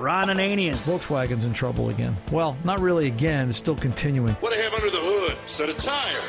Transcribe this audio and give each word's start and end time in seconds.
Ron 0.00 0.28
Ananian. 0.28 0.74
Volkswagen's 0.74 1.44
in 1.44 1.52
trouble 1.52 1.90
again. 1.90 2.16
Well, 2.32 2.56
not 2.64 2.80
really 2.80 3.06
again. 3.06 3.50
It's 3.50 3.58
still 3.58 3.76
continuing. 3.76 4.32
What 4.34 4.52
do 4.52 4.56
they 4.56 4.64
have 4.64 4.74
under 4.74 4.90
the 4.90 4.98
hood? 4.98 5.36
Set 5.48 5.68
of 5.68 5.78
tire. 5.78 6.20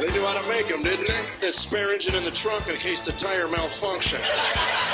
They 0.00 0.10
knew 0.12 0.26
how 0.26 0.40
to 0.42 0.48
make 0.48 0.68
them, 0.68 0.82
didn't 0.82 1.06
they? 1.06 1.46
That 1.46 1.54
spare 1.54 1.92
engine 1.94 2.14
in 2.14 2.24
the 2.24 2.30
trunk 2.30 2.68
in 2.68 2.76
case 2.76 3.00
the 3.02 3.12
tire 3.12 3.48
malfunction. 3.48 4.20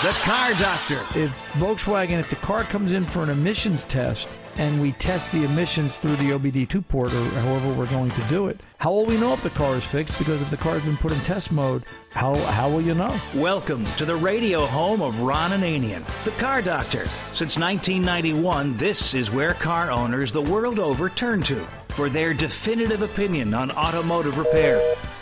The 0.03 0.13
Car 0.23 0.53
Doctor. 0.55 1.05
If 1.19 1.31
Volkswagen, 1.55 2.21
if 2.21 2.31
the 2.31 2.37
car 2.37 2.65
comes 2.65 2.93
in 2.93 3.05
for 3.05 3.23
an 3.23 3.31
emissions 3.31 3.85
test 3.85 4.29
and 4.59 4.83
we 4.83 4.93
test 4.93 5.31
the 5.31 5.45
emissions 5.45 5.97
through 5.97 6.17
the 6.17 6.31
OBD2 6.31 6.87
port 6.89 7.15
or 7.15 7.25
however 7.41 7.73
we're 7.73 7.87
going 7.87 8.11
to 8.11 8.21
do 8.23 8.49
it, 8.49 8.61
how 8.79 8.93
will 8.93 9.07
we 9.07 9.17
know 9.17 9.33
if 9.33 9.43
the 9.43 9.51
car 9.51 9.77
is 9.77 9.85
fixed? 9.85 10.19
Because 10.19 10.43
if 10.43 10.51
the 10.51 10.57
car 10.57 10.75
has 10.75 10.85
been 10.85 10.97
put 10.97 11.13
in 11.13 11.19
test 11.21 11.53
mode, 11.53 11.85
how, 12.11 12.35
how 12.35 12.69
will 12.69 12.81
you 12.81 12.95
know? 12.95 13.19
Welcome 13.35 13.85
to 13.97 14.05
the 14.05 14.17
radio 14.17 14.67
home 14.67 15.01
of 15.01 15.21
Ron 15.21 15.53
Ananian, 15.53 16.05
the 16.25 16.33
Car 16.33 16.61
Doctor. 16.61 17.07
Since 17.33 17.57
1991, 17.57 18.77
this 18.77 19.15
is 19.15 19.31
where 19.31 19.55
car 19.55 19.91
owners 19.91 20.33
the 20.33 20.43
world 20.43 20.79
over 20.79 21.09
turn 21.09 21.43
to 21.45 21.65
for 21.89 22.09
their 22.09 22.35
definitive 22.35 23.03
opinion 23.03 23.55
on 23.55 23.71
automotive 23.73 24.39
repair. 24.39 24.81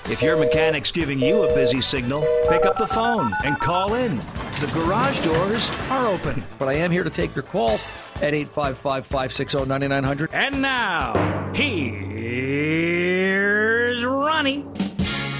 If 0.08 0.22
your 0.22 0.36
mechanic's 0.36 0.92
giving 0.92 1.18
you 1.18 1.42
a 1.42 1.54
busy 1.54 1.80
signal, 1.80 2.26
pick 2.48 2.64
up 2.64 2.78
the 2.78 2.86
phone 2.86 3.32
and 3.44 3.58
call 3.58 3.94
in. 3.94 4.18
The 4.60 4.70
garage 4.72 5.20
doors 5.20 5.68
are 5.90 6.06
open. 6.06 6.44
But 6.58 6.68
I 6.68 6.74
am 6.74 6.90
here 6.90 7.02
to 7.04 7.10
take 7.10 7.34
your 7.34 7.42
calls 7.42 7.82
at 8.22 8.34
855 8.34 9.06
560 9.06 9.58
9900. 9.66 10.30
And 10.32 10.62
now, 10.62 11.52
here's 11.54 12.04
Ronnie. 14.04 14.64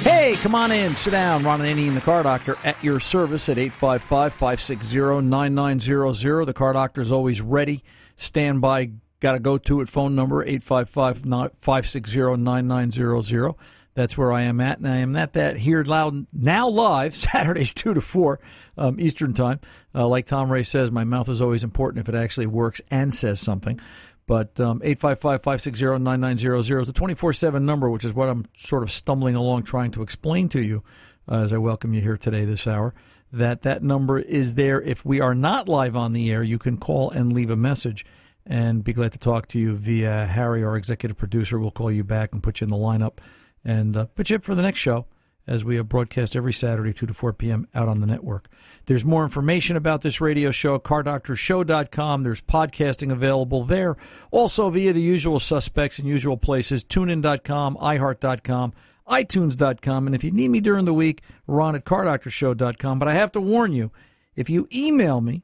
Hey, 0.02 0.36
come 0.36 0.54
on 0.54 0.70
in. 0.70 0.94
Sit 0.94 1.10
down. 1.10 1.42
Ron 1.42 1.60
Ananian 1.60 1.94
the 1.94 2.00
Car 2.00 2.22
Doctor 2.22 2.56
at 2.62 2.82
your 2.82 3.00
service 3.00 3.48
at 3.48 3.58
855 3.58 4.32
560 4.32 5.22
9900. 5.22 6.44
The 6.44 6.54
Car 6.54 6.72
Doctor 6.74 7.00
is 7.00 7.10
always 7.10 7.40
ready. 7.40 7.82
Stand 8.14 8.60
by. 8.60 8.92
Got 9.18 9.32
to 9.32 9.40
go 9.40 9.58
to 9.58 9.80
it. 9.80 9.88
Phone 9.88 10.14
number 10.14 10.44
855 10.44 11.22
560 11.58 12.36
9900. 12.36 13.54
That's 13.96 14.16
where 14.18 14.30
I 14.30 14.42
am 14.42 14.60
at, 14.60 14.76
and 14.76 14.86
I 14.86 14.98
am 14.98 15.16
at 15.16 15.32
that 15.32 15.56
here 15.56 15.82
loud 15.82 16.26
now 16.30 16.68
live 16.68 17.16
Saturdays 17.16 17.72
two 17.72 17.94
to 17.94 18.02
four 18.02 18.40
um, 18.76 19.00
Eastern 19.00 19.32
time. 19.32 19.58
Uh, 19.94 20.06
like 20.06 20.26
Tom 20.26 20.52
Ray 20.52 20.64
says, 20.64 20.92
my 20.92 21.04
mouth 21.04 21.30
is 21.30 21.40
always 21.40 21.64
important 21.64 22.06
if 22.06 22.14
it 22.14 22.14
actually 22.14 22.46
works 22.46 22.82
and 22.90 23.14
says 23.14 23.40
something. 23.40 23.80
But 24.26 24.60
um, 24.60 24.80
855-560-9900 24.80 26.80
is 26.82 26.88
the 26.88 26.92
24-7 26.92 27.62
number, 27.62 27.88
which 27.88 28.04
is 28.04 28.12
what 28.12 28.28
I'm 28.28 28.44
sort 28.54 28.82
of 28.82 28.92
stumbling 28.92 29.34
along 29.34 29.62
trying 29.62 29.92
to 29.92 30.02
explain 30.02 30.50
to 30.50 30.62
you 30.62 30.84
uh, 31.26 31.44
as 31.44 31.54
I 31.54 31.56
welcome 31.56 31.94
you 31.94 32.02
here 32.02 32.18
today 32.18 32.44
this 32.44 32.66
hour, 32.66 32.92
that 33.32 33.62
that 33.62 33.82
number 33.82 34.18
is 34.18 34.56
there. 34.56 34.78
If 34.78 35.06
we 35.06 35.20
are 35.20 35.34
not 35.34 35.70
live 35.70 35.96
on 35.96 36.12
the 36.12 36.30
air, 36.30 36.42
you 36.42 36.58
can 36.58 36.76
call 36.76 37.10
and 37.10 37.32
leave 37.32 37.48
a 37.48 37.56
message 37.56 38.04
and 38.44 38.84
be 38.84 38.92
glad 38.92 39.12
to 39.12 39.18
talk 39.18 39.48
to 39.48 39.58
you 39.58 39.74
via 39.74 40.26
Harry, 40.26 40.62
our 40.62 40.76
executive 40.76 41.16
producer. 41.16 41.58
We'll 41.58 41.70
call 41.70 41.90
you 41.90 42.04
back 42.04 42.32
and 42.32 42.42
put 42.42 42.60
you 42.60 42.66
in 42.66 42.70
the 42.70 42.76
lineup 42.76 43.20
and 43.66 43.96
uh, 43.96 44.06
you 44.30 44.36
up 44.36 44.44
for 44.44 44.54
the 44.54 44.62
next 44.62 44.78
show 44.78 45.06
as 45.46 45.64
we 45.64 45.76
broadcast 45.88 46.34
every 46.34 46.52
Saturday, 46.52 46.92
2 46.92 47.06
to 47.06 47.14
4 47.14 47.32
p.m. 47.32 47.68
out 47.74 47.88
on 47.88 48.00
the 48.00 48.06
network. 48.06 48.48
There's 48.86 49.04
more 49.04 49.24
information 49.24 49.76
about 49.76 50.02
this 50.02 50.20
radio 50.20 50.50
show 50.50 50.76
at 50.76 50.84
cardoctorshow.com. 50.84 52.22
There's 52.22 52.40
podcasting 52.40 53.12
available 53.12 53.64
there. 53.64 53.96
Also 54.30 54.70
via 54.70 54.92
the 54.92 55.00
usual 55.00 55.40
suspects 55.40 55.98
and 55.98 56.08
usual 56.08 56.36
places, 56.36 56.84
tunein.com, 56.84 57.76
iheart.com, 57.76 58.72
itunes.com. 59.08 60.06
And 60.06 60.14
if 60.14 60.24
you 60.24 60.30
need 60.30 60.48
me 60.48 60.60
during 60.60 60.84
the 60.84 60.94
week, 60.94 61.22
ron 61.46 61.74
at 61.74 61.84
cardoctorshow.com. 61.84 62.98
But 62.98 63.08
I 63.08 63.14
have 63.14 63.32
to 63.32 63.40
warn 63.40 63.72
you, 63.72 63.90
if 64.34 64.48
you 64.48 64.68
email 64.74 65.20
me, 65.20 65.42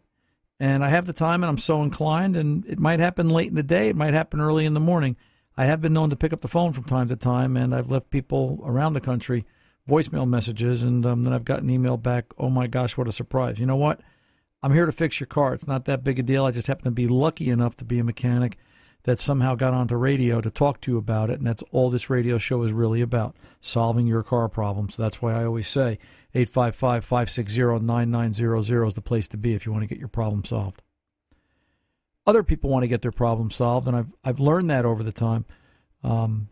and 0.59 0.85
I 0.85 0.91
have 0.91 1.07
the 1.07 1.13
time 1.13 1.43
and 1.43 1.51
I'm 1.51 1.59
so 1.59 1.83
inclined, 1.83 2.37
and 2.37 2.65
it 2.67 2.79
might 2.79 3.01
happen 3.01 3.29
late 3.29 3.49
in 3.49 3.57
the 3.57 3.65
day, 3.65 3.89
it 3.89 3.97
might 3.97 4.15
happen 4.15 4.41
early 4.41 4.65
in 4.65 4.75
the 4.75 4.81
morning– 4.81 5.17
I 5.57 5.67
have 5.67 5.81
been 5.81 5.93
known 5.93 6.11
to 6.11 6.17
pick 6.17 6.33
up 6.33 6.41
the 6.41 6.49
phone 6.49 6.73
from 6.73 6.85
time 6.85 7.09
to 7.09 7.17
time, 7.17 7.57
and 7.57 7.75
I've 7.75 7.91
left 7.91 8.11
people 8.11 8.61
around 8.65 8.95
the 8.95 9.01
country 9.01 9.45
voicemail 9.89 10.27
messages, 10.29 10.83
and 10.83 11.05
um, 11.05 11.25
then 11.25 11.33
I've 11.33 11.45
gotten 11.45 11.69
email 11.69 11.97
back. 11.97 12.27
Oh 12.39 12.49
my 12.49 12.67
gosh, 12.67 12.97
what 12.97 13.09
a 13.09 13.13
surprise! 13.13 13.59
You 13.59 13.67
know 13.67 13.77
what? 13.77 14.01
I'm 14.63 14.73
here 14.73 14.87
to 14.87 14.93
fix 14.93 15.21
your 15.21 15.27
car. 15.27 15.55
It's 15.55 15.67
not 15.67 15.85
that 15.87 16.05
big 16.05 16.19
a 16.19 16.23
deal. 16.23 16.45
I 16.45 16.53
just 16.53 16.69
happen 16.69 16.85
to 16.85 16.91
be 16.91 17.09
lucky 17.09 17.51
enough 17.51 17.77
to 17.79 17.85
be 17.85 17.99
a 17.99 18.05
mechanic 18.05 18.57
that 19.05 19.19
somehow 19.19 19.57
got 19.57 19.75
onto 19.75 19.97
radio 19.97 20.41
to 20.41 20.51
talk 20.51 20.81
to 20.83 20.93
you 20.93 20.99
about 20.99 21.29
it, 21.29 21.39
and 21.39 21.47
that's 21.47 21.65
all 21.73 21.91
this 21.91 22.09
radio 22.09 22.39
show 22.39 22.63
is 22.63 22.73
really 22.73 23.01
about 23.01 23.37
solving 23.61 24.07
your 24.07 24.23
car 24.23 24.49
problems. 24.49 24.97
That's 24.97 25.21
why 25.21 25.35
I 25.35 25.45
always 25.45 25.69
say 25.69 25.99
855 26.35 27.05
560 27.05 27.85
9900 27.85 28.87
is 28.87 28.95
the 28.95 29.03
place 29.03 29.29
to 29.29 29.37
be 29.37 29.55
if 29.55 29.67
you 29.67 29.73
want 29.73 29.83
to 29.83 29.89
get 29.89 29.99
your 29.99 30.09
problem 30.09 30.45
solved 30.45 30.81
other 32.27 32.43
people 32.43 32.71
want 32.71 32.83
to 32.83 32.89
get 32.89 33.03
their 33.03 33.13
problem 33.13 33.51
solved, 33.51 33.87
and 33.87 33.97
I've 33.97 34.15
I've 34.25 34.41
learned 34.41 34.71
that 34.71 34.85
over 34.85 35.03
the 35.03 35.13
time. 35.13 35.45
Um, 36.05 36.49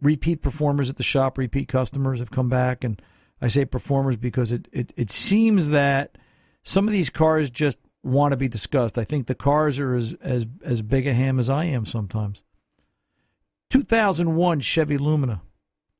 repeat 0.00 0.42
performers 0.42 0.90
at 0.90 0.96
the 0.96 1.02
shop, 1.02 1.38
repeat 1.38 1.68
customers 1.68 2.18
have 2.18 2.30
come 2.30 2.48
back, 2.48 2.84
and 2.84 3.00
I 3.40 3.48
say 3.48 3.64
performers 3.64 4.16
because 4.16 4.52
it, 4.52 4.68
it, 4.72 4.92
it 4.96 5.10
seems 5.10 5.70
that 5.70 6.16
some 6.62 6.86
of 6.86 6.92
these 6.92 7.10
cars 7.10 7.50
just 7.50 7.78
want 8.02 8.32
to 8.32 8.36
be 8.36 8.48
discussed. 8.48 8.98
I 8.98 9.04
think 9.04 9.26
the 9.26 9.34
cars 9.34 9.78
are 9.78 9.94
as 9.94 10.14
as 10.20 10.46
as 10.64 10.82
big 10.82 11.06
a 11.06 11.14
ham 11.14 11.38
as 11.38 11.50
I 11.50 11.64
am 11.64 11.86
sometimes. 11.86 12.42
2001 13.70 14.60
Chevy 14.60 14.98
Lumina. 14.98 15.42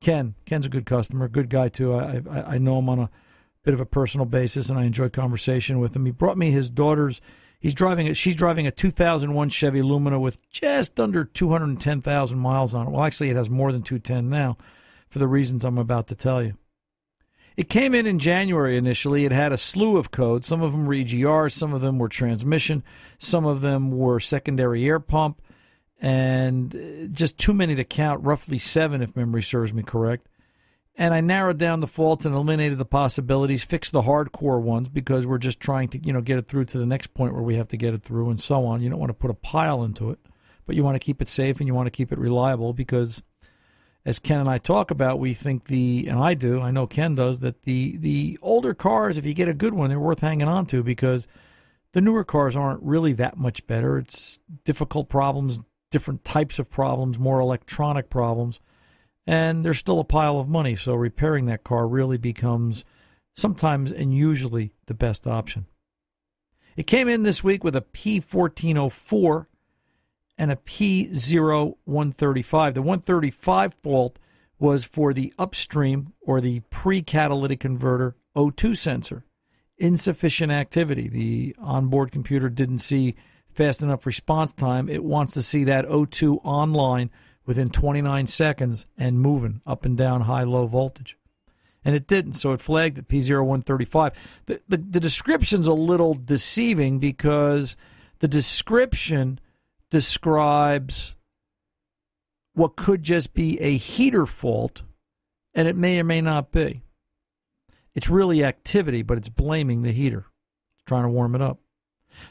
Ken, 0.01 0.35
Ken's 0.47 0.67
a 0.67 0.69
good 0.69 0.85
customer, 0.85 1.29
good 1.29 1.49
guy 1.49 1.69
too. 1.69 1.95
I, 1.95 2.23
I 2.29 2.43
I 2.55 2.59
know 2.59 2.79
him 2.79 2.89
on 2.89 2.99
a 2.99 3.11
bit 3.65 3.75
of 3.75 3.81
a 3.81 3.87
personal 3.87 4.27
basis, 4.27 4.69
and 4.69 4.79
I 4.79 4.85
enjoy 4.85 5.09
conversation 5.09 5.79
with 5.79 5.95
him. 5.95 6.07
He 6.07 6.13
brought 6.13 6.39
me 6.39 6.51
his 6.51 6.69
daughter's 6.69 7.21
He's 7.63 7.75
driving 7.75 8.13
she's 8.15 8.35
driving 8.35 8.67
a 8.67 8.73
2001 8.73 9.49
Chevy 9.51 9.83
Lumina 9.83 10.19
with 10.19 10.51
just 10.51 10.99
under 10.99 11.25
210,000 11.25 12.37
miles 12.37 12.75
on 12.75 12.89
it. 12.89 12.91
Well, 12.91 13.05
actually, 13.05 13.31
it 13.31 13.37
has 13.37 13.49
more 13.49 13.71
than 13.71 13.83
210 13.83 14.29
now 14.29 14.57
for 15.09 15.21
the 15.21 15.29
reasons 15.29 15.65
I'm 15.65 15.79
about 15.79 16.09
to 16.09 16.17
tell 16.17 16.43
you. 16.43 16.55
It 17.57 17.69
came 17.69 17.95
in 17.95 18.05
in 18.05 18.19
January 18.19 18.77
initially. 18.77 19.25
It 19.25 19.31
had 19.31 19.53
a 19.53 19.57
slew 19.57 19.97
of 19.97 20.11
codes. 20.11 20.49
Some 20.49 20.61
of 20.61 20.73
them 20.73 20.87
were 20.87 20.95
EGR, 20.95 21.53
some 21.53 21.73
of 21.73 21.83
them 21.83 21.99
were 21.99 22.09
transmission, 22.09 22.83
some 23.21 23.47
of 23.47 23.61
them 23.61 23.97
were 23.97 24.19
secondary 24.19 24.85
air 24.85 24.99
pump, 24.99 25.41
and 26.01 26.75
uh, 26.75 27.07
just 27.13 27.39
too 27.39 27.55
many 27.55 27.77
to 27.77 27.85
count, 27.85 28.25
roughly 28.25 28.59
seven 28.59 29.03
if 29.03 29.15
memory 29.15 29.43
serves 29.43 29.73
me 29.73 29.85
correct 29.85 30.27
and 30.95 31.15
I 31.15 31.21
narrowed 31.21 31.59
down 31.59 31.81
the 31.81 31.87
faults 31.87 32.27
and 32.27 32.35
eliminated 32.35 32.79
the 32.79 32.85
possibilities, 32.85 33.65
fixed 33.65 33.93
the 33.93 34.03
hardcore 34.03 34.61
ones 34.61 34.89
because 34.89 35.27
we're 35.27 35.39
just 35.39 35.59
trying 35.59 35.89
to, 35.89 35.99
you 35.99 36.13
know, 36.13 36.21
get 36.21 36.39
it 36.39 36.47
through 36.47 36.67
to 36.67 36.79
the 36.79 36.87
next 36.87 37.15
point 37.15 37.33
where 37.33 37.43
we 37.43 37.57
have 37.57 37.69
to 37.69 37.77
get 37.77 37.95
it 37.95 38.03
through 38.03 38.29
and 38.31 38.41
so 38.41 38.67
on. 38.67 38.83
You 38.83 38.91
don't 38.91 38.99
want 38.99 39.11
to 39.11 39.15
put 39.15 39.31
a 39.31 39.35
pile 39.35 39.83
into 39.83 40.11
it, 40.11 40.19
but 40.67 40.77
you 40.77 40.85
want 40.85 40.97
to 40.97 41.05
keep 41.05 41.23
it 41.23 41.29
safe 41.29 41.61
and 41.61 41.67
you 41.67 41.75
want 41.75 41.87
to 41.87 41.91
keep 41.91 42.13
it 42.13 42.19
reliable 42.19 42.75
because 42.75 43.23
as 44.05 44.19
Ken 44.19 44.41
and 44.41 44.51
I 44.51 44.59
talk 44.59 44.91
about, 44.91 45.19
we 45.19 45.33
think 45.33 45.67
the 45.67 46.07
and 46.09 46.19
I 46.19 46.35
do, 46.35 46.61
I 46.61 46.73
know 46.73 46.87
Ken 46.87 47.15
does 47.15 47.41
that 47.41 47.63
the 47.63 47.97
the 47.97 48.39
older 48.43 48.75
cars 48.75 49.17
if 49.17 49.25
you 49.25 49.33
get 49.33 49.49
a 49.49 49.55
good 49.55 49.75
one, 49.75 49.89
they're 49.89 50.01
worth 50.01 50.21
hanging 50.21 50.49
on 50.49 50.67
to 50.67 50.83
because 50.83 51.27
the 51.93 52.01
newer 52.01 52.25
cars 52.25 52.57
aren't 52.57 52.83
really 52.83 53.13
that 53.15 53.39
much 53.39 53.67
better. 53.67 53.99
It's 53.99 54.41
difficult 54.65 55.09
problems, 55.09 55.61
different 55.91 56.25
types 56.25 56.59
of 56.59 56.69
problems, 56.69 57.19
more 57.19 57.41
electronic 57.41 58.11
problems 58.11 58.61
and 59.27 59.65
there's 59.65 59.79
still 59.79 60.01
a 60.01 60.05
pile 60.05 60.39
of 60.39 60.49
money. 60.49 60.75
So 60.75 60.95
repairing 60.95 61.47
that 61.47 61.65
car 61.65 61.87
really 61.87 62.19
becomes 62.19 62.85
sometimes 63.35 63.93
and 63.93 64.15
usually 64.15 64.75
the 64.87 64.95
best 64.95 65.27
option. 65.27 65.67
It 66.77 66.87
came 66.87 67.09
in 67.09 67.23
this 67.23 67.45
week 67.45 67.65
with 67.65 67.77
a 67.77 67.83
P1404 67.83 69.47
and 70.39 70.51
a 70.51 70.57
P0135. 70.57 72.75
The 72.75 72.83
135 72.83 73.75
fault 73.83 74.19
was 74.59 74.85
for 74.85 75.13
the 75.13 75.35
upstream 75.39 76.15
or 76.21 76.41
the 76.41 76.61
pre 76.71 77.03
catalytic 77.03 77.61
converter 77.61 78.17
O2 78.35 78.77
sensor. 78.77 79.25
Insufficient 79.77 80.53
activity. 80.53 81.09
The 81.09 81.55
onboard 81.59 82.13
computer 82.13 82.49
didn't 82.49 82.79
see 82.79 83.15
fast 83.53 83.83
enough 83.83 84.07
response 84.07 84.55
time. 84.55 84.89
It 84.89 85.05
wants 85.05 85.35
to 85.35 85.43
see 85.43 85.65
that 85.65 85.85
O2 85.87 86.39
online 86.45 87.11
within 87.47 87.71
29 87.71 88.27
seconds 88.27 88.87
and 88.97 89.21
moving 89.21 89.61
up 89.67 89.85
and 89.85 89.97
down 89.97 90.23
high 90.23 90.45
low 90.45 90.67
voltage. 90.67 91.17
And 91.85 91.97
it 91.97 92.07
didn't, 92.07 92.35
so 92.35 92.53
it 92.53 92.61
flagged 92.61 92.99
at 92.99 93.09
P0135. 93.09 94.15
The, 94.47 94.61
the, 94.69 94.77
the 94.77 95.01
description's 95.01 95.67
a 95.67 95.75
little 95.75 96.15
deceiving 96.15 97.01
because 97.01 97.77
the 98.21 98.29
description 98.29 99.41
describes 99.91 101.17
what 102.55 102.77
could 102.77 103.03
just 103.03 103.35
be 103.35 103.61
a 103.61 103.77
heater 103.77 104.27
fault, 104.27 104.83
and 105.55 105.67
it 105.67 105.77
may 105.77 105.99
or 105.99 106.05
may 106.05 106.21
not 106.21 106.53
be. 106.53 106.83
It's 107.95 108.09
really 108.09 108.45
activity, 108.45 109.03
but 109.03 109.19
it's 109.19 109.29
blaming 109.29 109.83
the 109.83 109.93
heater, 109.93 110.27
it's 110.75 110.85
trying 110.87 111.03
to 111.03 111.09
warm 111.09 111.35
it 111.35 111.43
up. 111.43 111.59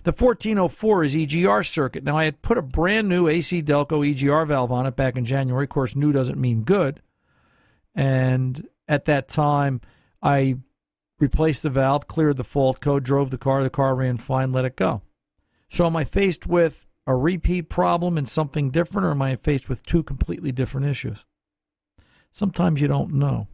The 0.03 0.11
1404 0.11 1.03
is 1.03 1.15
EGR 1.15 1.65
circuit. 1.65 2.03
Now, 2.03 2.17
I 2.17 2.25
had 2.25 2.41
put 2.41 2.57
a 2.57 2.61
brand 2.61 3.07
new 3.07 3.27
AC 3.27 3.61
Delco 3.61 4.07
EGR 4.07 4.47
valve 4.47 4.71
on 4.71 4.85
it 4.85 4.95
back 4.95 5.15
in 5.15 5.25
January. 5.25 5.65
Of 5.65 5.69
course, 5.69 5.95
new 5.95 6.11
doesn't 6.11 6.39
mean 6.39 6.63
good. 6.63 7.01
And 7.93 8.67
at 8.87 9.05
that 9.05 9.27
time, 9.27 9.81
I 10.21 10.57
replaced 11.19 11.63
the 11.63 11.69
valve, 11.69 12.07
cleared 12.07 12.37
the 12.37 12.43
fault 12.43 12.79
code, 12.79 13.03
drove 13.03 13.31
the 13.31 13.37
car. 13.37 13.63
The 13.63 13.69
car 13.69 13.95
ran 13.95 14.17
fine, 14.17 14.51
let 14.51 14.65
it 14.65 14.75
go. 14.75 15.01
So 15.69 15.85
am 15.85 15.95
I 15.95 16.03
faced 16.03 16.47
with 16.47 16.87
a 17.07 17.15
repeat 17.15 17.69
problem 17.69 18.17
and 18.17 18.27
something 18.27 18.71
different, 18.71 19.05
or 19.05 19.11
am 19.11 19.21
I 19.21 19.35
faced 19.35 19.69
with 19.69 19.85
two 19.85 20.03
completely 20.03 20.51
different 20.51 20.87
issues? 20.87 21.25
Sometimes 22.31 22.81
you 22.81 22.87
don't 22.87 23.13
know. 23.13 23.47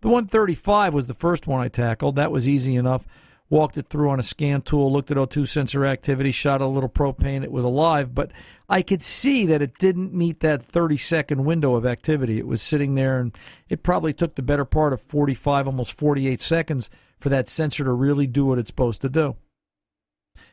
The 0.00 0.08
135 0.08 0.94
was 0.94 1.06
the 1.06 1.14
first 1.14 1.46
one 1.46 1.60
I 1.60 1.68
tackled. 1.68 2.16
That 2.16 2.30
was 2.30 2.46
easy 2.46 2.76
enough. 2.76 3.06
Walked 3.50 3.78
it 3.78 3.88
through 3.88 4.10
on 4.10 4.20
a 4.20 4.22
scan 4.22 4.60
tool, 4.60 4.92
looked 4.92 5.10
at 5.10 5.16
O2 5.16 5.48
sensor 5.48 5.86
activity, 5.86 6.30
shot 6.30 6.60
a 6.60 6.66
little 6.66 6.88
propane. 6.88 7.42
It 7.42 7.50
was 7.50 7.64
alive, 7.64 8.14
but 8.14 8.30
I 8.68 8.82
could 8.82 9.02
see 9.02 9.46
that 9.46 9.62
it 9.62 9.78
didn't 9.78 10.12
meet 10.12 10.40
that 10.40 10.62
30 10.62 10.98
second 10.98 11.44
window 11.46 11.74
of 11.74 11.86
activity. 11.86 12.38
It 12.38 12.46
was 12.46 12.60
sitting 12.60 12.94
there, 12.94 13.18
and 13.18 13.36
it 13.70 13.82
probably 13.82 14.12
took 14.12 14.34
the 14.34 14.42
better 14.42 14.66
part 14.66 14.92
of 14.92 15.00
45, 15.00 15.66
almost 15.66 15.96
48 15.96 16.42
seconds 16.42 16.90
for 17.18 17.30
that 17.30 17.48
sensor 17.48 17.84
to 17.84 17.92
really 17.92 18.26
do 18.26 18.44
what 18.44 18.58
it's 18.58 18.68
supposed 18.68 19.00
to 19.00 19.08
do. 19.08 19.36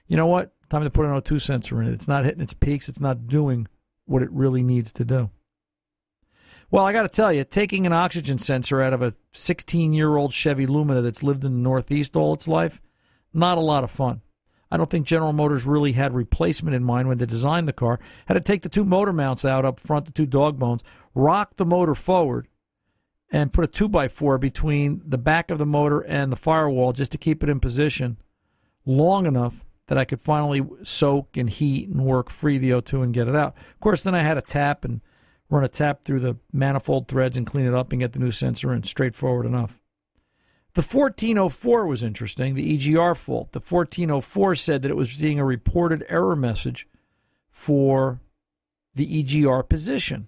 You 0.07 0.15
know 0.15 0.27
what? 0.27 0.53
Time 0.69 0.83
to 0.83 0.89
put 0.89 1.05
an 1.05 1.11
O2 1.11 1.41
sensor 1.41 1.81
in 1.81 1.87
it. 1.87 1.93
It's 1.93 2.07
not 2.07 2.23
hitting 2.23 2.41
its 2.41 2.53
peaks, 2.53 2.87
it's 2.87 3.01
not 3.01 3.27
doing 3.27 3.67
what 4.05 4.21
it 4.21 4.31
really 4.31 4.63
needs 4.63 4.93
to 4.93 5.03
do. 5.03 5.31
Well, 6.71 6.85
I 6.85 6.93
got 6.93 7.03
to 7.03 7.09
tell 7.09 7.31
you, 7.31 7.43
taking 7.43 7.85
an 7.85 7.93
oxygen 7.93 8.39
sensor 8.39 8.81
out 8.81 8.93
of 8.93 9.01
a 9.01 9.13
16 9.33 9.93
year 9.93 10.15
old 10.15 10.33
Chevy 10.33 10.65
Lumina 10.65 11.01
that's 11.01 11.23
lived 11.23 11.43
in 11.43 11.53
the 11.53 11.59
Northeast 11.59 12.15
all 12.15 12.33
its 12.33 12.47
life, 12.47 12.81
not 13.35 13.57
a 13.57 13.61
lot 13.61 13.83
of 13.83 13.91
fun. 13.91 14.21
I 14.71 14.77
don't 14.77 14.89
think 14.89 15.05
General 15.05 15.33
Motors 15.33 15.65
really 15.65 15.91
had 15.91 16.13
replacement 16.13 16.75
in 16.75 16.83
mind 16.83 17.07
when 17.07 17.17
they 17.17 17.25
designed 17.25 17.67
the 17.67 17.73
car. 17.73 17.99
Had 18.25 18.33
to 18.33 18.41
take 18.41 18.61
the 18.61 18.69
two 18.69 18.83
motor 18.83 19.13
mounts 19.13 19.45
out 19.45 19.63
up 19.65 19.79
front, 19.79 20.05
the 20.05 20.11
two 20.11 20.25
dog 20.25 20.57
bones, 20.57 20.83
rock 21.13 21.55
the 21.55 21.65
motor 21.65 21.95
forward, 21.95 22.47
and 23.31 23.53
put 23.53 23.65
a 23.65 23.67
2x4 23.67 24.39
between 24.39 25.01
the 25.05 25.17
back 25.17 25.51
of 25.51 25.59
the 25.59 25.65
motor 25.65 25.99
and 26.01 26.31
the 26.31 26.37
firewall 26.37 26.93
just 26.93 27.11
to 27.11 27.17
keep 27.17 27.43
it 27.43 27.49
in 27.49 27.59
position 27.59 28.17
long 28.85 29.25
enough 29.25 29.65
that 29.87 29.97
I 29.97 30.05
could 30.05 30.21
finally 30.21 30.65
soak 30.83 31.37
and 31.37 31.49
heat 31.49 31.89
and 31.89 32.05
work 32.05 32.29
free 32.29 32.57
the 32.57 32.71
O2 32.71 33.03
and 33.03 33.13
get 33.13 33.27
it 33.27 33.35
out. 33.35 33.55
Of 33.73 33.79
course, 33.79 34.03
then 34.03 34.15
I 34.15 34.23
had 34.23 34.37
a 34.37 34.41
tap 34.41 34.83
and 34.83 35.01
run 35.49 35.63
a 35.63 35.67
tap 35.67 36.03
through 36.03 36.21
the 36.21 36.37
manifold 36.51 37.07
threads 37.07 37.37
and 37.37 37.45
clean 37.45 37.67
it 37.67 37.73
up 37.73 37.91
and 37.91 38.01
get 38.01 38.13
the 38.13 38.19
new 38.19 38.31
sensor 38.31 38.73
in. 38.73 38.83
Straightforward 38.83 39.45
enough. 39.45 39.79
The 40.75 40.81
1404 40.81 41.87
was 41.87 42.03
interesting, 42.03 42.53
the 42.53 42.77
EGR 42.77 43.15
fault. 43.15 43.53
The 43.53 43.59
1404 43.59 44.55
said 44.55 44.81
that 44.81 44.91
it 44.91 44.97
was 44.97 45.11
seeing 45.11 45.39
a 45.39 45.45
reported 45.45 46.03
error 46.09 46.35
message 46.35 46.85
for 47.49 48.19
the 48.93 49.23
EGR 49.23 49.67
position. 49.69 50.27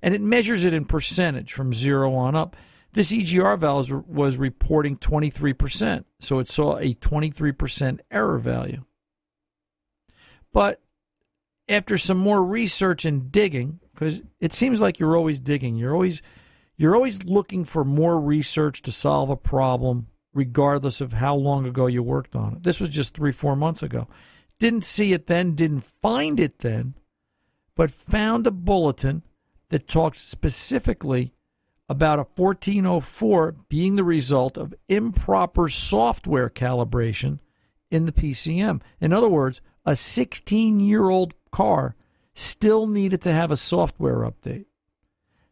And 0.00 0.14
it 0.14 0.22
measures 0.22 0.64
it 0.64 0.72
in 0.72 0.86
percentage 0.86 1.52
from 1.52 1.74
zero 1.74 2.14
on 2.14 2.34
up. 2.34 2.56
This 2.94 3.12
EGR 3.12 3.58
valve 3.58 3.90
was 4.08 4.38
reporting 4.38 4.96
23%, 4.96 6.04
so 6.18 6.38
it 6.38 6.48
saw 6.48 6.78
a 6.78 6.94
23% 6.94 8.00
error 8.10 8.38
value. 8.38 8.84
But 10.50 10.80
after 11.68 11.98
some 11.98 12.16
more 12.16 12.42
research 12.42 13.04
and 13.04 13.30
digging, 13.30 13.80
because 13.92 14.22
it 14.40 14.54
seems 14.54 14.80
like 14.80 14.98
you're 14.98 15.16
always 15.16 15.40
digging, 15.40 15.74
you're 15.76 15.92
always 15.92 16.22
you're 16.78 16.94
always 16.94 17.24
looking 17.24 17.64
for 17.64 17.84
more 17.84 18.18
research 18.20 18.82
to 18.82 18.92
solve 18.92 19.28
a 19.28 19.36
problem, 19.36 20.06
regardless 20.32 21.00
of 21.00 21.12
how 21.12 21.34
long 21.34 21.66
ago 21.66 21.88
you 21.88 22.02
worked 22.02 22.36
on 22.36 22.54
it. 22.54 22.62
This 22.62 22.80
was 22.80 22.90
just 22.90 23.14
three, 23.14 23.32
four 23.32 23.56
months 23.56 23.82
ago. 23.82 24.06
Didn't 24.60 24.84
see 24.84 25.12
it 25.12 25.26
then, 25.26 25.54
didn't 25.54 25.84
find 26.00 26.38
it 26.38 26.60
then, 26.60 26.94
but 27.74 27.90
found 27.90 28.46
a 28.46 28.52
bulletin 28.52 29.24
that 29.70 29.88
talked 29.88 30.16
specifically 30.16 31.32
about 31.88 32.20
a 32.20 32.26
1404 32.36 33.56
being 33.68 33.96
the 33.96 34.04
result 34.04 34.56
of 34.56 34.74
improper 34.88 35.68
software 35.68 36.48
calibration 36.48 37.40
in 37.90 38.04
the 38.04 38.12
PCM. 38.12 38.80
In 39.00 39.12
other 39.12 39.28
words, 39.28 39.60
a 39.84 39.96
16 39.96 40.80
year 40.80 41.08
old 41.08 41.34
car 41.50 41.96
still 42.34 42.86
needed 42.86 43.20
to 43.22 43.32
have 43.32 43.50
a 43.50 43.56
software 43.56 44.18
update. 44.18 44.66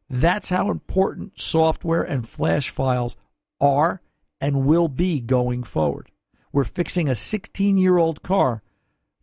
That's 0.08 0.50
how 0.50 0.70
important 0.70 1.40
software 1.40 2.02
and 2.02 2.28
flash 2.28 2.70
files 2.70 3.16
are 3.60 4.00
and 4.40 4.66
will 4.66 4.88
be 4.88 5.20
going 5.20 5.64
forward. 5.64 6.10
We're 6.52 6.64
fixing 6.64 7.08
a 7.08 7.14
16 7.14 7.76
year 7.78 7.98
old 7.98 8.22
car 8.22 8.62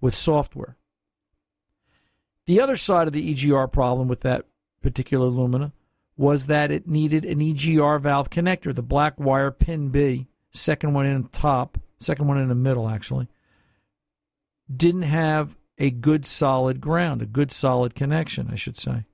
with 0.02 0.16
software. 0.16 0.78
The 2.46 2.60
other 2.60 2.76
side 2.76 3.08
of 3.08 3.14
the 3.14 3.34
EGR 3.34 3.72
problem 3.72 4.08
with 4.08 4.22
that 4.22 4.46
particular 4.82 5.28
Lumina 5.28 5.72
was 6.18 6.48
that 6.48 6.72
it 6.72 6.88
needed 6.88 7.26
an 7.26 7.40
EGR 7.40 8.02
valve 8.02 8.30
connector, 8.30 8.76
the 8.76 8.84
black 8.84 9.20
wire 9.20 9.50
pin 9.50 9.90
B, 9.90 10.28
second 10.52 10.94
one 10.94 11.06
in 11.06 11.24
top, 11.30 11.78
second 12.00 12.28
one 12.28 12.38
in 12.38 12.50
the 12.50 12.56
middle 12.56 12.90
actually, 12.90 13.30
didn't 14.76 15.04
have 15.04 15.56
a 15.78 15.90
good 15.90 16.26
solid 16.26 16.82
ground, 16.82 17.22
a 17.22 17.26
good 17.26 17.52
solid 17.52 17.96
connection, 17.96 18.50
I 18.52 18.56
should 18.56 18.78
say. 18.78 19.06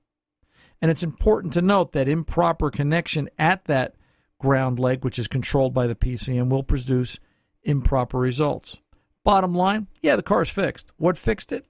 And 0.80 0.90
it's 0.90 1.02
important 1.02 1.52
to 1.54 1.62
note 1.62 1.92
that 1.92 2.08
improper 2.08 2.70
connection 2.70 3.28
at 3.38 3.64
that 3.66 3.94
ground 4.38 4.78
leg, 4.78 5.04
which 5.04 5.18
is 5.18 5.28
controlled 5.28 5.74
by 5.74 5.86
the 5.86 5.94
PCM, 5.94 6.48
will 6.48 6.62
produce 6.62 7.18
improper 7.62 8.18
results. 8.18 8.78
Bottom 9.22 9.54
line, 9.54 9.88
yeah, 10.00 10.16
the 10.16 10.22
car's 10.22 10.48
fixed. 10.48 10.92
What 10.96 11.18
fixed 11.18 11.52
it? 11.52 11.66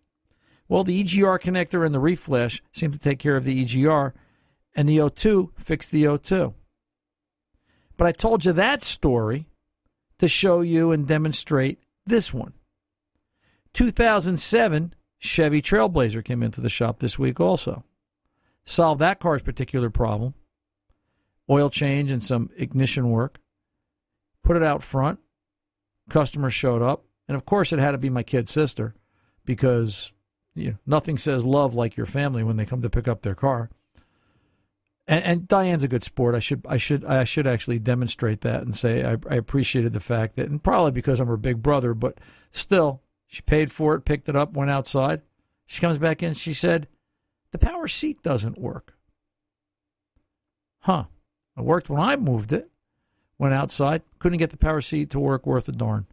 Well, 0.69 0.85
the 0.85 1.03
EGR 1.03 1.41
connector 1.41 1.85
and 1.85 1.93
the 1.93 2.01
reflash 2.01 2.61
seem 2.73 2.93
to 2.93 2.99
take 2.99 3.19
care 3.19 3.37
of 3.37 3.45
the 3.45 3.65
EGR, 3.65 4.13
and 4.75 4.89
the 4.89 4.99
O2 4.99 5.51
fixed 5.59 5.91
the 5.91 6.05
O2. 6.05 6.55
But 7.97 8.07
I 8.07 8.13
told 8.13 8.45
you 8.45 8.53
that 8.53 8.83
story 8.83 9.49
to 10.21 10.29
show 10.29 10.61
you 10.61 10.93
and 10.93 11.09
demonstrate 11.09 11.81
this 12.07 12.33
one. 12.33 12.53
2007 13.75 14.95
Chevy 15.19 15.61
Trailblazer 15.61 16.25
came 16.25 16.43
into 16.43 16.61
the 16.61 16.71
shop 16.71 17.01
this 17.01 17.19
week 17.19 17.41
also 17.41 17.85
solve 18.71 18.99
that 18.99 19.19
car's 19.21 19.43
particular 19.43 19.91
problem 19.91 20.35
oil 21.51 21.69
change 21.69 22.13
and 22.13 22.23
some 22.23 22.49
ignition 22.57 23.11
work, 23.11 23.41
put 24.45 24.57
it 24.57 24.63
out 24.63 24.83
front. 24.83 25.19
Customer 26.09 26.49
showed 26.49 26.81
up. 26.81 27.05
And 27.27 27.37
of 27.37 27.45
course, 27.45 27.73
it 27.73 27.81
had 27.81 27.93
to 27.93 27.99
be 27.99 28.09
my 28.09 28.23
kid's 28.23 28.53
sister 28.53 28.95
because 29.45 30.13
you 30.55 30.71
know, 30.71 30.77
nothing 30.87 31.19
says 31.19 31.45
love 31.45 31.75
like 31.75 31.97
your 31.97 32.07
family 32.07 32.45
when 32.45 32.57
they 32.57 32.65
come 32.65 32.83
to 32.83 32.91
pick 32.91 33.09
up 33.09 33.23
their 33.23 33.35
car. 33.35 33.71
And, 35.09 35.25
and, 35.25 35.49
Diane's 35.49 35.83
a 35.83 35.89
good 35.89 36.05
sport. 36.05 36.37
I 36.37 36.39
should, 36.39 36.65
I 36.69 36.77
should, 36.77 37.05
I 37.05 37.25
should 37.25 37.47
actually 37.47 37.81
demonstrate 37.81 38.43
that 38.43 38.63
and 38.63 38.75
say 38.75 39.05
I, 39.05 39.17
I 39.29 39.35
appreciated 39.35 39.93
the 39.93 39.99
fact 39.99 40.37
that, 40.37 40.49
and 40.49 40.63
probably 40.63 40.93
because 40.93 41.19
I'm 41.19 41.27
her 41.27 41.37
big 41.37 41.63
brother, 41.63 41.95
but 41.95 42.19
still, 42.53 43.03
she 43.27 43.43
paid 43.43 43.73
for 43.73 43.97
it, 43.97 44.05
picked 44.05 44.29
it 44.29 44.37
up, 44.37 44.53
went 44.53 44.71
outside. 44.71 45.23
She 45.67 45.81
comes 45.81 45.99
back 45.99 46.23
in. 46.23 46.35
She 46.35 46.53
said, 46.53 46.87
the 47.53 47.59
power 47.59 47.89
seat 47.89 48.23
doesn't 48.23 48.59
work. 48.59 48.95
Huh. 50.81 51.05
It 51.57 51.65
worked 51.65 51.91
when 51.91 52.01
I 52.01 52.17
moved 52.17 52.53
it. 52.53 52.71
Went 53.39 53.55
outside, 53.55 54.03
couldn't 54.19 54.39
get 54.39 54.51
the 54.51 54.59
power 54.59 54.83
seat 54.83 55.11
to 55.11 55.19
work 55.19 55.47
worth 55.47 55.69
a 55.69 55.73
darn. 55.73 56.07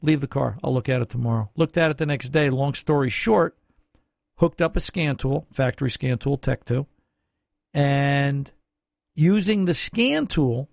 Leave 0.00 0.20
the 0.20 0.28
car. 0.28 0.58
I'll 0.62 0.72
look 0.72 0.88
at 0.88 1.02
it 1.02 1.08
tomorrow. 1.08 1.50
Looked 1.56 1.76
at 1.76 1.90
it 1.90 1.98
the 1.98 2.06
next 2.06 2.28
day. 2.28 2.50
Long 2.50 2.74
story 2.74 3.10
short, 3.10 3.56
hooked 4.36 4.62
up 4.62 4.76
a 4.76 4.80
scan 4.80 5.16
tool, 5.16 5.46
factory 5.52 5.90
scan 5.90 6.18
tool, 6.18 6.36
Tech 6.36 6.64
2, 6.64 6.86
and 7.72 8.52
using 9.14 9.64
the 9.64 9.74
scan 9.74 10.28
tool, 10.28 10.68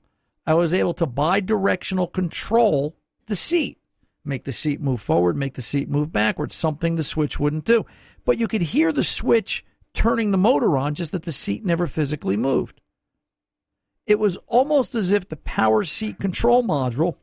I 0.46 0.54
was 0.54 0.74
able 0.74 0.94
to 0.96 1.06
bi-directional 1.06 2.08
control 2.08 2.96
the 3.26 3.36
seat. 3.36 3.80
Make 4.24 4.44
the 4.44 4.54
seat 4.54 4.80
move 4.80 5.02
forward, 5.02 5.36
make 5.36 5.56
the 5.56 5.62
seat 5.62 5.90
move 5.90 6.12
backwards, 6.12 6.56
something 6.56 6.96
the 6.96 7.04
switch 7.04 7.40
wouldn't 7.40 7.66
do 7.66 7.86
but 8.26 8.38
you 8.38 8.48
could 8.48 8.62
hear 8.62 8.92
the 8.92 9.04
switch 9.04 9.66
turning 9.94 10.32
the 10.32 10.38
motor 10.38 10.78
on, 10.78 10.96
just 10.96 11.12
that 11.12 11.24
the 11.24 11.32
seat 11.32 11.66
never 11.66 11.88
physically 11.88 12.38
moved. 12.38 12.82
It 14.06 14.20
was 14.20 14.38
almost 14.48 14.96
as 14.96 15.12
if 15.12 15.28
the 15.28 15.38
power 15.38 15.84
seat 15.84 16.18
control 16.20 16.64
module 16.64 17.16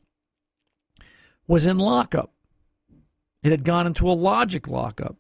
was 1.47 1.67
in 1.67 1.79
lockup. 1.79 2.33
It 3.43 3.51
had 3.51 3.65
gone 3.65 3.87
into 3.87 4.11
a 4.11 4.13
logic 4.13 4.69
lockup. 4.69 5.17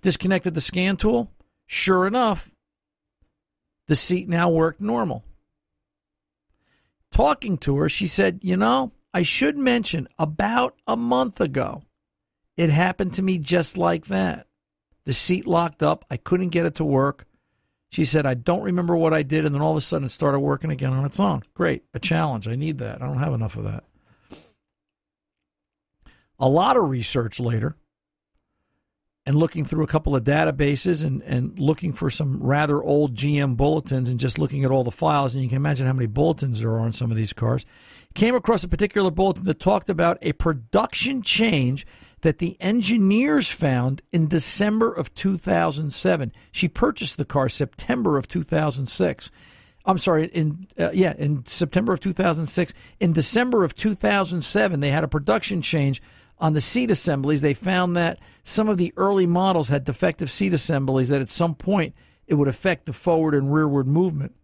Disconnected 0.00 0.54
the 0.54 0.60
scan 0.60 0.96
tool. 0.96 1.30
Sure 1.66 2.06
enough, 2.06 2.50
the 3.86 3.96
seat 3.96 4.28
now 4.28 4.50
worked 4.50 4.80
normal. 4.80 5.24
Talking 7.10 7.56
to 7.58 7.76
her, 7.76 7.88
she 7.88 8.06
said, 8.06 8.40
You 8.42 8.56
know, 8.56 8.92
I 9.14 9.22
should 9.22 9.56
mention 9.56 10.08
about 10.18 10.74
a 10.88 10.96
month 10.96 11.40
ago, 11.40 11.84
it 12.56 12.68
happened 12.68 13.14
to 13.14 13.22
me 13.22 13.38
just 13.38 13.78
like 13.78 14.06
that. 14.06 14.48
The 15.04 15.12
seat 15.12 15.46
locked 15.46 15.84
up. 15.84 16.04
I 16.10 16.16
couldn't 16.16 16.48
get 16.48 16.66
it 16.66 16.74
to 16.76 16.84
work. 16.84 17.24
She 17.90 18.04
said, 18.04 18.26
I 18.26 18.34
don't 18.34 18.62
remember 18.62 18.96
what 18.96 19.14
I 19.14 19.22
did. 19.22 19.46
And 19.46 19.54
then 19.54 19.62
all 19.62 19.70
of 19.70 19.76
a 19.76 19.80
sudden 19.80 20.06
it 20.06 20.10
started 20.10 20.40
working 20.40 20.72
again 20.72 20.92
on 20.92 21.04
its 21.04 21.20
own. 21.20 21.44
Great. 21.54 21.84
A 21.94 22.00
challenge. 22.00 22.48
I 22.48 22.56
need 22.56 22.78
that. 22.78 23.00
I 23.00 23.06
don't 23.06 23.20
have 23.20 23.34
enough 23.34 23.56
of 23.56 23.64
that. 23.64 23.84
A 26.40 26.48
lot 26.48 26.76
of 26.76 26.88
research 26.88 27.38
later 27.38 27.76
and 29.26 29.36
looking 29.36 29.64
through 29.64 29.84
a 29.84 29.88
couple 29.88 30.14
of 30.14 30.24
databases 30.24 31.04
and, 31.04 31.22
and 31.22 31.58
looking 31.58 31.92
for 31.92 32.10
some 32.10 32.42
rather 32.42 32.82
old 32.82 33.14
GM 33.14 33.56
bulletins 33.56 34.08
and 34.08 34.20
just 34.20 34.38
looking 34.38 34.64
at 34.64 34.70
all 34.70 34.84
the 34.84 34.90
files, 34.90 35.34
and 35.34 35.42
you 35.42 35.48
can 35.48 35.56
imagine 35.56 35.86
how 35.86 35.92
many 35.92 36.06
bulletins 36.06 36.60
there 36.60 36.70
are 36.70 36.80
on 36.80 36.92
some 36.92 37.10
of 37.10 37.16
these 37.16 37.32
cars, 37.32 37.64
came 38.14 38.34
across 38.34 38.64
a 38.64 38.68
particular 38.68 39.10
bulletin 39.10 39.44
that 39.44 39.60
talked 39.60 39.90
about 39.90 40.18
a 40.22 40.32
production 40.32 41.22
change 41.22 41.86
that 42.22 42.38
the 42.38 42.56
engineers 42.60 43.50
found 43.50 44.00
in 44.10 44.28
December 44.28 44.92
of 44.92 45.14
2007. 45.14 46.32
She 46.52 46.68
purchased 46.68 47.16
the 47.16 47.24
car 47.24 47.48
September 47.48 48.16
of 48.16 48.26
2006. 48.28 49.30
I'm 49.84 49.98
sorry, 49.98 50.26
in 50.28 50.66
uh, 50.78 50.90
yeah, 50.94 51.12
in 51.18 51.44
September 51.44 51.92
of 51.92 52.00
2006. 52.00 52.72
In 53.00 53.12
December 53.12 53.62
of 53.62 53.74
2007, 53.74 54.80
they 54.80 54.90
had 54.90 55.04
a 55.04 55.08
production 55.08 55.60
change 55.60 56.00
on 56.38 56.54
the 56.54 56.62
seat 56.62 56.90
assemblies. 56.90 57.42
They 57.42 57.52
found 57.52 57.96
that 57.96 58.18
some 58.42 58.70
of 58.70 58.78
the 58.78 58.94
early 58.96 59.26
models 59.26 59.68
had 59.68 59.84
defective 59.84 60.30
seat 60.30 60.54
assemblies 60.54 61.10
that 61.10 61.20
at 61.20 61.28
some 61.28 61.54
point 61.54 61.94
it 62.26 62.34
would 62.34 62.48
affect 62.48 62.86
the 62.86 62.94
forward 62.94 63.34
and 63.34 63.52
rearward 63.52 63.86
movement 63.86 64.34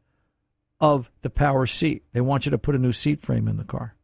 of 0.80 1.10
the 1.22 1.30
power 1.30 1.66
seat. 1.66 2.04
They 2.12 2.20
want 2.20 2.46
you 2.46 2.50
to 2.50 2.58
put 2.58 2.75
a 2.75 2.78
new 2.78 2.92
seat 2.92 3.20
frame 3.20 3.49
in 3.49 3.56
the 3.56 3.64
car. 3.64 3.94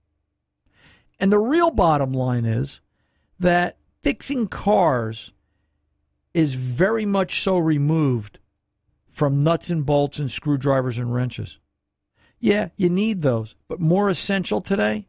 And 1.18 1.32
the 1.32 1.38
real 1.38 1.70
bottom 1.70 2.12
line 2.12 2.44
is 2.44 2.80
that 3.38 3.78
fixing 4.02 4.48
cars 4.48 5.32
is 6.34 6.54
very 6.54 7.06
much 7.06 7.40
so 7.40 7.56
removed 7.56 8.38
from 9.10 9.42
nuts 9.42 9.70
and 9.70 9.86
bolts 9.86 10.18
and 10.18 10.30
screwdrivers 10.30 10.98
and 10.98 11.14
wrenches. 11.14 11.58
Yeah, 12.38 12.68
you 12.76 12.90
need 12.90 13.22
those, 13.22 13.56
but 13.66 13.80
more 13.80 14.10
essential 14.10 14.60
today, 14.60 15.08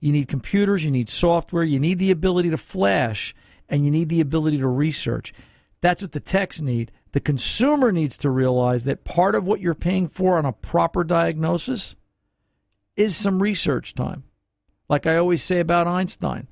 you 0.00 0.10
need 0.10 0.26
computers, 0.26 0.84
you 0.84 0.90
need 0.90 1.08
software, 1.08 1.62
you 1.62 1.78
need 1.78 2.00
the 2.00 2.10
ability 2.10 2.50
to 2.50 2.56
flash, 2.56 3.32
and 3.68 3.84
you 3.84 3.92
need 3.92 4.08
the 4.08 4.20
ability 4.20 4.58
to 4.58 4.66
research. 4.66 5.32
That's 5.80 6.02
what 6.02 6.12
the 6.12 6.20
techs 6.20 6.60
need. 6.60 6.90
The 7.14 7.20
consumer 7.20 7.92
needs 7.92 8.18
to 8.18 8.28
realize 8.28 8.82
that 8.84 9.04
part 9.04 9.36
of 9.36 9.46
what 9.46 9.60
you're 9.60 9.76
paying 9.76 10.08
for 10.08 10.36
on 10.36 10.44
a 10.44 10.52
proper 10.52 11.04
diagnosis 11.04 11.94
is 12.96 13.16
some 13.16 13.40
research 13.40 13.94
time. 13.94 14.24
Like 14.88 15.06
I 15.06 15.16
always 15.16 15.40
say 15.40 15.60
about 15.60 15.86
Einstein, 15.86 16.48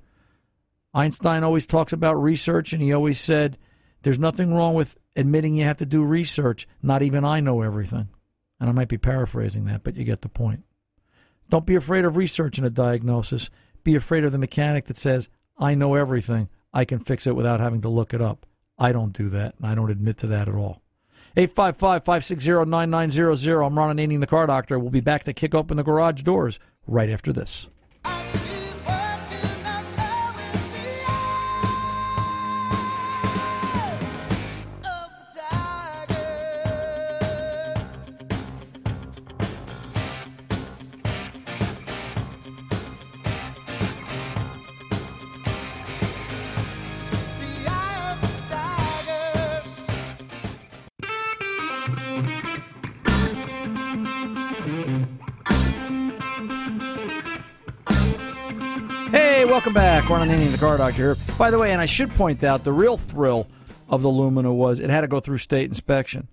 Einstein 0.95 1.43
always 1.43 1.67
talks 1.67 1.93
about 1.93 2.23
research, 2.23 2.73
and 2.73 2.81
he 2.81 2.93
always 2.93 3.19
said, 3.19 3.59
There's 4.03 4.21
nothing 4.21 4.55
wrong 4.55 4.75
with 4.75 4.97
admitting 5.17 5.57
you 5.57 5.65
have 5.65 5.79
to 5.79 5.85
do 5.85 6.05
research. 6.05 6.69
Not 6.81 7.03
even 7.03 7.25
I 7.25 7.41
know 7.41 7.63
everything. 7.63 8.11
And 8.61 8.71
I 8.71 8.73
might 8.73 8.87
be 8.87 8.99
paraphrasing 8.99 9.65
that, 9.65 9.83
but 9.83 9.97
you 9.97 10.05
get 10.05 10.21
the 10.21 10.29
point. 10.29 10.63
Don't 11.51 11.67
be 11.67 11.75
afraid 11.75 12.05
of 12.05 12.17
researching 12.17 12.65
a 12.65 12.71
diagnosis. 12.71 13.51
Be 13.83 13.97
afraid 13.97 14.23
of 14.23 14.31
the 14.31 14.39
mechanic 14.39 14.85
that 14.85 14.97
says, 14.97 15.29
I 15.59 15.75
know 15.75 15.97
everything. 15.97 16.51
I 16.73 16.85
can 16.85 17.01
fix 17.01 17.27
it 17.27 17.35
without 17.35 17.59
having 17.59 17.81
to 17.81 17.89
look 17.89 18.15
it 18.15 18.21
up. 18.21 18.47
I 18.79 18.93
don't 18.93 19.13
do 19.13 19.29
that, 19.31 19.55
and 19.59 19.67
I 19.67 19.75
don't 19.75 19.91
admit 19.91 20.19
to 20.19 20.27
that 20.29 20.49
at 20.49 20.55
all. 20.55 20.83
855 21.37 22.05
560 22.05 22.65
9900. 22.67 23.63
I'm 23.63 23.79
Ron 23.79 23.97
Ananian, 23.97 24.21
the 24.21 24.27
car 24.27 24.47
doctor. 24.47 24.79
We'll 24.79 24.91
be 24.91 25.01
back 25.01 25.25
to 25.25 25.33
kick 25.33 25.55
open 25.55 25.77
the 25.77 25.83
garage 25.83 26.23
doors 26.23 26.59
right 26.87 27.09
after 27.09 27.33
this. 27.33 27.69
Ron 60.29 60.53
the 60.53 60.59
car 60.59 60.79
doctor 60.79 61.15
here. 61.15 61.17
By 61.37 61.51
the 61.51 61.59
way, 61.59 61.73
and 61.73 61.81
I 61.81 61.87
should 61.87 62.15
point 62.15 62.45
out 62.45 62.63
the 62.63 62.73
real 62.73 62.97
thrill 62.97 63.49
of 63.89 64.03
the 64.03 64.09
Lumina 64.09 64.55
was 64.55 64.79
it 64.79 64.89
had 64.89 65.01
to 65.01 65.09
go 65.09 65.19
through 65.19 65.39
state 65.39 65.69
inspection. 65.69 66.29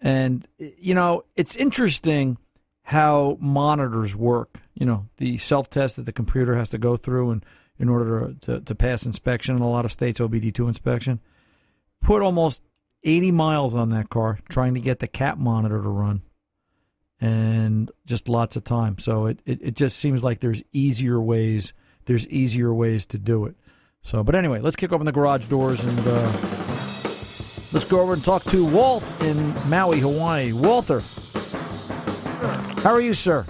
And, 0.00 0.46
you 0.58 0.94
know, 0.94 1.24
it's 1.34 1.56
interesting 1.56 2.38
how 2.82 3.36
monitors 3.40 4.14
work. 4.14 4.60
You 4.74 4.86
know, 4.86 5.08
the 5.16 5.38
self 5.38 5.68
test 5.70 5.96
that 5.96 6.06
the 6.06 6.12
computer 6.12 6.54
has 6.54 6.70
to 6.70 6.78
go 6.78 6.96
through 6.96 7.32
and 7.32 7.44
in 7.80 7.88
order 7.88 8.28
to, 8.28 8.34
to, 8.46 8.60
to 8.60 8.74
pass 8.76 9.04
inspection 9.04 9.56
in 9.56 9.62
a 9.62 9.68
lot 9.68 9.84
of 9.84 9.90
states, 9.90 10.20
OBD2 10.20 10.68
inspection. 10.68 11.18
Put 12.00 12.22
almost 12.22 12.62
80 13.02 13.32
miles 13.32 13.74
on 13.74 13.88
that 13.88 14.08
car 14.08 14.38
trying 14.48 14.74
to 14.74 14.80
get 14.80 15.00
the 15.00 15.08
CAT 15.08 15.36
monitor 15.36 15.82
to 15.82 15.88
run 15.88 16.22
and 17.20 17.90
just 18.06 18.28
lots 18.28 18.54
of 18.54 18.62
time. 18.62 18.98
So 18.98 19.26
it, 19.26 19.40
it, 19.44 19.58
it 19.62 19.74
just 19.74 19.98
seems 19.98 20.22
like 20.22 20.38
there's 20.38 20.62
easier 20.72 21.20
ways 21.20 21.72
there's 22.06 22.26
easier 22.28 22.72
ways 22.74 23.06
to 23.06 23.18
do 23.18 23.46
it. 23.46 23.56
So, 24.02 24.22
but 24.24 24.34
anyway, 24.34 24.60
let's 24.60 24.76
kick 24.76 24.92
open 24.92 25.04
the 25.06 25.12
garage 25.12 25.46
doors 25.46 25.82
and 25.84 25.98
uh, 26.06 26.32
let's 27.72 27.84
go 27.84 28.00
over 28.00 28.14
and 28.14 28.24
talk 28.24 28.42
to 28.44 28.64
Walt 28.64 29.04
in 29.22 29.54
Maui, 29.68 30.00
Hawaii. 30.00 30.52
Walter, 30.52 31.00
how 32.82 32.90
are 32.92 33.00
you, 33.00 33.12
sir? 33.14 33.44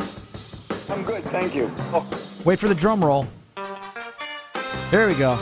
I'm 0.89 1.05
good, 1.05 1.23
thank 1.25 1.55
you. 1.55 1.71
Oh, 1.93 2.05
Wait 2.45 2.59
for 2.59 2.69
the 2.69 2.75
drum 2.75 3.05
roll. 3.05 3.27
There 4.91 5.07
we 5.07 5.15
go. 5.15 5.37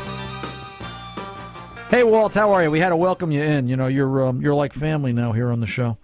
Hey, 1.90 2.04
Walt, 2.04 2.34
how 2.34 2.52
are 2.52 2.62
you? 2.62 2.70
We 2.70 2.80
had 2.80 2.90
to 2.90 2.96
welcome 2.96 3.30
you 3.32 3.40
in. 3.40 3.66
You 3.66 3.76
know, 3.76 3.86
you're 3.86 4.26
um, 4.26 4.42
you're 4.42 4.54
like 4.54 4.74
family 4.74 5.14
now 5.14 5.32
here 5.32 5.50
on 5.50 5.60
the 5.60 5.66
show. 5.66 5.96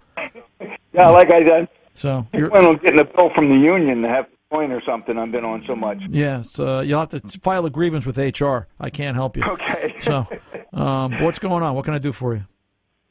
yeah, 0.93 1.09
like 1.09 1.31
I 1.31 1.43
said, 1.43 1.67
So 1.93 2.25
you're 2.33 2.51
on 2.55 2.77
getting 2.77 2.99
a 2.99 3.03
bill 3.03 3.29
from 3.35 3.49
the 3.49 3.55
union 3.55 4.01
to 4.01 4.07
have 4.09 4.25
point 4.49 4.71
or 4.71 4.81
something. 4.85 5.17
I've 5.17 5.31
been 5.31 5.45
on 5.45 5.63
so 5.67 5.75
much. 5.75 5.97
yeah. 6.09 6.41
So 6.41 6.81
you'll 6.81 6.99
have 6.99 7.09
to 7.09 7.19
file 7.39 7.65
a 7.65 7.69
grievance 7.69 8.05
with 8.05 8.17
HR. 8.17 8.67
I 8.79 8.89
can't 8.89 9.15
help 9.15 9.37
you. 9.37 9.43
Okay. 9.43 9.95
So, 10.01 10.27
um, 10.73 11.23
what's 11.23 11.39
going 11.39 11.63
on? 11.63 11.73
What 11.73 11.85
can 11.85 11.93
I 11.93 11.99
do 11.99 12.11
for 12.11 12.35
you? 12.35 12.45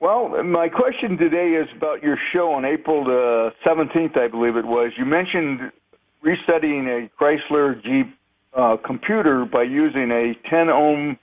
well, 0.01 0.43
my 0.45 0.69
question 0.69 1.17
today 1.17 1.53
is 1.53 1.67
about 1.75 2.03
your 2.03 2.19
show 2.33 2.53
on 2.53 2.65
April 2.67 3.05
the 3.05 3.53
17th, 3.67 4.19
I 4.19 4.29
believe 4.29 4.55
it 4.57 4.67
was. 4.67 4.93
You 4.99 5.07
mentioned 5.07 5.73
resetting 6.21 6.87
a 6.89 7.09
Chrysler 7.19 7.83
Jeep 7.83 8.15
uh, 8.53 8.77
computer 8.85 9.47
by 9.47 9.63
using 9.63 10.11
a 10.11 10.35
10 10.51 10.69
ohm 10.69 11.19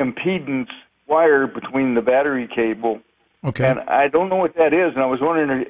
impedance 0.00 0.70
wire 1.06 1.46
between 1.46 1.94
the 1.94 2.00
battery 2.00 2.48
cable. 2.52 3.00
Okay. 3.44 3.68
And 3.68 3.80
I 3.80 4.08
don't 4.08 4.28
know 4.30 4.36
what 4.36 4.54
that 4.56 4.72
is, 4.72 4.94
and 4.94 5.02
I 5.02 5.06
was 5.06 5.20
wondering. 5.20 5.66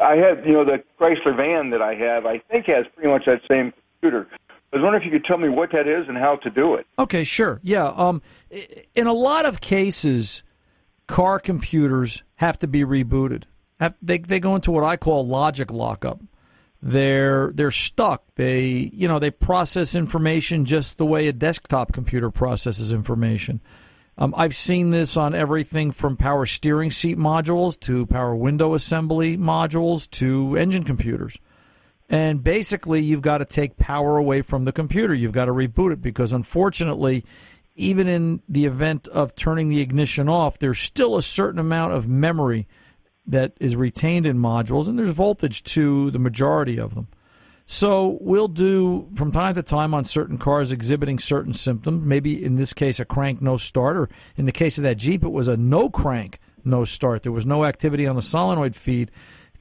I 0.00 0.16
have, 0.16 0.46
you 0.46 0.52
know, 0.52 0.64
the 0.64 0.82
Chrysler 0.98 1.36
van 1.36 1.70
that 1.70 1.82
I 1.82 1.94
have. 1.94 2.26
I 2.26 2.38
think 2.50 2.66
has 2.66 2.86
pretty 2.94 3.10
much 3.10 3.24
that 3.26 3.40
same 3.48 3.72
computer. 4.00 4.26
I 4.72 4.76
was 4.76 4.82
wondering 4.82 5.02
if 5.02 5.04
you 5.04 5.18
could 5.18 5.26
tell 5.26 5.38
me 5.38 5.48
what 5.48 5.72
that 5.72 5.88
is 5.88 6.08
and 6.08 6.16
how 6.16 6.36
to 6.36 6.50
do 6.50 6.74
it. 6.74 6.86
Okay, 6.98 7.24
sure. 7.24 7.60
Yeah. 7.62 7.86
Um, 7.88 8.22
in 8.94 9.06
a 9.06 9.12
lot 9.12 9.44
of 9.44 9.60
cases, 9.60 10.42
car 11.06 11.40
computers 11.40 12.22
have 12.36 12.58
to 12.60 12.68
be 12.68 12.84
rebooted. 12.84 13.44
Have, 13.80 13.94
they 14.00 14.18
they 14.18 14.38
go 14.38 14.54
into 14.54 14.70
what 14.70 14.84
I 14.84 14.96
call 14.96 15.26
logic 15.26 15.72
lockup. 15.72 16.20
They're 16.82 17.50
they're 17.54 17.70
stuck. 17.70 18.24
They 18.36 18.90
you 18.92 19.08
know 19.08 19.18
they 19.18 19.30
process 19.30 19.94
information 19.94 20.64
just 20.64 20.98
the 20.98 21.06
way 21.06 21.26
a 21.26 21.32
desktop 21.32 21.92
computer 21.92 22.30
processes 22.30 22.92
information. 22.92 23.60
Um, 24.20 24.34
I've 24.36 24.54
seen 24.54 24.90
this 24.90 25.16
on 25.16 25.34
everything 25.34 25.92
from 25.92 26.18
power 26.18 26.44
steering 26.44 26.90
seat 26.90 27.16
modules 27.16 27.80
to 27.80 28.04
power 28.04 28.36
window 28.36 28.74
assembly 28.74 29.38
modules 29.38 30.08
to 30.10 30.56
engine 30.56 30.84
computers. 30.84 31.38
And 32.10 32.44
basically, 32.44 33.00
you've 33.00 33.22
got 33.22 33.38
to 33.38 33.46
take 33.46 33.78
power 33.78 34.18
away 34.18 34.42
from 34.42 34.66
the 34.66 34.72
computer. 34.72 35.14
You've 35.14 35.32
got 35.32 35.46
to 35.46 35.52
reboot 35.52 35.92
it 35.92 36.02
because, 36.02 36.32
unfortunately, 36.32 37.24
even 37.76 38.08
in 38.08 38.42
the 38.46 38.66
event 38.66 39.08
of 39.08 39.34
turning 39.34 39.70
the 39.70 39.80
ignition 39.80 40.28
off, 40.28 40.58
there's 40.58 40.80
still 40.80 41.16
a 41.16 41.22
certain 41.22 41.60
amount 41.60 41.94
of 41.94 42.06
memory 42.06 42.68
that 43.26 43.54
is 43.58 43.74
retained 43.74 44.26
in 44.26 44.36
modules, 44.36 44.86
and 44.86 44.98
there's 44.98 45.14
voltage 45.14 45.62
to 45.62 46.10
the 46.10 46.18
majority 46.18 46.78
of 46.78 46.94
them. 46.94 47.06
So 47.72 48.18
we'll 48.20 48.48
do 48.48 49.08
from 49.14 49.30
time 49.30 49.54
to 49.54 49.62
time 49.62 49.94
on 49.94 50.04
certain 50.04 50.38
cars 50.38 50.72
exhibiting 50.72 51.20
certain 51.20 51.54
symptoms. 51.54 52.04
Maybe 52.04 52.44
in 52.44 52.56
this 52.56 52.72
case, 52.72 52.98
a 52.98 53.04
crank 53.04 53.40
no 53.40 53.58
start, 53.58 53.96
or 53.96 54.08
in 54.36 54.46
the 54.46 54.50
case 54.50 54.76
of 54.76 54.82
that 54.82 54.96
Jeep, 54.96 55.22
it 55.22 55.30
was 55.30 55.46
a 55.46 55.56
no 55.56 55.88
crank 55.88 56.40
no 56.64 56.84
start. 56.84 57.22
There 57.22 57.30
was 57.30 57.46
no 57.46 57.64
activity 57.64 58.08
on 58.08 58.16
the 58.16 58.22
solenoid 58.22 58.74
feed 58.74 59.12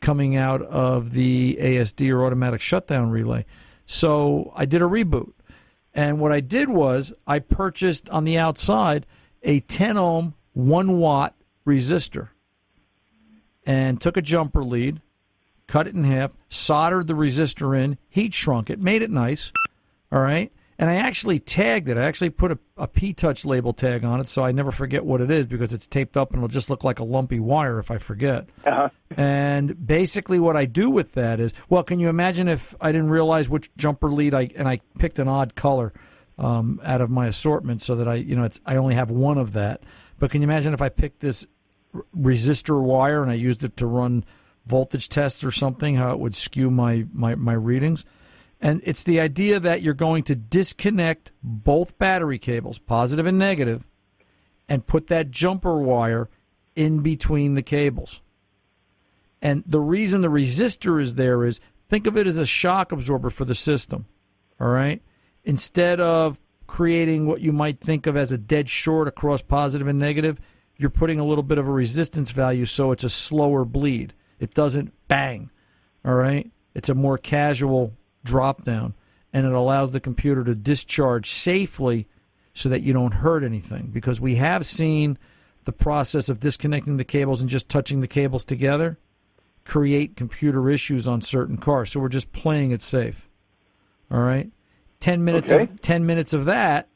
coming 0.01 0.35
out 0.35 0.63
of 0.63 1.11
the 1.11 1.59
ASD 1.61 2.11
or 2.11 2.25
automatic 2.25 2.61
shutdown 2.61 3.11
relay. 3.11 3.45
So 3.85 4.53
I 4.55 4.65
did 4.65 4.81
a 4.81 4.85
reboot. 4.85 5.33
And 5.93 6.19
what 6.19 6.31
I 6.31 6.39
did 6.39 6.67
was 6.67 7.13
I 7.27 7.37
purchased 7.37 8.09
on 8.09 8.23
the 8.23 8.39
outside 8.39 9.05
a 9.43 9.59
10 9.59 9.99
ohm, 9.99 10.33
1 10.53 10.97
watt 10.97 11.35
resistor 11.63 12.29
and 13.67 14.01
took 14.01 14.17
a 14.17 14.23
jumper 14.23 14.63
lead, 14.63 14.99
cut 15.69 15.87
it 15.87 15.95
in 15.95 16.03
half, 16.03 16.35
soldered 16.49 17.07
the 17.07 17.13
resistor 17.13 17.77
in, 17.77 17.97
heat 18.09 18.33
shrunk 18.33 18.69
it, 18.69 18.81
made 18.81 19.01
it 19.01 19.11
nice. 19.11 19.53
All 20.11 20.19
right. 20.19 20.51
and 20.79 20.89
I 20.89 20.95
actually 20.95 21.39
tagged 21.39 21.89
it. 21.89 21.97
I 21.97 22.05
actually 22.05 22.29
put 22.29 22.53
a, 22.53 22.59
a 22.77 22.87
P 22.87 23.11
Touch 23.11 23.43
label 23.45 23.73
tag 23.73 24.05
on 24.05 24.21
it, 24.21 24.29
so 24.29 24.45
I 24.45 24.53
never 24.53 24.71
forget 24.71 25.03
what 25.05 25.19
it 25.19 25.29
is 25.29 25.45
because 25.45 25.73
it's 25.73 25.85
taped 25.85 26.15
up 26.15 26.29
and 26.29 26.39
it'll 26.39 26.47
just 26.47 26.69
look 26.69 26.85
like 26.85 26.99
a 26.99 27.03
lumpy 27.03 27.39
wire 27.39 27.79
if 27.79 27.91
I 27.91 27.97
forget. 27.97 28.47
Uh-huh. 28.65 28.87
And 29.17 29.85
basically, 29.85 30.39
what 30.39 30.55
I 30.55 30.63
do 30.65 30.89
with 30.89 31.13
that 31.15 31.41
is, 31.41 31.51
well, 31.67 31.83
can 31.83 31.99
you 31.99 32.07
imagine 32.07 32.47
if 32.47 32.75
I 32.79 32.93
didn't 32.93 33.09
realize 33.09 33.49
which 33.49 33.69
jumper 33.75 34.09
lead 34.09 34.33
I 34.33 34.49
and 34.55 34.69
I 34.69 34.79
picked 34.97 35.19
an 35.19 35.27
odd 35.27 35.53
color 35.55 35.91
um, 36.37 36.79
out 36.85 37.01
of 37.01 37.09
my 37.09 37.27
assortment 37.27 37.81
so 37.81 37.95
that 37.95 38.07
I, 38.07 38.15
you 38.15 38.37
know, 38.37 38.43
it's 38.43 38.61
I 38.65 38.77
only 38.77 38.95
have 38.95 39.11
one 39.11 39.37
of 39.37 39.51
that. 39.53 39.81
But 40.17 40.31
can 40.31 40.41
you 40.41 40.45
imagine 40.47 40.73
if 40.73 40.81
I 40.81 40.87
picked 40.87 41.19
this 41.19 41.45
resistor 42.17 42.81
wire 42.81 43.21
and 43.21 43.29
I 43.29 43.35
used 43.35 43.65
it 43.65 43.75
to 43.77 43.85
run 43.85 44.23
voltage 44.69 45.09
test 45.09 45.43
or 45.43 45.51
something, 45.51 45.95
how 45.95 46.11
it 46.11 46.19
would 46.19 46.35
skew 46.35 46.71
my, 46.71 47.05
my, 47.11 47.35
my 47.35 47.53
readings? 47.53 48.05
And 48.61 48.81
it's 48.83 49.03
the 49.03 49.19
idea 49.19 49.59
that 49.59 49.81
you're 49.81 49.93
going 49.93 50.23
to 50.23 50.35
disconnect 50.35 51.31
both 51.41 51.97
battery 51.97 52.37
cables, 52.39 52.77
positive 52.77 53.25
and 53.25 53.37
negative, 53.37 53.87
and 54.67 54.85
put 54.85 55.07
that 55.07 55.31
jumper 55.31 55.81
wire 55.81 56.29
in 56.75 56.99
between 56.99 57.55
the 57.55 57.61
cables. 57.61 58.21
And 59.41 59.63
the 59.65 59.79
reason 59.79 60.21
the 60.21 60.27
resistor 60.27 61.01
is 61.01 61.15
there 61.15 61.45
is 61.45 61.59
think 61.87 62.05
of 62.05 62.17
it 62.17 62.27
as 62.27 62.37
a 62.37 62.45
shock 62.45 62.91
absorber 62.91 63.29
for 63.29 63.45
the 63.45 63.55
system. 63.55 64.05
All 64.59 64.69
right? 64.69 65.01
Instead 65.43 65.99
of 66.01 66.39
creating 66.67 67.25
what 67.25 67.41
you 67.41 67.51
might 67.51 67.79
think 67.79 68.05
of 68.05 68.15
as 68.15 68.31
a 68.31 68.37
dead 68.37 68.69
short 68.69 69.07
across 69.07 69.41
positive 69.41 69.87
and 69.87 69.97
negative, 69.97 70.39
you're 70.77 70.89
putting 70.89 71.19
a 71.19 71.25
little 71.25 71.43
bit 71.43 71.57
of 71.57 71.67
a 71.67 71.71
resistance 71.71 72.31
value 72.31 72.65
so 72.65 72.91
it's 72.91 73.03
a 73.03 73.09
slower 73.09 73.65
bleed. 73.65 74.13
It 74.39 74.53
doesn't 74.53 74.93
bang. 75.07 75.49
All 76.05 76.13
right? 76.15 76.49
It's 76.73 76.89
a 76.89 76.95
more 76.95 77.17
casual 77.17 77.93
drop 78.23 78.63
down 78.63 78.93
and 79.33 79.45
it 79.45 79.51
allows 79.51 79.91
the 79.91 79.99
computer 79.99 80.43
to 80.43 80.55
discharge 80.55 81.29
safely 81.29 82.07
so 82.53 82.67
that 82.69 82.81
you 82.81 82.93
don't 82.93 83.13
hurt 83.15 83.43
anything 83.43 83.87
because 83.93 84.19
we 84.19 84.35
have 84.35 84.65
seen 84.65 85.17
the 85.65 85.71
process 85.71 86.29
of 86.29 86.39
disconnecting 86.39 86.97
the 86.97 87.03
cables 87.03 87.41
and 87.41 87.49
just 87.49 87.69
touching 87.69 87.99
the 88.01 88.07
cables 88.07 88.43
together 88.43 88.97
create 89.65 90.15
computer 90.17 90.69
issues 90.69 91.07
on 91.07 91.21
certain 91.21 91.57
cars 91.57 91.91
so 91.91 91.99
we're 91.99 92.09
just 92.09 92.31
playing 92.31 92.71
it 92.71 92.81
safe 92.81 93.29
all 94.11 94.19
right 94.19 94.49
10 94.99 95.23
minutes 95.23 95.51
Okay. 95.53 95.63
of 95.63 95.79
10 95.81 96.05
minutes 96.05 96.33
of 96.33 96.45
that 96.45 96.89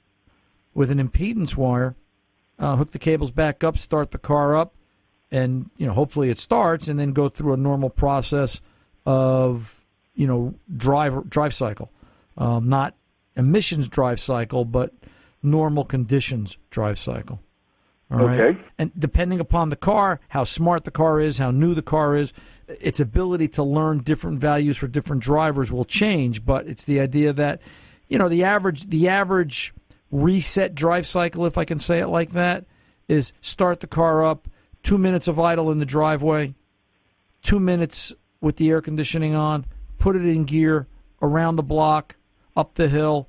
with 0.74 0.90
an 0.90 0.98
impedance 0.98 1.56
wire 1.56 1.96
uh, 2.58 2.76
hook 2.76 2.92
the 2.92 3.00
cables 3.00 3.32
back 3.32 3.64
up 3.64 3.78
start 3.78 4.12
the 4.12 4.18
car 4.18 4.56
up 4.56 4.74
and 5.34 5.70
you 5.78 5.86
know 5.88 5.94
hopefully 5.94 6.30
it 6.30 6.38
starts 6.38 6.88
and 6.88 6.98
then 7.00 7.12
go 7.12 7.28
through 7.28 7.54
a 7.54 7.58
normal 7.58 7.90
process 7.90 8.62
of 9.06 9.84
you 10.16 10.28
know 10.28 10.54
drive 10.78 11.30
drive 11.30 11.54
cycle, 11.54 11.92
um, 12.38 12.70
not 12.70 12.96
emissions 13.36 13.88
drive 13.90 14.20
cycle, 14.20 14.64
but 14.64 14.94
normal 15.42 15.84
conditions 15.84 16.58
drive 16.70 16.98
cycle. 16.98 17.42
All 18.12 18.20
right, 18.28 18.40
Okay. 18.40 18.62
and 18.78 18.92
depending 18.98 19.40
upon 19.40 19.70
the 19.70 19.76
car, 19.76 20.20
how 20.30 20.44
smart 20.44 20.84
the 20.84 20.92
car 20.92 21.20
is, 21.20 21.40
how 21.40 21.50
new 21.50 21.74
the 21.74 21.82
car 21.82 22.16
is, 22.16 22.32
its 22.68 23.00
ability 23.00 23.48
to 23.50 23.64
learn 23.64 24.00
different 24.00 24.40
values 24.40 24.78
for 24.78 24.88
different 24.88 25.24
drivers 25.24 25.72
will 25.72 25.86
change. 25.86 26.46
But 26.46 26.68
it's 26.68 26.84
the 26.84 27.00
idea 27.00 27.34
that 27.34 27.60
you 28.08 28.20
know 28.20 28.30
the 28.30 28.44
average 28.44 28.90
the 28.90 29.10
average 29.10 29.74
reset 30.12 30.76
drive 30.76 31.08
cycle, 31.08 31.46
if 31.48 31.58
I 31.58 31.66
can 31.66 31.80
say 31.80 32.02
it 32.02 32.08
like 32.08 32.34
that, 32.34 32.66
is 33.08 33.34
start 33.42 33.80
the 33.80 33.88
car 33.88 34.24
up, 34.24 34.48
two 34.84 34.98
minutes 34.98 35.28
of 35.28 35.40
idle 35.40 35.72
in 35.72 35.80
the 35.80 35.86
driveway, 35.86 36.54
two 37.42 37.60
minutes 37.60 38.14
with 38.42 38.58
the 38.58 38.70
air 38.70 38.82
conditioning 38.82 39.34
on, 39.34 39.66
put 39.98 40.16
it 40.16 40.26
in 40.26 40.44
gear 40.44 40.88
around 41.22 41.56
the 41.56 41.64
block, 41.64 42.16
up 42.56 42.76
the 42.76 42.90
hill, 42.90 43.28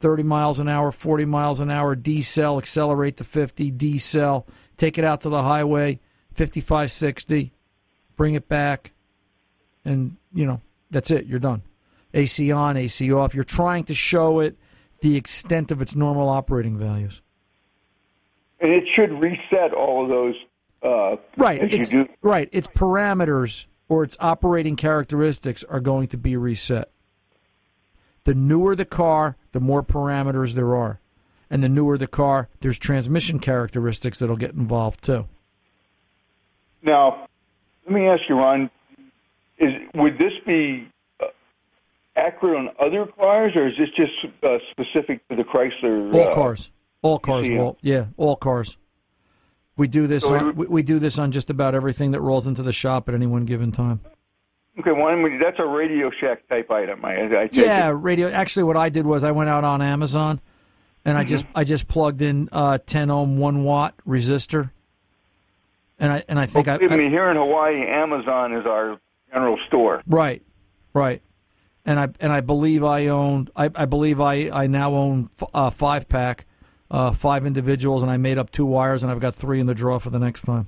30 0.00 0.22
miles 0.24 0.60
an 0.60 0.68
hour, 0.68 0.92
40 0.92 1.24
miles 1.24 1.60
an 1.60 1.70
hour, 1.70 1.96
decel, 1.96 2.58
accelerate 2.58 3.16
to 3.16 3.24
50, 3.24 3.72
decel, 3.72 4.44
take 4.76 4.98
it 4.98 5.04
out 5.04 5.22
to 5.22 5.28
the 5.28 5.42
highway, 5.42 5.98
55, 6.34 6.92
60, 6.92 7.52
bring 8.16 8.34
it 8.34 8.48
back, 8.48 8.92
and, 9.84 10.16
you 10.32 10.46
know, 10.46 10.60
that's 10.90 11.10
it. 11.10 11.26
You're 11.26 11.38
done. 11.38 11.62
AC 12.14 12.50
on, 12.52 12.76
AC 12.76 13.12
off. 13.12 13.34
You're 13.34 13.44
trying 13.44 13.84
to 13.84 13.94
show 13.94 14.40
it 14.40 14.56
the 15.00 15.16
extent 15.16 15.70
of 15.70 15.80
its 15.80 15.94
normal 15.94 16.28
operating 16.28 16.76
values. 16.76 17.22
And 18.60 18.72
it 18.72 18.84
should 18.94 19.12
reset 19.12 19.72
all 19.72 20.02
of 20.02 20.08
those. 20.08 20.34
Uh, 20.82 21.16
Right. 21.36 21.62
It's, 21.72 21.90
do. 21.90 22.06
right. 22.22 22.48
Its 22.52 22.68
parameters 22.68 23.66
or 23.88 24.02
its 24.04 24.16
operating 24.20 24.76
characteristics 24.76 25.64
are 25.64 25.80
going 25.80 26.08
to 26.08 26.18
be 26.18 26.36
reset. 26.36 26.90
The 28.24 28.34
newer 28.34 28.76
the 28.76 28.84
car, 28.84 29.36
the 29.52 29.60
more 29.60 29.82
parameters 29.82 30.54
there 30.54 30.74
are. 30.76 31.00
And 31.50 31.62
the 31.62 31.68
newer 31.68 31.96
the 31.96 32.06
car, 32.06 32.48
there's 32.60 32.78
transmission 32.78 33.38
characteristics 33.38 34.18
that'll 34.18 34.36
get 34.36 34.52
involved 34.52 35.02
too. 35.02 35.26
Now, 36.82 37.28
let 37.86 37.94
me 37.94 38.06
ask 38.06 38.22
you, 38.28 38.36
Ron. 38.36 38.70
Is 39.58 39.72
would 39.94 40.18
this 40.18 40.32
be 40.46 40.88
uh, 41.20 41.26
accurate 42.16 42.56
on 42.56 42.68
other 42.78 43.06
cars, 43.06 43.52
or 43.56 43.66
is 43.66 43.74
this 43.78 43.88
just 43.96 44.12
uh, 44.44 44.58
specific 44.70 45.26
to 45.28 45.36
the 45.36 45.42
Chrysler? 45.42 46.12
All 46.12 46.28
uh, 46.28 46.34
cars. 46.34 46.70
All 47.00 47.18
cars, 47.18 47.48
Walt. 47.50 47.78
Yeah, 47.80 48.06
all 48.16 48.36
cars. 48.36 48.76
We 49.78 49.88
do 49.88 50.06
this 50.06 50.24
So 50.24 50.34
on, 50.36 50.54
we, 50.56 50.66
we 50.66 50.82
do 50.82 50.98
this 50.98 51.18
on 51.18 51.32
just 51.32 51.48
about 51.48 51.74
everything 51.74 52.10
that 52.10 52.20
rolls 52.20 52.46
into 52.46 52.62
the 52.62 52.72
shop 52.72 53.08
at 53.08 53.14
any 53.14 53.26
one 53.26 53.44
given 53.46 53.72
time. 53.72 54.00
Okay, 54.80 54.92
well, 54.92 55.08
that's 55.42 55.58
a 55.58 55.66
Radio 55.66 56.10
Shack 56.20 56.46
type 56.48 56.70
item. 56.70 57.04
I, 57.04 57.14
I 57.14 57.48
Yeah, 57.52 57.88
it. 57.88 57.92
radio. 57.92 58.28
Actually, 58.28 58.64
what 58.64 58.76
I 58.76 58.90
did 58.90 59.06
was 59.06 59.24
I 59.24 59.30
went 59.32 59.48
out 59.48 59.64
on 59.64 59.80
Amazon, 59.82 60.40
and 61.04 61.16
I 61.16 61.24
just 61.24 61.46
I 61.54 61.64
just 61.64 61.88
plugged 61.88 62.20
in 62.22 62.48
uh, 62.52 62.78
10 62.86 63.10
ohm 63.10 63.38
one 63.38 63.64
watt 63.64 63.94
resistor, 64.06 64.70
and 65.98 66.12
I 66.12 66.22
and 66.28 66.38
I 66.38 66.46
think 66.46 66.66
Well, 66.66 66.78
I, 66.80 66.92
I 66.92 66.96
me, 66.96 67.08
here 67.08 67.28
in 67.30 67.36
Hawaii, 67.36 67.86
Amazon 67.88 68.52
is 68.54 68.66
our 68.66 69.00
general 69.32 69.58
store. 69.66 70.02
right, 70.06 70.42
right, 70.94 71.22
and 71.84 71.98
I 71.98 72.08
and 72.20 72.32
I 72.32 72.40
believe 72.40 72.84
I 72.84 73.06
own 73.08 73.48
I, 73.56 73.70
I 73.74 73.84
believe 73.84 74.20
I 74.20 74.48
I 74.52 74.66
now 74.68 74.92
own 74.94 75.28
f- 75.40 75.48
uh, 75.54 75.70
five 75.70 76.08
pack, 76.08 76.46
uh, 76.90 77.12
five 77.12 77.44
individuals, 77.46 78.02
and 78.02 78.10
I 78.10 78.16
made 78.16 78.38
up 78.38 78.50
two 78.50 78.66
wires, 78.66 79.02
and 79.02 79.12
I've 79.12 79.20
got 79.20 79.34
three 79.34 79.60
in 79.60 79.66
the 79.66 79.74
drawer 79.74 80.00
for 80.00 80.10
the 80.10 80.18
next 80.18 80.42
time. 80.42 80.66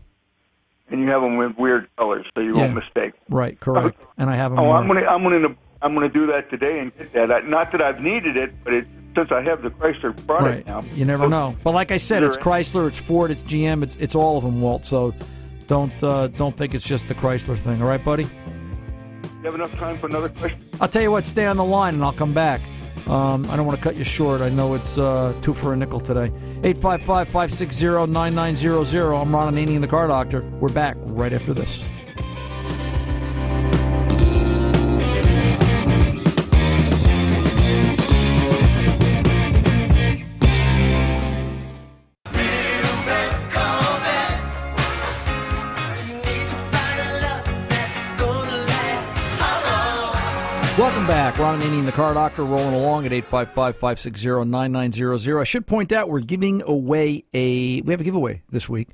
and 0.88 1.00
you 1.00 1.08
have 1.08 1.22
them 1.22 1.36
with 1.36 1.56
weird 1.56 1.88
colors, 1.96 2.26
so 2.34 2.40
you 2.40 2.54
won't 2.54 2.74
mistake. 2.74 3.12
Right, 3.28 3.58
correct, 3.60 3.98
and 4.18 4.28
I 4.28 4.36
have 4.36 4.50
them. 4.52 4.60
Oh, 4.60 4.70
I'm 4.70 4.86
gonna, 4.86 5.06
I'm 5.06 5.22
gonna, 5.22 5.54
I'm 5.82 5.94
gonna 5.94 6.08
do 6.08 6.26
that 6.26 6.50
today 6.50 6.78
and 6.80 6.96
get 6.98 7.12
that. 7.14 7.30
I, 7.32 7.40
not 7.40 7.72
that 7.72 7.80
I've 7.80 8.00
needed 8.00 8.36
it, 8.36 8.52
but 8.64 8.72
it, 8.74 8.86
since 9.16 9.30
I 9.32 9.42
have 9.42 9.62
the 9.62 9.70
Chrysler 9.70 10.14
product 10.26 10.44
Right. 10.44 10.66
now, 10.66 10.84
You 10.94 11.04
never 11.04 11.28
know. 11.28 11.56
But 11.64 11.74
like 11.74 11.90
I 11.90 11.96
said, 11.96 12.22
it's 12.22 12.36
Chrysler, 12.36 12.86
it's 12.88 12.98
Ford, 13.00 13.30
it's 13.30 13.42
GM, 13.42 13.82
it's 13.82 13.96
it's 13.96 14.14
all 14.14 14.36
of 14.36 14.44
them, 14.44 14.60
Walt. 14.60 14.84
So 14.86 15.14
don't 15.68 15.92
uh, 16.02 16.26
don't 16.28 16.56
think 16.56 16.74
it's 16.74 16.86
just 16.86 17.08
the 17.08 17.14
Chrysler 17.14 17.56
thing. 17.56 17.80
All 17.82 17.88
right, 17.88 18.04
buddy. 18.04 18.24
You 18.24 19.46
have 19.46 19.54
enough 19.54 19.72
time 19.72 19.96
for 19.96 20.06
another 20.06 20.28
question? 20.28 20.62
I'll 20.80 20.88
tell 20.88 21.00
you 21.02 21.10
what. 21.10 21.24
Stay 21.24 21.46
on 21.46 21.56
the 21.56 21.64
line, 21.64 21.94
and 21.94 22.04
I'll 22.04 22.12
come 22.12 22.34
back. 22.34 22.60
Um, 23.08 23.50
I 23.50 23.56
don't 23.56 23.66
want 23.66 23.78
to 23.78 23.82
cut 23.82 23.96
you 23.96 24.04
short. 24.04 24.40
I 24.40 24.48
know 24.50 24.74
it's 24.74 24.98
uh, 24.98 25.34
two 25.42 25.54
for 25.54 25.72
a 25.72 25.76
nickel 25.76 26.00
today. 26.00 26.26
855 26.62 27.28
560 27.28 28.06
9900. 28.06 29.14
I'm 29.14 29.34
Ron 29.34 29.54
Ananian 29.54 29.80
the 29.80 29.88
Car 29.88 30.06
Doctor. 30.08 30.42
We're 30.60 30.68
back 30.68 30.96
right 31.00 31.32
after 31.32 31.52
this. 31.52 31.84
The 51.90 51.96
Car 51.96 52.14
Doctor 52.14 52.44
rolling 52.44 52.74
along 52.74 53.04
at 53.04 53.10
855-560-9900. 53.10 55.40
I 55.40 55.44
should 55.44 55.66
point 55.66 55.90
out 55.90 56.08
we're 56.08 56.20
giving 56.20 56.62
away 56.62 57.24
a 57.34 57.80
we 57.80 57.92
have 57.92 58.00
a 58.00 58.04
giveaway 58.04 58.44
this 58.48 58.68
week. 58.68 58.90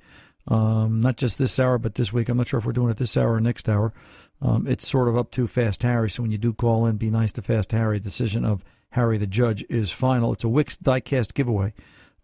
Um, 0.49 1.01
not 1.01 1.19
just 1.19 1.37
this 1.37 1.59
hour, 1.59 1.77
but 1.77 1.97
this 1.97 2.11
week. 2.11 2.31
I'm 2.31 2.39
not 2.39 2.49
sure 2.49 2.59
if 2.59 2.65
we're 2.65 2.73
doing 2.73 2.89
it 2.89 2.97
this 2.97 3.15
hour 3.15 3.35
or 3.35 3.41
next 3.41 3.69
hour. 3.69 3.93
Um, 4.41 4.67
it's 4.67 4.89
sort 4.89 5.09
of 5.09 5.17
up 5.19 5.31
to 5.33 5.47
Fast 5.47 5.83
Harry, 5.83 6.09
so 6.09 6.23
when 6.23 6.33
you 6.33 6.39
do 6.39 6.55
call 6.55 6.87
in, 6.87 6.97
be 6.97 7.11
nice 7.11 7.35
to 7.35 7.43
Fast 7.43 7.73
Harry. 7.73 8.01
Decision 8.01 8.47
of 8.47 8.65
Harry 8.91 9.19
the 9.19 9.27
judge 9.27 9.63
is 9.69 9.93
final. 9.93 10.33
It's 10.33 10.45
a 10.45 10.49
Wix 10.49 10.79
diecast 10.79 11.35
giveaway. 11.35 11.75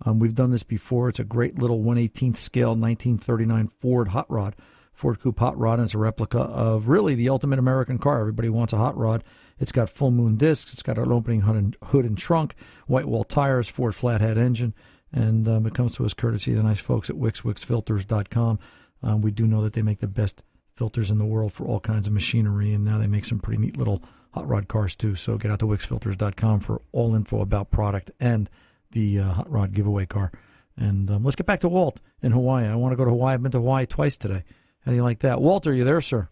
Um, 0.06 0.20
we've 0.20 0.34
done 0.34 0.52
this 0.52 0.62
before. 0.62 1.10
It's 1.10 1.20
a 1.20 1.24
great 1.24 1.58
little 1.58 1.80
118th 1.80 2.38
scale 2.38 2.70
1939 2.70 3.68
Ford 3.78 4.08
hot 4.08 4.30
rod, 4.30 4.56
Ford 4.94 5.20
Coupe 5.20 5.38
hot 5.38 5.58
rod, 5.58 5.80
and 5.80 5.84
it's 5.84 5.94
a 5.94 5.98
replica 5.98 6.40
of 6.40 6.88
really 6.88 7.14
the 7.14 7.28
ultimate 7.28 7.58
American 7.58 7.98
car. 7.98 8.20
Everybody 8.20 8.48
wants 8.48 8.72
a 8.72 8.78
hot 8.78 8.96
rod. 8.96 9.22
It's 9.58 9.72
got 9.72 9.90
full 9.90 10.10
moon 10.10 10.36
discs. 10.36 10.72
It's 10.72 10.82
got 10.82 10.98
an 10.98 11.12
opening 11.12 11.42
hood 11.42 11.56
and, 11.56 11.76
hood 11.84 12.04
and 12.04 12.18
trunk, 12.18 12.54
white 12.86 13.06
wall 13.06 13.24
tires, 13.24 13.68
Ford 13.68 13.94
flathead 13.94 14.38
engine, 14.38 14.74
and 15.12 15.46
um, 15.48 15.66
it 15.66 15.74
comes 15.74 15.94
to 15.96 16.04
us 16.04 16.14
courtesy 16.14 16.52
of 16.52 16.58
the 16.58 16.62
nice 16.62 16.80
folks 16.80 17.10
at 17.10 17.16
WixWixFilters.com. 17.16 18.58
Um, 19.02 19.20
we 19.20 19.30
do 19.30 19.46
know 19.46 19.62
that 19.62 19.72
they 19.72 19.82
make 19.82 20.00
the 20.00 20.06
best 20.08 20.42
filters 20.74 21.10
in 21.10 21.18
the 21.18 21.24
world 21.24 21.52
for 21.52 21.64
all 21.66 21.80
kinds 21.80 22.06
of 22.06 22.12
machinery, 22.12 22.72
and 22.72 22.84
now 22.84 22.98
they 22.98 23.06
make 23.06 23.24
some 23.24 23.38
pretty 23.38 23.60
neat 23.60 23.76
little 23.76 24.02
hot 24.32 24.48
rod 24.48 24.68
cars 24.68 24.94
too. 24.94 25.14
So 25.14 25.36
get 25.36 25.50
out 25.50 25.58
to 25.60 25.66
wixfilters.com 25.66 26.60
for 26.60 26.82
all 26.92 27.14
info 27.14 27.40
about 27.40 27.70
product 27.70 28.10
and 28.18 28.48
the 28.92 29.20
uh, 29.20 29.32
hot 29.32 29.50
rod 29.50 29.72
giveaway 29.72 30.06
car. 30.06 30.32
And 30.76 31.10
um, 31.10 31.24
let's 31.24 31.36
get 31.36 31.46
back 31.46 31.60
to 31.60 31.68
Walt 31.68 32.00
in 32.22 32.32
Hawaii. 32.32 32.66
I 32.66 32.74
want 32.76 32.92
to 32.92 32.96
go 32.96 33.04
to 33.04 33.10
Hawaii. 33.10 33.34
I've 33.34 33.42
been 33.42 33.52
to 33.52 33.58
Hawaii 33.58 33.86
twice 33.86 34.16
today. 34.16 34.44
How 34.84 34.90
do 34.90 34.96
you 34.96 35.02
like 35.02 35.20
that? 35.20 35.40
Walter, 35.40 35.70
are 35.70 35.74
you 35.74 35.84
there, 35.84 36.00
sir? 36.00 36.28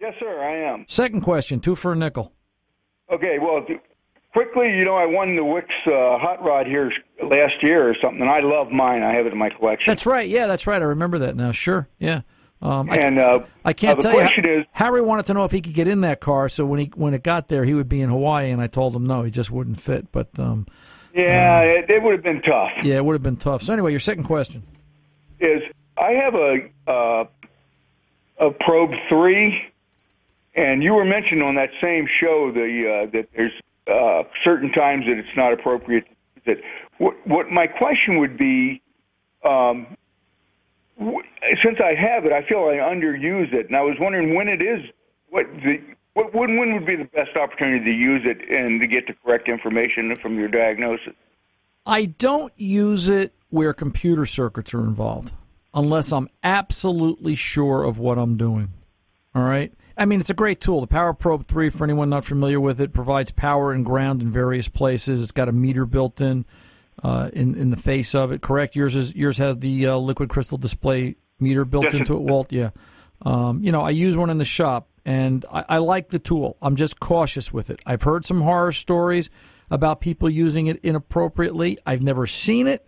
Yes, 0.00 0.14
sir, 0.18 0.40
I 0.40 0.72
am. 0.72 0.84
Second 0.88 1.20
question, 1.20 1.60
two 1.60 1.76
for 1.76 1.92
a 1.92 1.96
nickel. 1.96 2.32
Okay, 3.12 3.38
well, 3.40 3.64
quickly, 4.32 4.70
you 4.76 4.84
know, 4.84 4.96
I 4.96 5.06
won 5.06 5.36
the 5.36 5.44
Wix 5.44 5.68
uh, 5.86 6.18
hot 6.18 6.42
rod 6.42 6.66
here 6.66 6.90
last 7.22 7.62
year 7.62 7.88
or 7.88 7.94
something, 8.02 8.20
and 8.20 8.30
I 8.30 8.40
love 8.40 8.70
mine. 8.70 9.02
I 9.02 9.14
have 9.14 9.26
it 9.26 9.32
in 9.32 9.38
my 9.38 9.50
collection. 9.50 9.86
That's 9.86 10.06
right. 10.06 10.28
Yeah, 10.28 10.46
that's 10.46 10.66
right. 10.66 10.80
I 10.80 10.86
remember 10.86 11.18
that 11.20 11.36
now. 11.36 11.52
Sure. 11.52 11.88
Yeah. 11.98 12.22
Um, 12.62 12.90
I, 12.90 12.96
and 12.96 13.18
uh, 13.18 13.40
I 13.64 13.74
can't 13.74 13.98
uh, 13.98 14.02
tell 14.02 14.20
you. 14.20 14.60
is, 14.60 14.66
Harry 14.72 15.02
wanted 15.02 15.26
to 15.26 15.34
know 15.34 15.44
if 15.44 15.50
he 15.50 15.60
could 15.60 15.74
get 15.74 15.86
in 15.86 16.00
that 16.00 16.20
car, 16.20 16.48
so 16.48 16.64
when 16.64 16.80
he 16.80 16.86
when 16.94 17.12
it 17.12 17.22
got 17.22 17.48
there, 17.48 17.64
he 17.64 17.74
would 17.74 17.90
be 17.90 18.00
in 18.00 18.08
Hawaii, 18.08 18.50
and 18.50 18.62
I 18.62 18.68
told 18.68 18.96
him 18.96 19.06
no, 19.06 19.22
he 19.22 19.30
just 19.30 19.50
wouldn't 19.50 19.78
fit. 19.80 20.10
But 20.10 20.28
um, 20.38 20.66
yeah, 21.14 21.60
it, 21.60 21.90
it 21.90 22.02
would 22.02 22.14
have 22.14 22.22
been 22.22 22.40
tough. 22.40 22.70
yeah, 22.82 22.96
it 22.96 23.04
would 23.04 23.12
have 23.12 23.22
been 23.22 23.36
tough. 23.36 23.62
So 23.62 23.72
anyway, 23.72 23.90
your 23.90 24.00
second 24.00 24.24
question. 24.24 24.62
Is 25.40 25.62
I 25.98 26.12
have 26.12 26.34
a 26.34 26.90
uh, 26.90 27.24
a 28.38 28.50
Probe 28.50 28.92
three, 29.10 29.60
and 30.54 30.82
you 30.82 30.94
were 30.94 31.04
mentioned 31.04 31.42
on 31.42 31.54
that 31.56 31.70
same 31.82 32.06
show 32.20 32.50
the 32.52 33.06
uh, 33.06 33.10
that 33.12 33.28
there's 33.34 33.52
uh, 33.86 34.22
certain 34.44 34.72
times 34.72 35.04
that 35.06 35.18
it's 35.18 35.36
not 35.36 35.52
appropriate. 35.52 36.04
That 36.46 36.56
what 36.98 37.14
what 37.26 37.50
my 37.50 37.66
question 37.66 38.18
would 38.18 38.36
be. 38.36 38.80
Um, 39.44 39.96
since 41.62 41.78
I 41.84 41.94
have 42.00 42.24
it, 42.24 42.32
I 42.32 42.46
feel 42.48 42.58
I 42.60 42.78
underuse 42.78 43.52
it, 43.52 43.66
and 43.66 43.76
I 43.76 43.82
was 43.82 43.96
wondering 43.98 44.36
when 44.36 44.48
it 44.48 44.62
is 44.62 44.80
what 45.28 45.44
the 45.64 45.82
what 46.14 46.34
when 46.34 46.56
when 46.56 46.74
would 46.74 46.86
be 46.86 46.96
the 46.96 47.04
best 47.04 47.36
opportunity 47.36 47.84
to 47.84 47.90
use 47.90 48.22
it 48.24 48.48
and 48.48 48.80
to 48.80 48.86
get 48.86 49.06
the 49.06 49.14
correct 49.24 49.48
information 49.48 50.14
from 50.22 50.38
your 50.38 50.48
diagnosis. 50.48 51.14
I 51.86 52.06
don't 52.06 52.52
use 52.56 53.08
it 53.08 53.34
where 53.50 53.74
computer 53.74 54.24
circuits 54.24 54.72
are 54.72 54.80
involved 54.80 55.32
unless 55.74 56.12
I'm 56.12 56.28
absolutely 56.42 57.34
sure 57.34 57.84
of 57.84 57.98
what 57.98 58.16
I'm 58.16 58.36
doing. 58.36 58.72
All 59.34 59.42
right? 59.42 59.72
I 59.96 60.06
mean, 60.06 60.18
it's 60.20 60.30
a 60.30 60.34
great 60.34 60.60
tool. 60.60 60.80
The 60.80 60.86
Power 60.88 61.14
Probe 61.14 61.46
3, 61.46 61.70
for 61.70 61.84
anyone 61.84 62.10
not 62.10 62.24
familiar 62.24 62.60
with 62.60 62.80
it, 62.80 62.92
provides 62.92 63.30
power 63.30 63.72
and 63.72 63.84
ground 63.84 64.22
in 64.22 64.30
various 64.30 64.68
places. 64.68 65.22
It's 65.22 65.30
got 65.32 65.48
a 65.48 65.52
meter 65.52 65.86
built 65.86 66.20
in 66.20 66.44
uh, 67.02 67.30
in, 67.32 67.54
in 67.56 67.70
the 67.70 67.76
face 67.76 68.14
of 68.14 68.30
it, 68.32 68.40
correct? 68.40 68.76
Yours 68.76 68.94
is 68.96 69.14
yours 69.14 69.38
has 69.38 69.58
the 69.58 69.86
uh, 69.86 69.96
liquid 69.96 70.28
crystal 70.28 70.58
display 70.58 71.16
meter 71.40 71.64
built 71.64 71.84
Yes. 71.84 71.94
into 71.94 72.14
it, 72.14 72.20
Walt? 72.22 72.52
Yeah. 72.52 72.70
Um, 73.22 73.62
you 73.62 73.72
know, 73.72 73.82
I 73.82 73.90
use 73.90 74.16
one 74.16 74.30
in 74.30 74.38
the 74.38 74.44
shop, 74.44 74.88
and 75.04 75.44
I, 75.52 75.64
I 75.70 75.78
like 75.78 76.08
the 76.08 76.18
tool. 76.18 76.56
I'm 76.62 76.76
just 76.76 77.00
cautious 77.00 77.52
with 77.52 77.70
it. 77.70 77.80
I've 77.86 78.02
heard 78.02 78.24
some 78.24 78.42
horror 78.42 78.72
stories 78.72 79.28
about 79.70 80.00
people 80.00 80.28
using 80.30 80.66
it 80.68 80.78
inappropriately. 80.84 81.78
I've 81.86 82.02
never 82.02 82.26
seen 82.26 82.66
it, 82.66 82.86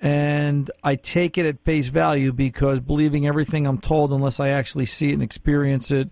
and 0.00 0.70
I 0.82 0.94
take 0.96 1.36
it 1.38 1.46
at 1.46 1.58
face 1.60 1.88
value 1.88 2.32
because 2.32 2.80
believing 2.80 3.26
everything 3.26 3.66
I'm 3.66 3.78
told 3.78 4.12
unless 4.12 4.40
I 4.40 4.48
actually 4.48 4.86
see 4.86 5.10
it 5.10 5.14
and 5.14 5.22
experience 5.22 5.90
it, 5.90 6.10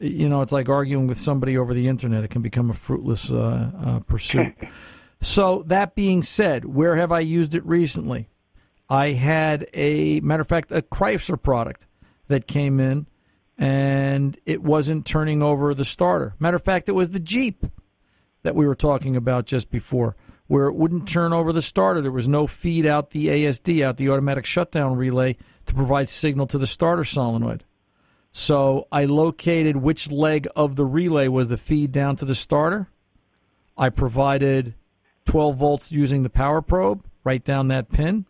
you 0.00 0.28
know, 0.28 0.42
it's 0.42 0.52
like 0.52 0.68
arguing 0.68 1.06
with 1.06 1.18
somebody 1.18 1.58
over 1.58 1.74
the 1.74 1.88
internet. 1.88 2.24
It 2.24 2.30
can 2.30 2.42
become 2.42 2.70
a 2.70 2.74
fruitless 2.74 3.30
uh, 3.30 3.70
uh, 3.84 4.00
pursuit. 4.00 4.54
so 5.20 5.62
that 5.66 5.94
being 5.94 6.22
said, 6.22 6.64
where 6.64 6.96
have 6.96 7.12
I 7.12 7.20
used 7.20 7.54
it 7.54 7.64
recently? 7.66 8.28
I 8.88 9.08
had 9.08 9.66
a 9.74 10.20
matter 10.20 10.42
of 10.42 10.48
fact 10.48 10.72
a 10.72 10.82
Chrysler 10.82 11.40
product 11.40 11.86
that 12.28 12.46
came 12.46 12.80
in 12.80 13.06
and 13.58 14.38
it 14.46 14.62
wasn't 14.62 15.04
turning 15.04 15.42
over 15.42 15.74
the 15.74 15.84
starter. 15.84 16.34
Matter 16.38 16.56
of 16.56 16.64
fact, 16.64 16.88
it 16.88 16.92
was 16.92 17.10
the 17.10 17.20
Jeep 17.20 17.66
that 18.42 18.54
we 18.54 18.66
were 18.66 18.76
talking 18.76 19.16
about 19.16 19.46
just 19.46 19.70
before, 19.70 20.16
where 20.46 20.68
it 20.68 20.76
wouldn't 20.76 21.08
turn 21.08 21.32
over 21.32 21.52
the 21.52 21.60
starter. 21.60 22.00
There 22.00 22.12
was 22.12 22.28
no 22.28 22.46
feed 22.46 22.86
out 22.86 23.10
the 23.10 23.26
ASD, 23.26 23.82
out 23.82 23.96
the 23.96 24.10
automatic 24.10 24.46
shutdown 24.46 24.96
relay, 24.96 25.36
to 25.66 25.74
provide 25.74 26.08
signal 26.08 26.46
to 26.46 26.58
the 26.58 26.68
starter 26.68 27.04
solenoid. 27.04 27.64
So 28.32 28.86
I 28.92 29.04
located 29.04 29.76
which 29.76 30.10
leg 30.10 30.46
of 30.54 30.76
the 30.76 30.84
relay 30.84 31.28
was 31.28 31.48
the 31.48 31.56
feed 31.56 31.92
down 31.92 32.16
to 32.16 32.24
the 32.24 32.34
starter. 32.34 32.88
I 33.76 33.90
provided 33.90 34.74
12 35.26 35.56
volts 35.56 35.92
using 35.92 36.22
the 36.22 36.30
power 36.30 36.62
probe 36.62 37.04
right 37.24 37.42
down 37.44 37.68
that 37.68 37.90
pin, 37.90 38.26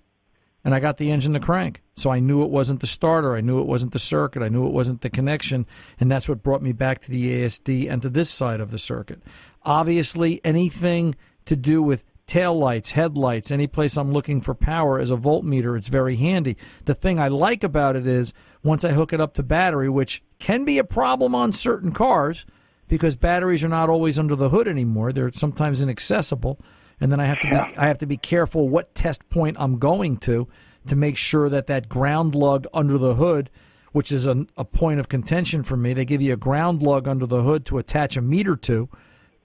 and 0.65 0.75
I 0.75 0.81
got 0.81 0.97
the 0.97 1.11
engine 1.11 1.33
to 1.35 1.41
crank. 1.41 1.83
So 1.95 2.11
I 2.11 2.21
knew 2.21 2.43
it 2.43 2.51
wasn't 2.51 2.81
the 2.81 2.87
starter. 2.87 3.35
I 3.35 3.41
knew 3.41 3.61
it 3.61 3.67
wasn't 3.67 3.93
the 3.93 3.99
circuit. 3.99 4.43
I 4.43 4.49
knew 4.49 4.67
it 4.67 4.73
wasn't 4.73 5.01
the 5.01 5.11
connection. 5.11 5.67
And 5.99 6.11
that's 6.11 6.29
what 6.29 6.43
brought 6.43 6.63
me 6.63 6.73
back 6.73 7.01
to 7.01 7.11
the 7.11 7.43
ASD 7.43 7.91
and 7.91 8.01
to 8.03 8.09
this 8.09 8.31
side 8.31 8.61
of 8.61 8.71
the 8.71 8.79
circuit. 8.79 9.21
Obviously, 9.65 10.41
anything 10.45 11.17
to 11.47 11.57
do 11.57 11.83
with 11.83 12.05
tail 12.27 12.57
lights, 12.57 12.93
headlights, 12.93 13.51
any 13.51 13.67
place 13.67 13.97
I'm 13.97 14.13
looking 14.13 14.41
for 14.41 14.55
power 14.55 15.01
as 15.01 15.11
a 15.11 15.17
voltmeter, 15.17 15.77
it's 15.77 15.89
very 15.89 16.17
handy. 16.17 16.57
The 16.85 16.95
thing 16.95 17.19
I 17.19 17.29
like 17.29 17.65
about 17.65 17.97
it 17.97 18.07
is 18.07 18.33
once 18.63 18.85
I 18.85 18.93
hook 18.93 19.13
it 19.13 19.21
up 19.21 19.35
to 19.35 19.43
battery, 19.43 19.89
which 19.89 20.23
can 20.39 20.65
be 20.65 20.79
a 20.79 20.85
problem 20.85 21.35
on 21.35 21.53
certain 21.53 21.93
cars 21.93 22.45
because 22.89 23.17
batteries 23.17 23.63
are 23.63 23.69
not 23.69 23.91
always 23.91 24.19
under 24.19 24.35
the 24.35 24.49
hood 24.49 24.67
anymore. 24.67 25.13
They're 25.13 25.33
sometimes 25.33 25.83
inaccessible. 25.83 26.59
And 27.01 27.13
then 27.13 27.21
I 27.21 27.27
have 27.27 27.41
to 27.41 27.49
be, 27.49 27.55
I 27.55 27.87
have 27.87 27.99
to 27.99 28.07
be 28.07 28.17
careful 28.17 28.69
what 28.69 28.95
test 28.95 29.29
point 29.29 29.57
I'm 29.61 29.79
going 29.79 30.17
to 30.19 30.49
to 30.87 30.97
make 30.97 31.17
sure 31.17 31.49
that 31.49 31.67
that 31.67 31.89
ground 31.89 32.35
lug 32.35 32.67
under 32.73 32.99
the 32.99 33.15
hood, 33.15 33.51
which 33.93 34.11
is 34.11 34.27
a, 34.27 34.47
a 34.57 34.65
point 34.65 34.99
of 34.99 35.09
contention 35.09 35.63
for 35.63 35.77
me, 35.77 35.93
they 35.93 36.05
give 36.05 36.23
you 36.23 36.33
a 36.33 36.37
ground 36.37 36.83
lug 36.83 37.07
under 37.07 37.27
the 37.27 37.43
hood 37.43 37.65
to 37.67 37.79
attach 37.79 38.17
a 38.17 38.23
meter 38.23 38.57
to, 38.57 38.89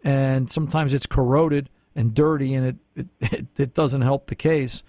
and 0.04 0.50
sometimes 0.50 0.94
it's 0.94 1.06
corroded 1.06 1.70
and 1.96 2.14
dirty, 2.14 2.54
and 2.54 2.66
it 2.96 3.08
it, 3.20 3.48
it 3.58 3.74
doesn't 3.74 4.02
help 4.02 4.28
the 4.28 4.36
case. 4.36 4.84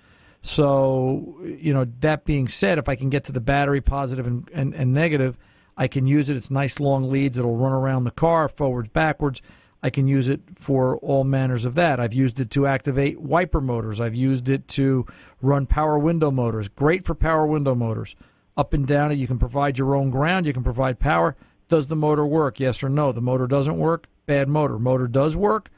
So, 0.46 1.38
you 1.42 1.72
know, 1.72 1.86
that 2.00 2.26
being 2.26 2.48
said, 2.48 2.76
if 2.76 2.86
I 2.86 2.96
can 2.96 3.08
get 3.08 3.24
to 3.24 3.32
the 3.32 3.40
battery 3.40 3.80
positive 3.80 4.26
and, 4.26 4.46
and, 4.52 4.74
and 4.74 4.92
negative, 4.92 5.38
I 5.74 5.88
can 5.88 6.06
use 6.06 6.28
it. 6.28 6.36
It's 6.36 6.50
nice 6.50 6.78
long 6.78 7.08
leads. 7.08 7.38
It'll 7.38 7.56
run 7.56 7.72
around 7.72 8.04
the 8.04 8.10
car, 8.10 8.50
forwards, 8.50 8.90
backwards. 8.90 9.40
I 9.82 9.88
can 9.88 10.06
use 10.06 10.28
it 10.28 10.42
for 10.54 10.98
all 10.98 11.24
manners 11.24 11.64
of 11.64 11.76
that. 11.76 11.98
I've 11.98 12.12
used 12.12 12.38
it 12.40 12.50
to 12.50 12.66
activate 12.66 13.18
wiper 13.22 13.62
motors. 13.62 14.00
I've 14.00 14.14
used 14.14 14.50
it 14.50 14.68
to 14.68 15.06
run 15.40 15.64
power 15.64 15.98
window 15.98 16.30
motors. 16.30 16.68
Great 16.68 17.06
for 17.06 17.14
power 17.14 17.46
window 17.46 17.74
motors. 17.74 18.14
Up 18.54 18.74
and 18.74 18.86
down 18.86 19.16
you 19.16 19.26
can 19.26 19.38
provide 19.38 19.78
your 19.78 19.94
own 19.96 20.10
ground. 20.10 20.46
You 20.46 20.52
can 20.52 20.62
provide 20.62 21.00
power. 21.00 21.36
Does 21.68 21.86
the 21.86 21.96
motor 21.96 22.26
work? 22.26 22.60
Yes 22.60 22.84
or 22.84 22.90
no? 22.90 23.12
The 23.12 23.22
motor 23.22 23.46
doesn't 23.46 23.78
work. 23.78 24.08
Bad 24.26 24.50
motor. 24.50 24.78
Motor 24.78 25.08
does 25.08 25.38
work. 25.38 25.70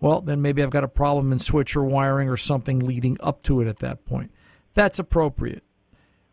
Well, 0.00 0.20
then 0.20 0.42
maybe 0.42 0.62
I've 0.62 0.70
got 0.70 0.84
a 0.84 0.88
problem 0.88 1.32
in 1.32 1.38
switch 1.38 1.76
or 1.76 1.84
wiring 1.84 2.28
or 2.28 2.36
something 2.36 2.80
leading 2.80 3.16
up 3.20 3.42
to 3.44 3.60
it 3.60 3.68
at 3.68 3.78
that 3.78 4.04
point. 4.04 4.30
That's 4.74 4.98
appropriate. 4.98 5.62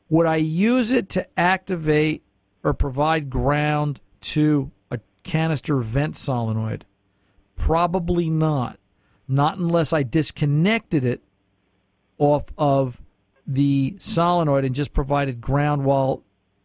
Would 0.09 0.25
I 0.25 0.37
use 0.37 0.91
it 0.91 1.07
to 1.09 1.27
activate 1.39 2.23
or 2.63 2.73
provide 2.73 3.29
ground 3.29 4.01
to 4.21 4.71
a 4.89 4.99
canister 5.23 5.77
vent 5.77 6.17
solenoid? 6.17 6.85
Probably 7.55 8.29
not. 8.29 8.77
Not 9.27 9.57
unless 9.57 9.93
I 9.93 10.03
disconnected 10.03 11.05
it 11.05 11.21
off 12.17 12.45
of 12.57 13.01
the 13.47 13.95
solenoid 13.99 14.65
and 14.65 14.75
just 14.75 14.93
provided 14.93 15.39
ground 15.39 15.85
while 15.85 16.23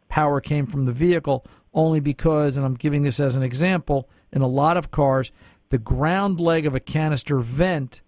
power 0.09 0.41
came 0.41 0.67
from 0.67 0.85
the 0.85 0.93
vehicle, 0.93 1.47
only 1.73 2.01
because, 2.01 2.57
and 2.57 2.67
I'm 2.67 2.75
giving 2.75 3.03
this 3.03 3.21
as 3.21 3.37
an 3.37 3.43
example, 3.43 4.09
in 4.33 4.43
a 4.43 4.49
lot 4.49 4.77
of 4.77 4.91
cars, 4.91 5.31
the 5.69 5.79
ground 5.79 6.41
leg 6.41 6.67
of 6.67 6.75
a 6.75 6.81
canister 6.81 7.39
vent 7.39 8.01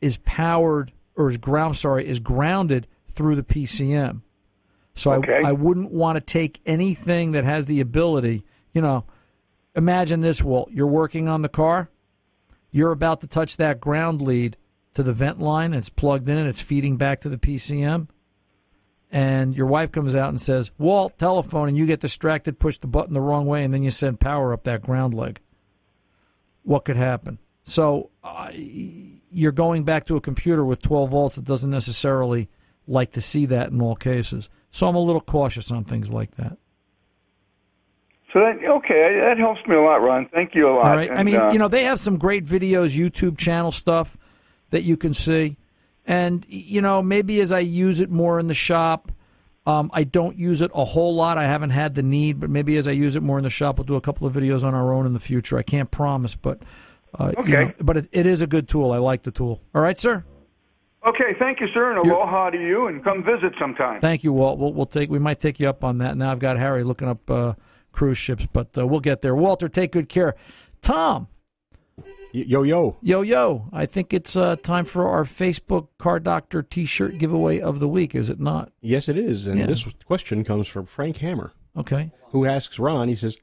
is 0.00 0.18
powered 0.18 0.92
or 1.16 1.30
is 1.30 1.38
ground 1.38 1.76
sorry 1.76 2.06
is 2.06 2.20
grounded 2.20 2.86
through 3.06 3.36
the 3.36 3.42
PCM. 3.42 4.22
So 4.94 5.12
Okay. 5.12 5.40
I, 5.44 5.50
I 5.50 5.52
wouldn't 5.52 5.90
want 5.90 6.16
to 6.16 6.20
take 6.20 6.60
anything 6.66 7.32
that 7.32 7.44
has 7.44 7.66
the 7.66 7.80
ability, 7.80 8.44
you 8.72 8.82
know, 8.82 9.04
imagine 9.74 10.20
this, 10.20 10.42
Walt. 10.42 10.70
You're 10.70 10.86
working 10.86 11.28
on 11.28 11.42
the 11.42 11.48
car, 11.48 11.88
you're 12.70 12.92
about 12.92 13.20
to 13.22 13.26
touch 13.26 13.56
that 13.56 13.80
ground 13.80 14.20
lead 14.20 14.56
to 14.94 15.02
the 15.02 15.12
vent 15.12 15.40
line, 15.40 15.72
it's 15.72 15.88
plugged 15.88 16.28
in 16.28 16.36
and 16.36 16.48
it's 16.48 16.60
feeding 16.60 16.96
back 16.96 17.20
to 17.22 17.28
the 17.28 17.38
PCM. 17.38 18.08
And 19.10 19.54
your 19.54 19.66
wife 19.66 19.92
comes 19.92 20.14
out 20.14 20.30
and 20.30 20.40
says, 20.40 20.70
Walt, 20.78 21.18
telephone, 21.18 21.68
and 21.68 21.76
you 21.76 21.86
get 21.86 22.00
distracted, 22.00 22.58
push 22.58 22.78
the 22.78 22.86
button 22.86 23.12
the 23.12 23.20
wrong 23.20 23.44
way, 23.44 23.62
and 23.62 23.72
then 23.72 23.82
you 23.82 23.90
send 23.90 24.20
power 24.20 24.54
up 24.54 24.64
that 24.64 24.82
ground 24.82 25.12
leg 25.12 25.40
what 26.62 26.84
could 26.84 26.96
happen. 26.96 27.38
So 27.64 28.10
uh, 28.24 28.50
you're 28.54 29.52
going 29.52 29.84
back 29.84 30.06
to 30.06 30.16
a 30.16 30.20
computer 30.20 30.64
with 30.64 30.82
12 30.82 31.10
volts 31.10 31.36
that 31.36 31.44
doesn't 31.44 31.70
necessarily 31.70 32.48
like 32.86 33.12
to 33.12 33.20
see 33.20 33.46
that 33.46 33.70
in 33.70 33.80
all 33.80 33.96
cases. 33.96 34.48
So 34.70 34.88
I'm 34.88 34.96
a 34.96 35.00
little 35.00 35.20
cautious 35.20 35.70
on 35.70 35.84
things 35.84 36.12
like 36.12 36.32
that. 36.36 36.58
So 38.32 38.40
that 38.40 38.64
okay, 38.64 39.20
that 39.20 39.36
helps 39.38 39.60
me 39.68 39.76
a 39.76 39.80
lot, 39.82 39.96
Ron. 39.96 40.26
Thank 40.32 40.54
you 40.54 40.66
a 40.66 40.72
lot. 40.72 40.84
All 40.86 40.96
right. 40.96 41.10
I 41.10 41.22
mean, 41.22 41.36
uh, 41.36 41.52
you 41.52 41.58
know, 41.58 41.68
they 41.68 41.84
have 41.84 41.98
some 41.98 42.16
great 42.16 42.46
videos, 42.46 42.96
YouTube 42.96 43.36
channel 43.36 43.70
stuff 43.70 44.16
that 44.70 44.82
you 44.82 44.96
can 44.96 45.12
see. 45.12 45.58
And, 46.06 46.44
you 46.48 46.80
know, 46.80 47.02
maybe 47.02 47.40
as 47.40 47.52
I 47.52 47.60
use 47.60 48.00
it 48.00 48.10
more 48.10 48.40
in 48.40 48.48
the 48.48 48.54
shop, 48.54 49.12
Um, 49.64 49.90
I 49.92 50.02
don't 50.04 50.36
use 50.36 50.60
it 50.60 50.70
a 50.74 50.84
whole 50.84 51.14
lot. 51.14 51.38
I 51.38 51.44
haven't 51.44 51.70
had 51.70 51.94
the 51.94 52.02
need, 52.02 52.40
but 52.40 52.50
maybe 52.50 52.76
as 52.76 52.88
I 52.88 52.92
use 52.92 53.14
it 53.14 53.22
more 53.22 53.38
in 53.38 53.44
the 53.44 53.50
shop, 53.50 53.78
we'll 53.78 53.84
do 53.84 53.94
a 53.94 54.00
couple 54.00 54.26
of 54.26 54.32
videos 54.34 54.64
on 54.64 54.74
our 54.74 54.92
own 54.92 55.06
in 55.06 55.12
the 55.12 55.20
future. 55.20 55.56
I 55.56 55.62
can't 55.62 55.90
promise, 55.90 56.34
but 56.34 56.62
uh, 57.18 57.32
you 57.36 57.42
Okay. 57.42 57.52
know, 57.66 57.72
but 57.80 57.96
it, 57.96 58.08
it 58.10 58.26
is 58.26 58.42
a 58.42 58.46
good 58.48 58.68
tool. 58.68 58.90
I 58.90 58.98
like 58.98 59.22
the 59.22 59.30
tool. 59.30 59.60
All 59.74 59.82
right, 59.82 59.96
sir. 59.96 60.24
Okay, 61.06 61.34
thank 61.38 61.60
you, 61.60 61.66
sir, 61.74 61.90
and 61.90 61.98
aloha 62.08 62.50
to 62.50 62.58
you, 62.58 62.86
and 62.86 63.02
come 63.02 63.24
visit 63.24 63.52
sometime. 63.58 64.00
Thank 64.00 64.22
you, 64.24 64.32
Walt. 64.32 64.58
We'll, 64.58 64.72
we'll 64.72 64.86
take 64.86 65.10
we 65.10 65.18
might 65.18 65.40
take 65.40 65.58
you 65.58 65.68
up 65.68 65.82
on 65.84 65.98
that. 65.98 66.16
Now 66.16 66.30
I've 66.30 66.38
got 66.38 66.56
Harry 66.58 66.84
looking 66.84 67.08
up 67.08 67.28
uh, 67.30 67.54
cruise 67.90 68.18
ships, 68.18 68.46
but 68.52 68.76
uh, 68.78 68.86
we'll 68.86 69.00
get 69.00 69.20
there. 69.20 69.34
Walter, 69.34 69.68
take 69.68 69.92
good 69.92 70.08
care. 70.08 70.36
Tom, 70.80 71.26
Yo 72.34 72.62
yo. 72.62 72.96
yo 73.02 73.20
yo, 73.20 73.68
I 73.74 73.84
think 73.84 74.14
it's 74.14 74.36
uh, 74.36 74.56
time 74.56 74.86
for 74.86 75.06
our 75.06 75.24
Facebook 75.24 75.88
Car 75.98 76.18
Doctor 76.18 76.62
T-shirt 76.62 77.18
giveaway 77.18 77.60
of 77.60 77.78
the 77.78 77.88
week. 77.88 78.14
Is 78.14 78.30
it 78.30 78.40
not? 78.40 78.72
Yes, 78.80 79.08
it 79.10 79.18
is. 79.18 79.46
And 79.46 79.58
Yeah. 79.58 79.66
this 79.66 79.86
question 80.06 80.42
comes 80.42 80.66
from 80.66 80.86
Frank 80.86 81.18
Hammer, 81.18 81.52
Okay. 81.76 82.10
who 82.30 82.46
asks 82.46 82.78
Ron. 82.78 83.08
He 83.08 83.16
says, 83.16 83.36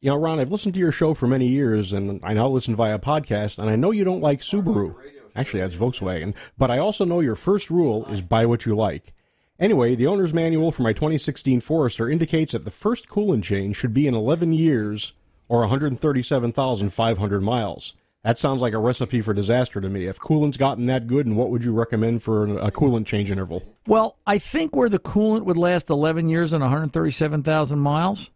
"You 0.00 0.10
know, 0.10 0.16
Ron, 0.16 0.38
I've 0.38 0.52
listened 0.52 0.74
to 0.74 0.80
your 0.80 0.92
show 0.92 1.14
for 1.14 1.26
many 1.26 1.48
years, 1.48 1.92
and 1.92 2.20
I 2.22 2.32
now 2.34 2.48
listen 2.48 2.76
via 2.76 3.00
podcast. 3.00 3.58
And 3.58 3.68
I 3.68 3.74
know 3.74 3.90
you 3.90 4.04
don't 4.04 4.22
like 4.22 4.40
Subaru. 4.40 4.94
Actually, 5.34 5.60
that's 5.60 5.74
Volkswagen. 5.76 6.32
But 6.56 6.70
I 6.70 6.78
also 6.78 7.04
know 7.04 7.18
your 7.20 7.34
first 7.34 7.70
rule 7.70 8.06
is 8.06 8.20
buy 8.20 8.46
what 8.46 8.64
you 8.66 8.76
like." 8.76 9.12
Anyway, 9.58 9.96
the 9.96 10.06
owner's 10.06 10.32
manual 10.32 10.70
for 10.70 10.82
my 10.82 10.92
2016 10.92 11.60
Forester 11.60 12.08
indicates 12.08 12.52
that 12.52 12.64
the 12.64 12.70
first 12.70 13.08
coolant 13.08 13.42
change 13.42 13.74
should 13.76 13.92
be 13.92 14.06
in 14.06 14.14
11 14.14 14.52
years 14.52 15.14
or 15.48 15.62
137,500 15.62 17.40
miles. 17.42 17.94
That 18.24 18.38
sounds 18.38 18.60
like 18.60 18.72
a 18.72 18.78
recipe 18.78 19.20
for 19.20 19.32
disaster 19.32 19.80
to 19.80 19.88
me. 19.88 20.06
If 20.06 20.18
coolant's 20.18 20.56
gotten 20.56 20.86
that 20.86 21.06
good, 21.06 21.24
and 21.26 21.36
what 21.36 21.50
would 21.50 21.62
you 21.62 21.72
recommend 21.72 22.22
for 22.22 22.44
a 22.58 22.70
coolant 22.70 23.06
change 23.06 23.30
interval? 23.30 23.62
Well, 23.86 24.18
I 24.26 24.38
think 24.38 24.74
where 24.74 24.88
the 24.88 24.98
coolant 24.98 25.44
would 25.44 25.56
last 25.56 25.88
11 25.88 26.28
years 26.28 26.52
and 26.52 26.60
137,000 26.62 27.78
miles, 27.78 28.30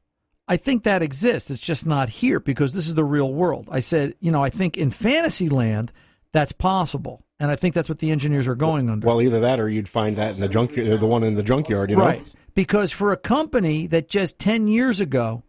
I 0.47 0.57
think 0.57 0.85
that 0.85 1.03
exists. 1.03 1.51
It's 1.51 1.61
just 1.61 1.85
not 1.85 2.09
here 2.09 2.39
because 2.39 2.73
this 2.73 2.87
is 2.87 2.95
the 2.95 3.05
real 3.05 3.33
world. 3.33 3.69
I 3.71 3.81
said, 3.81 4.15
you 4.21 4.31
know, 4.31 4.43
I 4.43 4.51
think 4.51 4.77
in 4.77 4.91
fantasy 4.91 5.49
land 5.49 5.93
that's 6.33 6.53
possible, 6.53 7.25
and 7.41 7.51
I 7.51 7.57
think 7.57 7.75
that's 7.75 7.89
what 7.89 7.99
the 7.99 8.11
engineers 8.13 8.47
are 8.47 8.55
going 8.55 8.89
under. 8.89 9.07
Well, 9.07 9.21
either 9.21 9.41
that 9.41 9.59
or 9.59 9.69
you'd 9.69 9.89
find 9.89 10.17
that 10.17 10.35
in 10.35 10.41
the 10.41 10.49
junk, 10.49 10.79
uh, 10.79 10.97
the 10.97 11.07
one 11.07 11.25
in 11.25 11.35
the 11.35 11.43
junkyard. 11.43 11.91
You 11.91 11.97
know, 11.97 12.05
Right. 12.05 12.27
Because 12.55 12.93
for 12.93 13.13
a 13.13 13.17
company 13.17 13.87
that 13.89 14.09
just 14.09 14.39
10 14.39 14.69
years 14.69 15.01
ago 15.01 15.43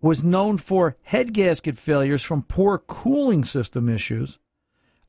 was 0.00 0.22
known 0.22 0.58
for 0.58 0.96
head 1.02 1.32
gasket 1.32 1.78
failures 1.78 2.22
from 2.22 2.42
poor 2.42 2.78
cooling 2.78 3.44
system 3.44 3.88
issues, 3.88 4.38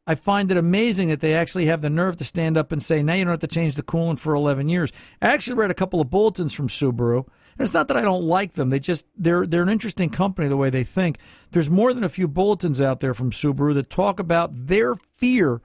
I 0.09 0.15
find 0.15 0.49
it 0.49 0.57
amazing 0.57 1.09
that 1.09 1.19
they 1.19 1.33
actually 1.33 1.65
have 1.65 1.81
the 1.81 1.89
nerve 1.89 2.15
to 2.17 2.23
stand 2.23 2.57
up 2.57 2.71
and 2.71 2.81
say, 2.81 3.03
now 3.03 3.13
you 3.13 3.25
don't 3.25 3.31
have 3.31 3.39
to 3.39 3.47
change 3.47 3.75
the 3.75 3.83
coolant 3.83 4.19
for 4.19 4.33
11 4.33 4.69
years. 4.69 4.93
I 5.21 5.27
actually 5.27 5.57
read 5.57 5.69
a 5.69 5.75
couple 5.75 5.99
of 5.99 6.09
bulletins 6.09 6.53
from 6.53 6.69
Subaru. 6.69 7.27
And 7.57 7.65
it's 7.65 7.73
not 7.73 7.89
that 7.89 7.97
I 7.97 8.03
don't 8.03 8.23
like 8.23 8.53
them. 8.53 8.69
They 8.69 8.79
just 8.79 9.05
they're 9.17 9.47
they're 9.47 9.63
an 9.63 9.69
interesting 9.69 10.09
company 10.09 10.47
the 10.47 10.55
way 10.55 10.69
they 10.69 10.83
think. 10.83 11.17
There's 11.51 11.71
more 11.71 11.91
than 11.91 12.03
a 12.03 12.09
few 12.09 12.27
bulletins 12.27 12.79
out 12.79 12.99
there 12.99 13.15
from 13.15 13.31
Subaru 13.31 13.73
that 13.73 13.89
talk 13.89 14.19
about 14.19 14.51
their 14.53 14.95
fear 14.95 15.61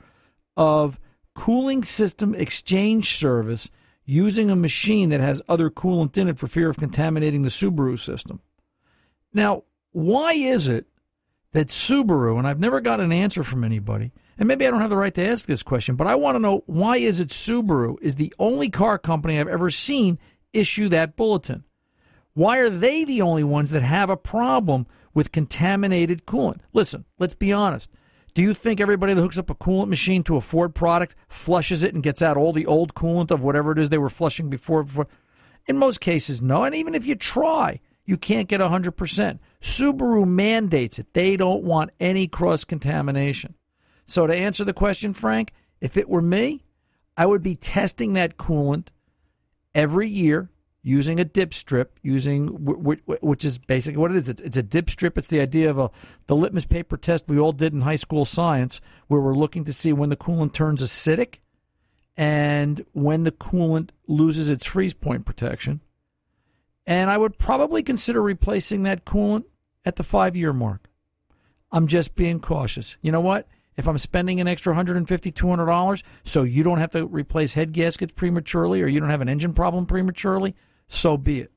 of 0.57 0.99
cooling 1.35 1.83
system 1.83 2.35
exchange 2.35 3.15
service 3.15 3.69
using 4.05 4.51
a 4.51 4.57
machine 4.57 5.11
that 5.11 5.21
has 5.21 5.43
other 5.49 5.71
coolant 5.71 6.17
in 6.17 6.29
it 6.29 6.39
for 6.39 6.49
fear 6.49 6.71
of 6.71 6.79
contaminating 6.79 7.43
the 7.43 7.49
Subaru 7.51 7.99
system. 7.99 8.41
Now, 9.33 9.65
why 9.93 10.33
is 10.33 10.69
it 10.69 10.87
that 11.53 11.69
Subaru, 11.69 12.39
and 12.39 12.47
I've 12.47 12.61
never 12.61 12.81
got 12.81 13.01
an 13.01 13.13
answer 13.13 13.45
from 13.45 13.65
anybody, 13.65 14.13
and 14.39 14.49
maybe 14.49 14.67
I 14.67 14.71
don't 14.71 14.81
have 14.81 14.91
the 14.91 14.97
right 14.97 15.15
to 15.15 15.27
ask 15.27 15.47
this 15.47 15.63
question, 15.63 15.97
but 15.97 16.07
I 16.07 16.15
want 16.15 16.37
to 16.37 16.41
know 16.41 16.63
why 16.67 16.97
is 16.97 17.21
it 17.21 17.29
Subaru 17.29 17.97
is 18.01 18.17
the 18.17 18.33
only 18.39 18.71
car 18.71 18.99
company 18.99 19.39
I've 19.39 19.49
ever 19.49 19.71
seen 19.71 20.19
issue 20.53 20.89
that 20.89 21.17
bulletin? 21.17 21.65
Why 22.35 22.59
are 22.59 22.71
they 22.71 23.05
the 23.05 23.21
only 23.21 23.45
ones 23.45 23.71
that 23.71 23.83
have 23.83 24.09
a 24.09 24.17
problem 24.17 24.87
with 25.13 25.33
contaminated 25.33 26.25
coolant? 26.25 26.61
Listen, 26.73 27.05
let's 27.19 27.35
be 27.35 27.53
honest. 27.53 27.91
Do 28.35 28.41
you 28.41 28.55
think 28.55 28.81
everybody 28.81 29.13
that 29.13 29.21
hooks 29.21 29.37
up 29.37 29.51
a 29.51 29.55
coolant 29.55 29.89
machine 29.89 30.23
to 30.25 30.37
a 30.37 30.41
Ford 30.41 30.75
product 30.75 31.15
flushes 31.29 31.83
it 31.83 31.93
and 31.93 32.03
gets 32.03 32.23
out 32.23 32.39
all 32.39 32.55
the 32.55 32.65
old 32.65 32.95
coolant 32.95 33.31
of 33.31 33.43
whatever 33.43 33.73
it 33.73 33.79
is 33.79 33.91
they 33.91 33.99
were 33.99 34.09
flushing 34.09 34.49
before? 34.49 34.85
before? 34.85 35.07
In 35.67 35.77
most 35.77 36.01
cases, 36.01 36.41
no. 36.41 36.65
And 36.65 36.75
even 36.75 36.95
if 36.95 37.05
you 37.05 37.15
try, 37.15 37.81
you 38.05 38.17
can't 38.17 38.49
get 38.49 38.61
100%. 38.61 39.39
Subaru 39.61 40.27
mandates 40.27 40.99
it. 40.99 41.13
They 41.15 41.37
don't 41.37 41.63
want 41.63 41.91
any 42.01 42.27
cross 42.27 42.65
contamination. 42.65 43.55
So, 44.07 44.27
to 44.27 44.35
answer 44.35 44.65
the 44.65 44.73
question, 44.73 45.15
Frank, 45.15 45.53
if 45.81 45.97
it 45.97 46.09
were 46.09 46.23
me, 46.23 46.65
I 47.17 47.27
would 47.27 47.43
be 47.43 47.55
testing 47.55 48.15
that 48.15 48.37
coolant 48.37 48.89
every 49.75 50.09
year 50.09 50.51
using 50.83 51.21
a 51.21 51.25
dip 51.25 51.55
strip, 51.55 51.99
using 52.03 52.49
wh- 52.49 52.99
wh- 53.07 53.23
which 53.23 53.45
is 53.45 53.59
basically 53.59 53.99
what 53.99 54.11
it 54.11 54.17
is. 54.17 54.29
It's 54.29 54.57
a 54.57 54.63
dip 54.63 54.91
strip. 54.91 55.17
It's 55.17 55.29
the 55.29 55.41
idea 55.41 55.71
of 55.71 55.79
a 55.79 55.91
the 56.27 56.37
litmus 56.37 56.67
paper 56.67 56.97
test 56.97 57.25
we 57.29 57.39
all 57.39 57.53
did 57.53 57.73
in 57.73 57.83
high 57.83 57.97
school 57.97 58.25
science, 58.25 58.81
where 59.07 59.21
we're 59.21 59.35
looking 59.35 59.65
to 59.65 59.73
see 59.73 59.93
when 59.93 60.09
the 60.09 60.17
coolant 60.17 60.53
turns 60.53 60.83
acidic 60.83 61.37
and 62.17 62.85
when 62.93 63.23
the 63.23 63.33
coolant 63.33 63.91
loses 64.07 64.49
its 64.49 64.67
freeze 64.67 64.95
point 64.95 65.25
protection. 65.25 65.81
And 66.87 67.11
I 67.11 67.19
would 67.19 67.39
probably 67.39 67.83
consider 67.83 68.23
replacing 68.23 68.83
that 68.83 69.05
coolant 69.05 69.45
at 69.85 69.97
the 69.97 70.03
five 70.03 70.37
year 70.37 70.53
mark. 70.53 70.89
I'm 71.71 71.87
just 71.87 72.15
being 72.15 72.41
cautious. 72.41 72.97
You 73.01 73.13
know 73.13 73.21
what? 73.21 73.49
If 73.77 73.89
I'm 73.89 73.99
spending 73.99 74.41
an 74.41 74.49
extra 74.49 74.75
$150, 74.75 75.07
$200 75.07 76.03
so 76.25 76.43
you 76.43 76.63
don't 76.63 76.79
have 76.79 76.91
to 76.91 77.07
replace 77.07 77.55
head 77.55 77.73
gaskets 77.73 78.13
prematurely 78.13 78.83
or 78.83 78.87
you 78.87 79.01
don't 79.01 79.09
have 79.09 79.23
an 79.23 79.29
engine 79.29 79.55
problem 79.55 79.87
prematurely, 79.87 80.55
so 80.89 81.17
be 81.17 81.41
it. 81.41 81.53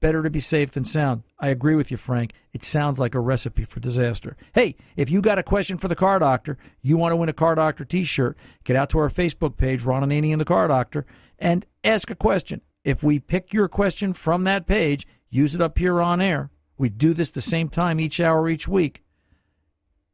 Better 0.00 0.22
to 0.22 0.30
be 0.30 0.40
safe 0.40 0.70
than 0.70 0.84
sound. 0.84 1.24
I 1.38 1.48
agree 1.48 1.74
with 1.74 1.90
you, 1.90 1.98
Frank. 1.98 2.32
It 2.54 2.64
sounds 2.64 2.98
like 2.98 3.14
a 3.14 3.20
recipe 3.20 3.64
for 3.64 3.80
disaster. 3.80 4.34
Hey, 4.54 4.76
if 4.96 5.10
you 5.10 5.20
got 5.20 5.38
a 5.38 5.42
question 5.42 5.76
for 5.76 5.88
the 5.88 5.94
car 5.94 6.18
doctor, 6.18 6.56
you 6.80 6.96
want 6.96 7.12
to 7.12 7.16
win 7.16 7.28
a 7.28 7.34
car 7.34 7.54
doctor 7.54 7.84
t 7.84 8.04
shirt, 8.04 8.38
get 8.64 8.76
out 8.76 8.88
to 8.90 8.98
our 8.98 9.10
Facebook 9.10 9.58
page, 9.58 9.82
Ron 9.82 10.02
Ananian 10.02 10.38
the 10.38 10.46
Car 10.46 10.68
Doctor, 10.68 11.04
and 11.38 11.66
ask 11.84 12.10
a 12.10 12.14
question. 12.14 12.62
If 12.84 13.02
we 13.02 13.18
pick 13.18 13.52
your 13.52 13.68
question 13.68 14.12
from 14.12 14.44
that 14.44 14.66
page, 14.66 15.06
use 15.28 15.54
it 15.54 15.60
up 15.60 15.78
here 15.78 16.00
on 16.00 16.20
air. 16.20 16.50
We 16.78 16.88
do 16.88 17.12
this 17.12 17.30
the 17.30 17.42
same 17.42 17.68
time 17.68 18.00
each 18.00 18.20
hour 18.20 18.48
each 18.48 18.66
week. 18.66 19.02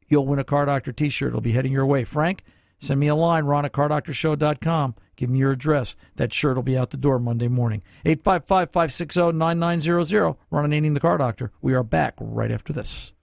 You'll 0.07 0.27
win 0.27 0.39
a 0.39 0.43
Car 0.43 0.65
Doctor 0.65 0.91
t 0.91 1.09
shirt. 1.09 1.29
It'll 1.29 1.41
be 1.41 1.53
heading 1.53 1.71
your 1.71 1.85
way. 1.85 2.03
Frank, 2.03 2.43
send 2.79 2.99
me 2.99 3.07
a 3.07 3.15
line, 3.15 3.45
ron 3.45 3.65
at 3.65 3.71
cardoctorshow.com. 3.71 4.95
Give 5.15 5.29
me 5.29 5.39
your 5.39 5.51
address. 5.51 5.95
That 6.17 6.33
shirt 6.33 6.55
will 6.55 6.63
be 6.63 6.77
out 6.77 6.91
the 6.91 6.97
door 6.97 7.19
Monday 7.19 7.47
morning. 7.47 7.83
855 8.05 8.71
560 8.71 9.31
9900. 9.31 10.35
Ron 10.51 10.73
and 10.73 10.95
the 10.95 10.99
Car 10.99 11.17
Doctor. 11.17 11.51
We 11.61 11.73
are 11.73 11.83
back 11.83 12.15
right 12.19 12.51
after 12.51 12.73
this. 12.73 13.13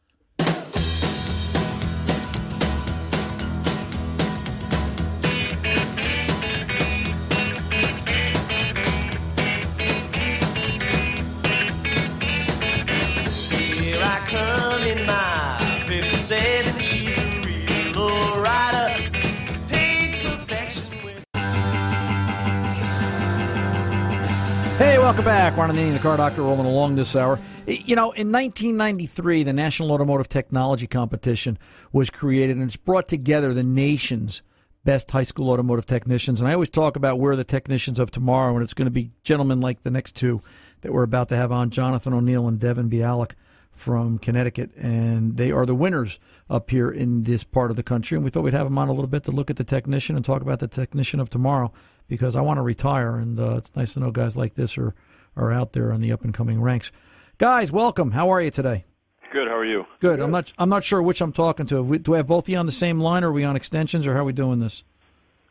Welcome 25.05 25.27
back. 25.27 25.59
Ron 25.59 25.77
and 25.77 25.95
the 25.95 25.99
Car 25.99 26.17
Doctor, 26.17 26.41
rolling 26.41 26.65
along 26.65 26.95
this 26.95 27.15
hour. 27.15 27.39
You 27.67 27.95
know, 27.95 28.13
in 28.13 28.33
1993, 28.33 29.43
the 29.43 29.53
National 29.53 29.93
Automotive 29.93 30.31
Technology 30.31 30.87
Competition 30.87 31.59
was 31.93 32.09
created, 32.09 32.57
and 32.57 32.65
it's 32.65 32.79
brought 32.79 33.07
together 33.07 33.53
the 33.53 33.63
nation's 33.63 34.41
best 34.83 35.11
high 35.11 35.23
school 35.23 35.51
automotive 35.51 35.85
technicians. 35.85 36.41
And 36.41 36.49
I 36.49 36.55
always 36.55 36.71
talk 36.71 36.97
about 36.97 37.21
where 37.21 37.37
the 37.37 37.45
technicians 37.45 37.99
of 37.99 38.13
tomorrow, 38.13 38.55
and 38.55 38.63
it's 38.63 38.73
going 38.73 38.87
to 38.87 38.91
be 38.91 39.11
gentlemen 39.25 39.61
like 39.61 39.83
the 39.83 39.91
next 39.91 40.17
two 40.17 40.41
that 40.81 40.91
we're 40.91 41.03
about 41.03 41.29
to 41.29 41.37
have 41.37 41.53
on, 41.53 41.69
Jonathan 41.69 42.15
O'Neill 42.15 42.49
and 42.49 42.59
Devon 42.59 42.89
Bialek 42.89 43.33
from 43.73 44.19
Connecticut, 44.19 44.71
and 44.75 45.37
they 45.37 45.53
are 45.53 45.67
the 45.67 45.75
winners 45.75 46.19
up 46.49 46.71
here 46.71 46.89
in 46.89 47.25
this 47.25 47.45
part 47.45 47.71
of 47.71 47.77
the 47.77 47.83
country. 47.83 48.17
And 48.17 48.25
we 48.25 48.31
thought 48.31 48.43
we'd 48.43 48.55
have 48.55 48.65
them 48.65 48.79
on 48.79 48.89
a 48.89 48.93
little 48.93 49.07
bit 49.07 49.25
to 49.25 49.33
look 49.33 49.51
at 49.51 49.57
the 49.57 49.65
technician 49.65 50.17
and 50.17 50.25
talk 50.25 50.41
about 50.41 50.61
the 50.61 50.67
technician 50.67 51.21
of 51.21 51.29
tomorrow 51.29 51.75
because 52.09 52.37
I 52.37 52.41
want 52.41 52.59
to 52.59 52.63
retire, 52.63 53.17
and 53.17 53.39
uh, 53.39 53.57
it's 53.57 53.75
nice 53.77 53.95
to 53.95 54.01
know 54.01 54.11
guys 54.11 54.37
like 54.37 54.55
this 54.55 54.77
are 54.79 54.95
are 55.37 55.51
out 55.53 55.73
there 55.73 55.91
in 55.93 56.01
the 56.01 56.13
up 56.13 56.23
and 56.25 56.33
coming 56.33 56.61
ranks. 56.61 56.93
Guys, 57.39 57.73
welcome. 57.73 58.13
How 58.13 58.31
are 58.31 58.41
you 58.41 58.51
today? 58.51 58.85
Good. 59.33 59.49
How 59.49 59.57
are 59.57 59.65
you? 59.65 59.85
Good. 60.01 60.21
I'm 60.21 60.31
not. 60.31 60.53
I'm 60.59 60.69
not 60.69 60.85
sure 60.85 61.03
which 61.03 61.21
I'm 61.21 61.33
talking 61.33 61.67
to. 61.67 61.83
We- 61.83 61.99
Do 61.99 62.15
I 62.15 62.19
have 62.19 62.27
both 62.29 62.45
of 62.45 62.49
you 62.51 62.57
on 62.59 62.67
the 62.67 62.73
same 62.73 63.01
line, 63.01 63.25
or 63.25 63.31
are 63.31 63.33
we 63.33 63.43
on 63.45 63.57
extensions, 63.57 64.07
or 64.07 64.15
how 64.15 64.21
are 64.21 64.25
we 64.25 64.33
doing 64.33 64.61
this? 64.61 64.85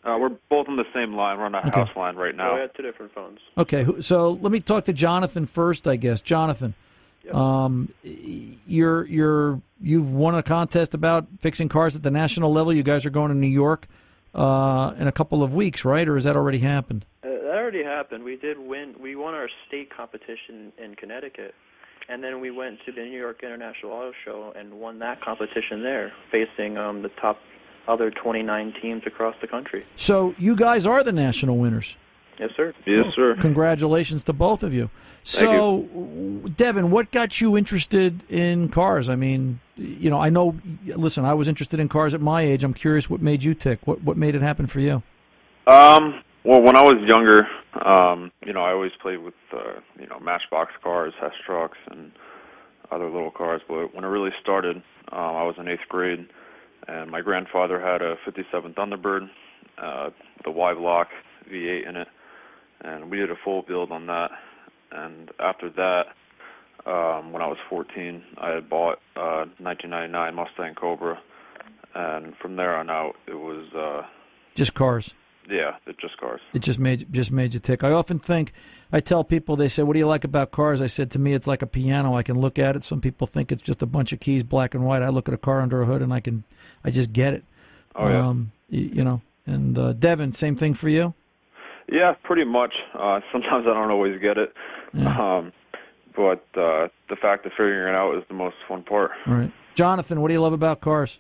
Uh, 0.06 0.18
we're 0.20 0.30
both 0.50 0.68
on 0.68 0.76
the 0.78 0.86
same 0.94 1.16
line. 1.16 1.38
We're 1.38 1.46
on 1.46 1.56
a 1.56 1.60
Okay. 1.60 1.70
house 1.80 1.96
line 1.96 2.16
right 2.18 2.36
now. 2.36 2.56
we 2.56 2.62
had 2.62 2.76
two 2.76 2.84
different 2.84 3.13
phones. 3.13 3.39
Okay, 3.58 3.86
so 4.02 4.32
let 4.32 4.52
me 4.52 4.60
talk 4.60 4.84
to 4.86 4.94
Jonathan 4.94 5.46
first, 5.46 5.88
I 5.88 5.96
guess. 5.96 6.20
Jonathan, 6.22 6.74
um, 7.32 7.88
you're 8.68 9.06
you're 9.08 9.62
you've 9.82 10.13
won 10.13 10.36
a 10.36 10.44
contest 10.44 10.94
about 10.94 11.28
fixing 11.39 11.70
cars 11.70 11.96
at 11.96 12.04
the 12.04 12.12
national 12.12 12.52
level. 12.52 12.74
You 12.74 12.84
guys 12.84 13.06
are 13.06 13.10
going 13.10 13.30
to 13.32 13.38
New 13.38 13.48
York 13.48 13.88
uh, 14.34 14.93
in 14.98 15.08
a 15.08 15.12
couple 15.12 15.43
of 15.43 15.54
weeks, 15.54 15.86
right? 15.86 16.08
Or 16.08 16.15
has 16.15 16.24
that 16.24 16.36
already 16.36 16.60
happened? 16.60 17.06
Uh, 17.24 17.30
that 17.30 17.56
already 17.56 17.84
happened. 17.84 18.24
We 18.24 18.36
did 18.36 18.58
win. 18.60 18.96
We 19.00 19.15
won 19.15 19.34
our 19.34 19.50
state 19.67 19.89
competition 19.96 20.72
in 20.78 20.96
Connecticut, 20.96 21.54
and 22.10 22.24
then 22.24 22.39
we 22.39 22.52
went 22.52 22.80
to 22.86 22.91
the 22.91 23.02
New 23.02 23.19
York 23.19 23.43
International 23.43 23.91
Auto 23.91 24.13
Show 24.26 24.54
and 24.56 24.80
won 24.80 25.00
that 25.00 25.22
competition 25.22 25.84
there, 25.84 26.12
facing 26.32 26.78
um, 26.78 27.02
the 27.02 27.10
top 27.22 27.39
other 27.88 28.12
29 28.12 28.74
teams 28.82 29.04
across 29.06 29.36
the 29.41 29.48
country. 29.48 29.86
So 29.96 30.34
you 30.38 30.56
guys 30.56 30.88
are 30.88 31.04
the 31.04 31.12
national 31.12 31.58
winners. 31.58 31.96
Yes, 32.39 32.50
sir. 32.58 32.74
Yes, 32.86 33.13
sir. 33.15 33.36
Congratulations 33.39 34.24
to 34.26 34.34
both 34.34 34.63
of 34.63 34.74
you. 34.74 34.89
So, 35.24 35.84
Devon, 36.56 36.91
what 36.91 37.12
got 37.12 37.39
you 37.39 37.56
interested 37.56 38.24
in 38.30 38.69
cars? 38.69 39.08
I 39.08 39.15
mean, 39.15 39.60
you 39.76 40.10
know, 40.10 40.19
I 40.19 40.30
know. 40.30 40.56
Listen, 40.86 41.26
I 41.26 41.34
was 41.34 41.48
interested 41.48 41.80
in 41.80 41.88
cars 41.89 42.13
at 42.13 42.22
my 42.22 42.41
age. 42.41 42.63
I'm 42.63 42.74
curious 42.74 43.10
what 43.10 43.22
made 43.22 43.43
you 43.43 43.54
tick. 43.54 43.80
What 43.86 44.04
what 44.04 44.17
made 44.17 44.36
it 44.36 44.41
happen 44.41 44.67
for 44.67 44.80
you? 44.80 45.04
Um, 45.67 46.22
well, 46.43 46.62
when 46.62 46.76
I 46.76 46.82
was 46.82 47.02
younger, 47.08 47.48
um, 47.86 48.32
you 48.46 48.52
know, 48.52 48.62
I 48.62 48.72
always 48.72 48.91
played 49.02 49.19
with, 49.19 49.34
uh, 49.54 49.80
you 49.98 50.08
know, 50.08 50.19
Matchbox 50.19 50.74
cars, 50.84 51.13
Hess 51.22 51.32
trucks, 51.46 51.78
and 51.89 52.12
other 52.91 53.10
little 53.10 53.32
cars. 53.32 53.62
But 53.67 53.96
when 53.96 54.04
it 54.04 54.08
really 54.08 54.32
started, 54.41 54.78
um, 55.12 55.36
I 55.36 55.43
was 55.43 55.56
in 55.58 55.69
eighth 55.69 55.88
grade, 55.88 56.28
and 56.88 57.10
my 57.10 57.22
grandfather 57.22 57.80
had 57.80 58.02
a 58.02 58.15
'57 58.26 58.74
Thunderbird, 58.74 59.30
uh, 59.78 60.10
with 60.38 60.48
a 60.48 60.52
Y 60.52 60.74
block 60.74 61.08
V8 61.50 61.89
in 61.89 61.96
it, 61.96 62.08
and 62.84 63.10
we 63.10 63.17
did 63.17 63.32
a 63.32 63.36
full 63.43 63.62
build 63.62 63.91
on 63.91 64.08
that. 64.08 64.32
And 64.91 65.32
after 65.39 65.69
that, 65.72 66.06
um, 66.89 67.32
when 67.32 67.41
I 67.41 67.48
was 67.48 67.58
14, 67.69 68.24
I 68.38 68.50
had 68.52 68.69
bought 68.69 69.00
a 69.15 69.46
1999 69.60 70.36
Mustang 70.36 70.76
Cobra, 70.76 71.19
and 71.96 72.36
from 72.38 72.56
there 72.58 72.76
on 72.76 72.89
out, 72.89 73.15
it 73.28 73.36
was, 73.36 73.65
uh, 73.74 74.06
Just 74.56 74.74
cars. 74.74 75.13
yeah, 75.50 75.76
it 75.88 75.98
just 76.00 76.17
cars. 76.17 76.41
It 76.54 76.60
just 76.60 76.80
made 76.80 77.12
just 77.12 77.32
made 77.32 77.54
you 77.54 77.60
tick. 77.60 77.84
I 77.84 77.91
often 77.91 78.19
think 78.19 78.52
I 78.91 79.00
tell 79.00 79.24
people 79.24 79.56
they 79.56 79.67
say, 79.69 79.82
"What 79.84 79.93
do 79.93 80.00
you 80.00 80.08
like 80.08 80.24
about 80.24 80.52
cars?" 80.52 80.80
I 80.82 80.88
said, 80.88 81.10
"To 81.12 81.19
me, 81.19 81.34
it's 81.34 81.48
like 81.48 81.62
a 81.62 81.67
piano. 81.67 82.15
I 82.15 82.24
can 82.24 82.39
look 82.39 82.60
at 82.60 82.76
it. 82.76 82.84
Some 82.84 83.02
people 83.02 83.26
think 83.28 83.52
it's 83.52 83.62
just 83.62 83.82
a 83.82 83.86
bunch 83.88 84.13
of 84.13 84.19
keys, 84.19 84.43
black 84.43 84.74
and 84.76 84.86
white. 84.86 85.02
I 85.02 85.10
look 85.10 85.28
at 85.28 85.34
a 85.34 85.38
car 85.38 85.62
under 85.62 85.82
a 85.82 85.86
hood, 85.86 86.02
and 86.02 86.13
I 86.13 86.19
can, 86.19 86.43
I 86.84 86.91
just 86.91 87.12
get 87.13 87.34
it. 87.34 87.43
Oh 87.96 88.08
yeah. 88.10 88.28
Um, 88.28 88.52
y- 88.72 88.89
you 88.93 89.04
know. 89.04 89.22
And 89.46 89.78
uh, 89.78 89.93
Devon, 89.93 90.32
same 90.32 90.56
thing 90.56 90.74
for 90.74 90.88
you. 90.89 91.13
Yeah, 91.91 92.13
pretty 92.24 92.46
much. 92.46 92.74
Uh, 92.93 93.19
sometimes 93.32 93.65
I 93.67 93.74
don't 93.74 93.91
always 93.91 94.19
get 94.22 94.38
it, 94.38 94.54
um, 95.06 95.52
but 96.15 96.46
uh, 96.56 96.88
the 97.10 97.15
fact 97.22 97.46
of 97.46 97.52
figuring 97.52 97.93
it 97.93 97.98
out 97.98 98.17
is 98.17 98.24
the 98.28 98.34
most 98.36 98.56
fun 98.67 98.84
part. 98.84 99.12
All 99.28 99.34
right, 99.34 99.52
Jonathan, 99.76 100.22
what 100.22 100.30
do 100.30 100.34
you 100.34 100.41
love 100.41 100.54
about 100.54 100.82
cars? 100.82 101.19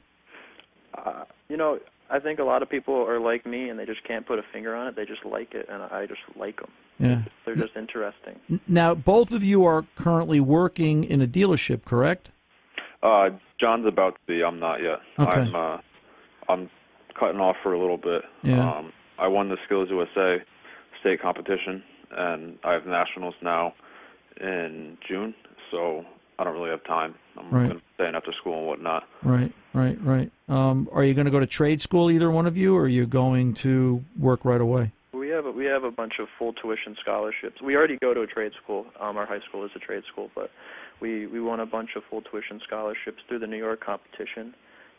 Uh, 0.93 1.25
you 1.49 1.57
know, 1.57 1.79
I 2.09 2.19
think 2.19 2.39
a 2.39 2.43
lot 2.43 2.61
of 2.61 2.69
people 2.69 2.95
are 2.95 3.19
like 3.19 3.45
me, 3.45 3.69
and 3.69 3.79
they 3.79 3.85
just 3.85 4.03
can't 4.03 4.25
put 4.25 4.39
a 4.39 4.43
finger 4.53 4.75
on 4.75 4.87
it. 4.87 4.95
They 4.95 5.05
just 5.05 5.25
like 5.25 5.53
it, 5.53 5.67
and 5.69 5.81
I 5.83 6.05
just 6.05 6.21
like 6.37 6.59
them. 6.59 6.69
Yeah. 6.99 7.23
They're 7.45 7.55
just 7.55 7.75
interesting. 7.75 8.39
Now, 8.67 8.93
both 8.93 9.31
of 9.31 9.43
you 9.43 9.65
are 9.65 9.85
currently 9.95 10.39
working 10.39 11.03
in 11.03 11.21
a 11.21 11.27
dealership, 11.27 11.85
correct? 11.85 12.29
Uh, 13.01 13.31
John's 13.59 13.87
about 13.87 14.15
to 14.15 14.21
be. 14.27 14.43
I'm 14.43 14.59
not 14.59 14.81
yet. 14.81 14.99
Okay. 15.19 15.41
I'm 15.41 15.55
uh, 15.55 15.77
I'm 16.47 16.69
cutting 17.19 17.39
off 17.39 17.55
for 17.63 17.73
a 17.73 17.79
little 17.79 17.97
bit. 17.97 18.21
Yeah. 18.43 18.77
Um, 18.77 18.93
I 19.17 19.27
won 19.27 19.49
the 19.49 19.57
Skills 19.65 19.89
USA 19.89 20.43
state 21.03 21.21
competition, 21.21 21.83
and 22.11 22.57
I 22.63 22.71
have 22.73 22.85
nationals 22.85 23.35
now 23.41 23.73
in 24.39 24.97
June. 25.07 25.35
So 25.71 26.05
I 26.39 26.43
don't 26.43 26.53
really 26.53 26.69
have 26.69 26.83
time. 26.85 27.15
I'm 27.37 27.49
Right. 27.51 27.67
going 27.67 27.79
to 27.79 27.83
staying 27.95 28.15
after 28.15 28.31
school 28.33 28.57
and 28.59 28.67
whatnot. 28.67 29.03
Right, 29.23 29.51
right, 29.73 29.97
right. 30.01 30.31
Um, 30.47 30.87
are 30.91 31.03
you 31.03 31.13
going 31.13 31.25
to 31.25 31.31
go 31.31 31.39
to 31.39 31.45
trade 31.47 31.81
school, 31.81 32.09
either 32.09 32.31
one 32.31 32.45
of 32.47 32.55
you, 32.55 32.75
or 32.75 32.83
are 32.83 32.87
you 32.87 33.05
going 33.05 33.53
to 33.55 34.03
work 34.17 34.45
right 34.45 34.61
away? 34.61 34.91
We 35.13 35.29
have 35.29 35.45
a, 35.45 35.51
we 35.51 35.65
have 35.65 35.83
a 35.83 35.91
bunch 35.91 36.13
of 36.19 36.27
full 36.37 36.53
tuition 36.53 36.95
scholarships. 37.01 37.61
We 37.61 37.75
already 37.75 37.97
go 38.01 38.13
to 38.13 38.21
a 38.21 38.27
trade 38.27 38.51
school. 38.63 38.85
Um, 38.99 39.17
our 39.17 39.25
high 39.25 39.39
school 39.47 39.65
is 39.65 39.71
a 39.75 39.79
trade 39.79 40.03
school, 40.11 40.29
but 40.35 40.51
we 40.99 41.27
we 41.27 41.41
won 41.41 41.59
a 41.59 41.65
bunch 41.65 41.91
of 41.95 42.03
full 42.09 42.21
tuition 42.21 42.61
scholarships 42.65 43.19
through 43.27 43.39
the 43.39 43.47
New 43.47 43.57
York 43.57 43.83
competition. 43.83 44.53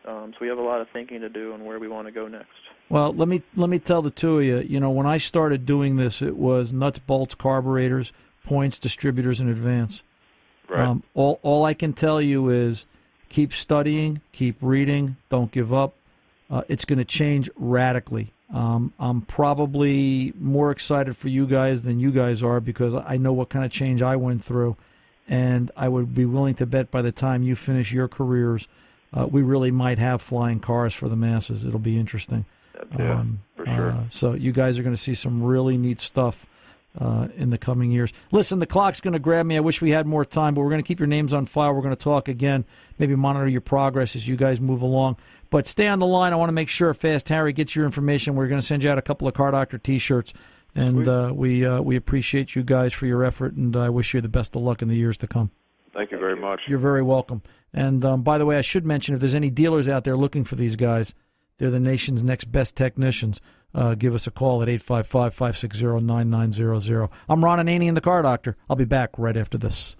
Um, 0.06 0.32
so 0.32 0.38
we 0.40 0.48
have 0.48 0.58
a 0.58 0.62
lot 0.62 0.80
of 0.80 0.88
thinking 0.92 1.20
to 1.20 1.28
do 1.28 1.52
on 1.52 1.64
where 1.64 1.78
we 1.78 1.88
want 1.88 2.06
to 2.08 2.12
go 2.12 2.26
next. 2.28 2.50
Well, 2.88 3.12
let 3.12 3.28
me 3.28 3.42
let 3.56 3.70
me 3.70 3.78
tell 3.78 4.02
the 4.02 4.10
two 4.10 4.38
of 4.38 4.44
you. 4.44 4.58
You 4.58 4.80
know, 4.80 4.90
when 4.90 5.06
I 5.06 5.18
started 5.18 5.66
doing 5.66 5.96
this, 5.96 6.22
it 6.22 6.36
was 6.36 6.72
nuts, 6.72 6.98
bolts, 6.98 7.34
carburetors, 7.34 8.12
points, 8.44 8.78
distributors, 8.78 9.40
in 9.40 9.48
advance. 9.48 10.02
Right. 10.68 10.86
Um, 10.86 11.02
all 11.14 11.40
all 11.42 11.64
I 11.64 11.74
can 11.74 11.92
tell 11.92 12.20
you 12.20 12.48
is 12.50 12.84
keep 13.28 13.52
studying, 13.52 14.20
keep 14.32 14.56
reading, 14.60 15.16
don't 15.28 15.50
give 15.50 15.72
up. 15.72 15.94
Uh, 16.50 16.62
it's 16.68 16.84
going 16.84 16.98
to 16.98 17.04
change 17.04 17.50
radically. 17.56 18.32
Um, 18.52 18.92
I'm 19.00 19.22
probably 19.22 20.32
more 20.38 20.70
excited 20.70 21.16
for 21.16 21.28
you 21.28 21.46
guys 21.46 21.82
than 21.82 21.98
you 21.98 22.12
guys 22.12 22.42
are 22.42 22.60
because 22.60 22.94
I 22.94 23.16
know 23.16 23.32
what 23.32 23.48
kind 23.48 23.64
of 23.64 23.72
change 23.72 24.02
I 24.02 24.14
went 24.16 24.44
through, 24.44 24.76
and 25.26 25.72
I 25.76 25.88
would 25.88 26.14
be 26.14 26.26
willing 26.26 26.54
to 26.56 26.66
bet 26.66 26.90
by 26.90 27.02
the 27.02 27.10
time 27.10 27.42
you 27.42 27.56
finish 27.56 27.92
your 27.92 28.06
careers, 28.06 28.68
uh, 29.12 29.26
we 29.26 29.42
really 29.42 29.70
might 29.70 29.98
have 29.98 30.22
flying 30.22 30.60
cars 30.60 30.94
for 30.94 31.08
the 31.08 31.16
masses. 31.16 31.64
It'll 31.64 31.80
be 31.80 31.98
interesting. 31.98 32.44
Yeah, 32.98 33.24
for 33.56 33.66
sure. 33.66 33.90
Uh, 33.90 34.04
so 34.10 34.34
you 34.34 34.52
guys 34.52 34.78
are 34.78 34.82
going 34.82 34.94
to 34.94 35.00
see 35.00 35.14
some 35.14 35.42
really 35.42 35.78
neat 35.78 36.00
stuff 36.00 36.46
uh, 36.98 37.28
in 37.36 37.50
the 37.50 37.58
coming 37.58 37.90
years. 37.90 38.12
Listen, 38.30 38.58
the 38.58 38.66
clock's 38.66 39.00
going 39.00 39.12
to 39.12 39.18
grab 39.18 39.46
me. 39.46 39.56
I 39.56 39.60
wish 39.60 39.80
we 39.80 39.90
had 39.90 40.06
more 40.06 40.24
time, 40.24 40.54
but 40.54 40.62
we're 40.62 40.70
going 40.70 40.82
to 40.82 40.86
keep 40.86 41.00
your 41.00 41.06
names 41.06 41.32
on 41.32 41.46
file. 41.46 41.72
We're 41.74 41.82
going 41.82 41.96
to 41.96 42.02
talk 42.02 42.28
again, 42.28 42.64
maybe 42.98 43.16
monitor 43.16 43.48
your 43.48 43.60
progress 43.60 44.14
as 44.14 44.28
you 44.28 44.36
guys 44.36 44.60
move 44.60 44.82
along. 44.82 45.16
But 45.50 45.66
stay 45.66 45.86
on 45.88 45.98
the 45.98 46.06
line. 46.06 46.32
I 46.32 46.36
want 46.36 46.48
to 46.48 46.54
make 46.54 46.68
sure 46.68 46.92
Fast 46.94 47.28
Harry 47.28 47.52
gets 47.52 47.76
your 47.76 47.84
information. 47.84 48.34
We're 48.34 48.48
going 48.48 48.60
to 48.60 48.66
send 48.66 48.82
you 48.82 48.90
out 48.90 48.98
a 48.98 49.02
couple 49.02 49.28
of 49.28 49.34
Car 49.34 49.50
Doctor 49.50 49.78
T-shirts, 49.78 50.32
and 50.74 51.06
uh, 51.06 51.32
we 51.34 51.64
uh, 51.64 51.80
we 51.80 51.94
appreciate 51.96 52.56
you 52.56 52.64
guys 52.64 52.92
for 52.92 53.06
your 53.06 53.24
effort, 53.24 53.54
and 53.54 53.76
I 53.76 53.88
wish 53.88 54.14
you 54.14 54.20
the 54.20 54.28
best 54.28 54.56
of 54.56 54.62
luck 54.62 54.82
in 54.82 54.88
the 54.88 54.96
years 54.96 55.18
to 55.18 55.26
come. 55.26 55.50
Thank 55.92 56.10
you 56.10 56.18
very 56.18 56.36
much. 56.36 56.60
You're 56.66 56.78
very 56.80 57.02
welcome. 57.02 57.42
And 57.72 58.04
um, 58.04 58.22
by 58.22 58.38
the 58.38 58.46
way, 58.46 58.58
I 58.58 58.62
should 58.62 58.84
mention 58.84 59.14
if 59.14 59.20
there's 59.20 59.34
any 59.34 59.50
dealers 59.50 59.88
out 59.88 60.02
there 60.02 60.16
looking 60.16 60.42
for 60.42 60.56
these 60.56 60.74
guys, 60.74 61.14
they're 61.58 61.70
the 61.70 61.80
nation's 61.80 62.22
next 62.22 62.50
best 62.50 62.76
technicians. 62.76 63.40
Uh, 63.74 63.94
give 63.94 64.14
us 64.14 64.26
a 64.26 64.30
call 64.30 64.62
at 64.62 64.68
855 64.68 65.34
560 65.34 66.00
9900. 66.00 67.08
I'm 67.28 67.44
Ron 67.44 67.58
Ananian, 67.58 67.94
the 67.94 68.00
car 68.00 68.22
doctor. 68.22 68.56
I'll 68.70 68.76
be 68.76 68.84
back 68.84 69.10
right 69.18 69.36
after 69.36 69.58
this. 69.58 69.96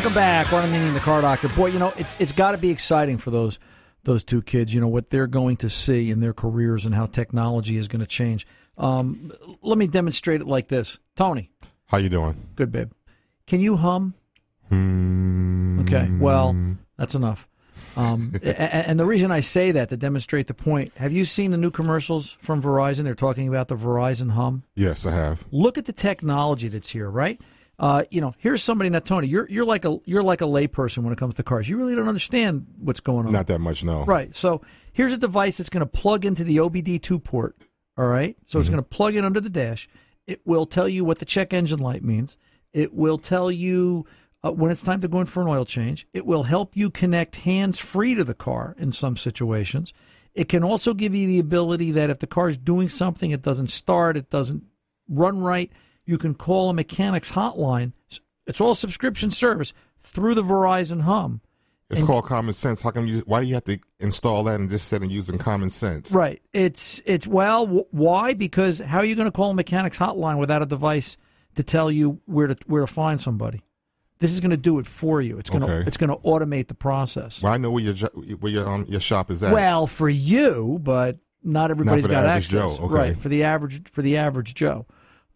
Welcome 0.00 0.14
back. 0.14 0.50
Ron 0.50 0.66
Ananian 0.66 0.94
the 0.94 1.00
car 1.00 1.20
doctor. 1.20 1.50
Boy, 1.50 1.66
you 1.66 1.78
know, 1.78 1.92
it's 1.98 2.16
it's 2.18 2.32
got 2.32 2.52
to 2.52 2.56
be 2.56 2.70
exciting 2.70 3.18
for 3.18 3.30
those 3.30 3.58
those 4.04 4.24
two 4.24 4.40
kids, 4.40 4.72
you 4.72 4.80
know, 4.80 4.88
what 4.88 5.10
they're 5.10 5.26
going 5.26 5.58
to 5.58 5.68
see 5.68 6.10
in 6.10 6.20
their 6.20 6.32
careers 6.32 6.86
and 6.86 6.94
how 6.94 7.04
technology 7.04 7.76
is 7.76 7.86
going 7.86 8.00
to 8.00 8.06
change. 8.06 8.46
Um, 8.78 9.30
let 9.60 9.76
me 9.76 9.86
demonstrate 9.86 10.40
it 10.40 10.46
like 10.46 10.68
this. 10.68 10.98
Tony. 11.16 11.50
How 11.84 11.98
you 11.98 12.08
doing? 12.08 12.48
Good, 12.56 12.72
babe. 12.72 12.92
Can 13.46 13.60
you 13.60 13.76
hum? 13.76 14.14
Hmm. 14.70 15.80
Okay. 15.80 16.08
Well, 16.18 16.56
that's 16.96 17.14
enough. 17.14 17.46
Um, 17.94 18.32
and 18.42 18.98
the 18.98 19.04
reason 19.04 19.30
I 19.30 19.40
say 19.40 19.70
that 19.72 19.90
to 19.90 19.98
demonstrate 19.98 20.46
the 20.46 20.54
point, 20.54 20.96
have 20.96 21.12
you 21.12 21.26
seen 21.26 21.50
the 21.50 21.58
new 21.58 21.70
commercials 21.70 22.38
from 22.40 22.62
Verizon? 22.62 23.04
They're 23.04 23.14
talking 23.14 23.48
about 23.48 23.68
the 23.68 23.76
Verizon 23.76 24.30
hum. 24.30 24.62
Yes, 24.74 25.04
I 25.04 25.10
have. 25.10 25.44
Look 25.52 25.76
at 25.76 25.84
the 25.84 25.92
technology 25.92 26.68
that's 26.68 26.88
here, 26.88 27.10
right? 27.10 27.38
Uh, 27.80 28.04
you 28.10 28.20
know, 28.20 28.34
here's 28.36 28.62
somebody 28.62 28.90
now, 28.90 28.98
Tony. 28.98 29.26
You're 29.26 29.48
you're 29.48 29.64
like 29.64 29.86
a 29.86 29.98
you're 30.04 30.22
like 30.22 30.42
a 30.42 30.44
layperson 30.44 30.98
when 30.98 31.14
it 31.14 31.18
comes 31.18 31.36
to 31.36 31.42
cars. 31.42 31.66
You 31.66 31.78
really 31.78 31.94
don't 31.94 32.08
understand 32.08 32.66
what's 32.78 33.00
going 33.00 33.26
on. 33.26 33.32
Not 33.32 33.46
that 33.46 33.58
much, 33.58 33.82
no. 33.82 34.04
Right. 34.04 34.34
So 34.34 34.60
here's 34.92 35.14
a 35.14 35.16
device 35.16 35.56
that's 35.56 35.70
going 35.70 35.80
to 35.80 35.86
plug 35.86 36.26
into 36.26 36.44
the 36.44 36.58
OBD2 36.58 37.24
port. 37.24 37.56
All 37.96 38.06
right. 38.06 38.36
So 38.46 38.60
it's 38.60 38.68
going 38.68 38.82
to 38.82 38.88
plug 38.88 39.16
in 39.16 39.24
under 39.24 39.40
the 39.40 39.48
dash. 39.48 39.88
It 40.26 40.42
will 40.44 40.66
tell 40.66 40.90
you 40.90 41.06
what 41.06 41.20
the 41.20 41.24
check 41.24 41.54
engine 41.54 41.78
light 41.78 42.04
means. 42.04 42.36
It 42.74 42.92
will 42.92 43.16
tell 43.16 43.50
you 43.50 44.04
uh, 44.44 44.52
when 44.52 44.70
it's 44.70 44.82
time 44.82 45.00
to 45.00 45.08
go 45.08 45.20
in 45.20 45.26
for 45.26 45.40
an 45.40 45.48
oil 45.48 45.64
change. 45.64 46.06
It 46.12 46.26
will 46.26 46.42
help 46.42 46.76
you 46.76 46.90
connect 46.90 47.36
hands 47.36 47.78
free 47.78 48.14
to 48.14 48.24
the 48.24 48.34
car 48.34 48.76
in 48.78 48.92
some 48.92 49.16
situations. 49.16 49.94
It 50.34 50.50
can 50.50 50.62
also 50.62 50.92
give 50.92 51.14
you 51.14 51.26
the 51.26 51.38
ability 51.38 51.92
that 51.92 52.10
if 52.10 52.18
the 52.18 52.26
car 52.26 52.50
is 52.50 52.58
doing 52.58 52.90
something, 52.90 53.30
it 53.30 53.40
doesn't 53.42 53.68
start, 53.68 54.18
it 54.18 54.28
doesn't 54.28 54.64
run 55.08 55.40
right, 55.40 55.72
you 56.10 56.18
can 56.18 56.34
call 56.34 56.68
a 56.70 56.74
mechanics 56.74 57.30
hotline. 57.30 57.92
It's 58.46 58.60
all 58.60 58.74
subscription 58.74 59.30
service 59.30 59.72
through 60.00 60.34
the 60.34 60.42
Verizon 60.42 61.02
Hum. 61.02 61.40
It's 61.88 62.00
And- 62.00 62.08
called 62.08 62.24
common 62.26 62.52
sense. 62.54 62.82
How 62.82 62.90
come 62.90 63.06
you? 63.06 63.22
Why 63.26 63.40
do 63.40 63.46
you 63.46 63.54
have 63.54 63.64
to 63.64 63.78
install 63.98 64.44
that 64.44 64.60
and 64.60 64.68
just 64.70 64.88
set 64.88 65.02
and 65.02 65.10
using 65.10 65.38
common 65.38 65.70
sense? 65.70 66.12
Right. 66.12 66.40
It's 66.52 67.00
it's 67.04 67.26
well, 67.26 67.66
wh- 67.66 67.94
why? 67.94 68.34
Because 68.34 68.78
how 68.80 68.98
are 68.98 69.04
you 69.04 69.14
going 69.16 69.26
to 69.26 69.32
call 69.32 69.50
a 69.50 69.54
mechanics 69.54 69.98
hotline 69.98 70.38
without 70.38 70.62
a 70.62 70.66
device 70.66 71.16
to 71.56 71.62
tell 71.64 71.90
you 71.90 72.20
where 72.26 72.46
to 72.48 72.56
where 72.66 72.82
to 72.82 72.86
find 72.86 73.20
somebody? 73.20 73.60
This 74.20 74.32
is 74.32 74.38
going 74.40 74.50
to 74.52 74.56
do 74.56 74.78
it 74.78 74.86
for 74.86 75.20
you. 75.20 75.38
It's 75.38 75.50
going 75.50 75.62
to 75.62 75.72
Okay. 75.72 75.86
it's 75.88 75.96
going 75.96 76.10
to 76.10 76.16
automate 76.18 76.68
the 76.68 76.74
process. 76.74 77.42
Well, 77.42 77.52
I 77.52 77.56
know 77.56 77.70
where 77.72 77.82
your 77.82 77.94
where 78.36 78.52
your 78.52 78.68
um, 78.68 78.86
your 78.88 79.00
shop 79.00 79.30
is 79.30 79.42
at. 79.42 79.52
Well, 79.52 79.86
for 79.88 80.08
you, 80.08 80.78
but 80.82 81.18
not 81.42 81.72
everybody's 81.72 82.04
the 82.04 82.10
got 82.10 82.24
access. 82.26 82.50
Joe, 82.52 82.78
okay. 82.84 82.94
Right 82.94 83.18
for 83.18 83.28
the 83.28 83.42
average 83.42 83.88
for 83.90 84.02
the 84.02 84.16
average 84.16 84.54
Joe. 84.54 84.86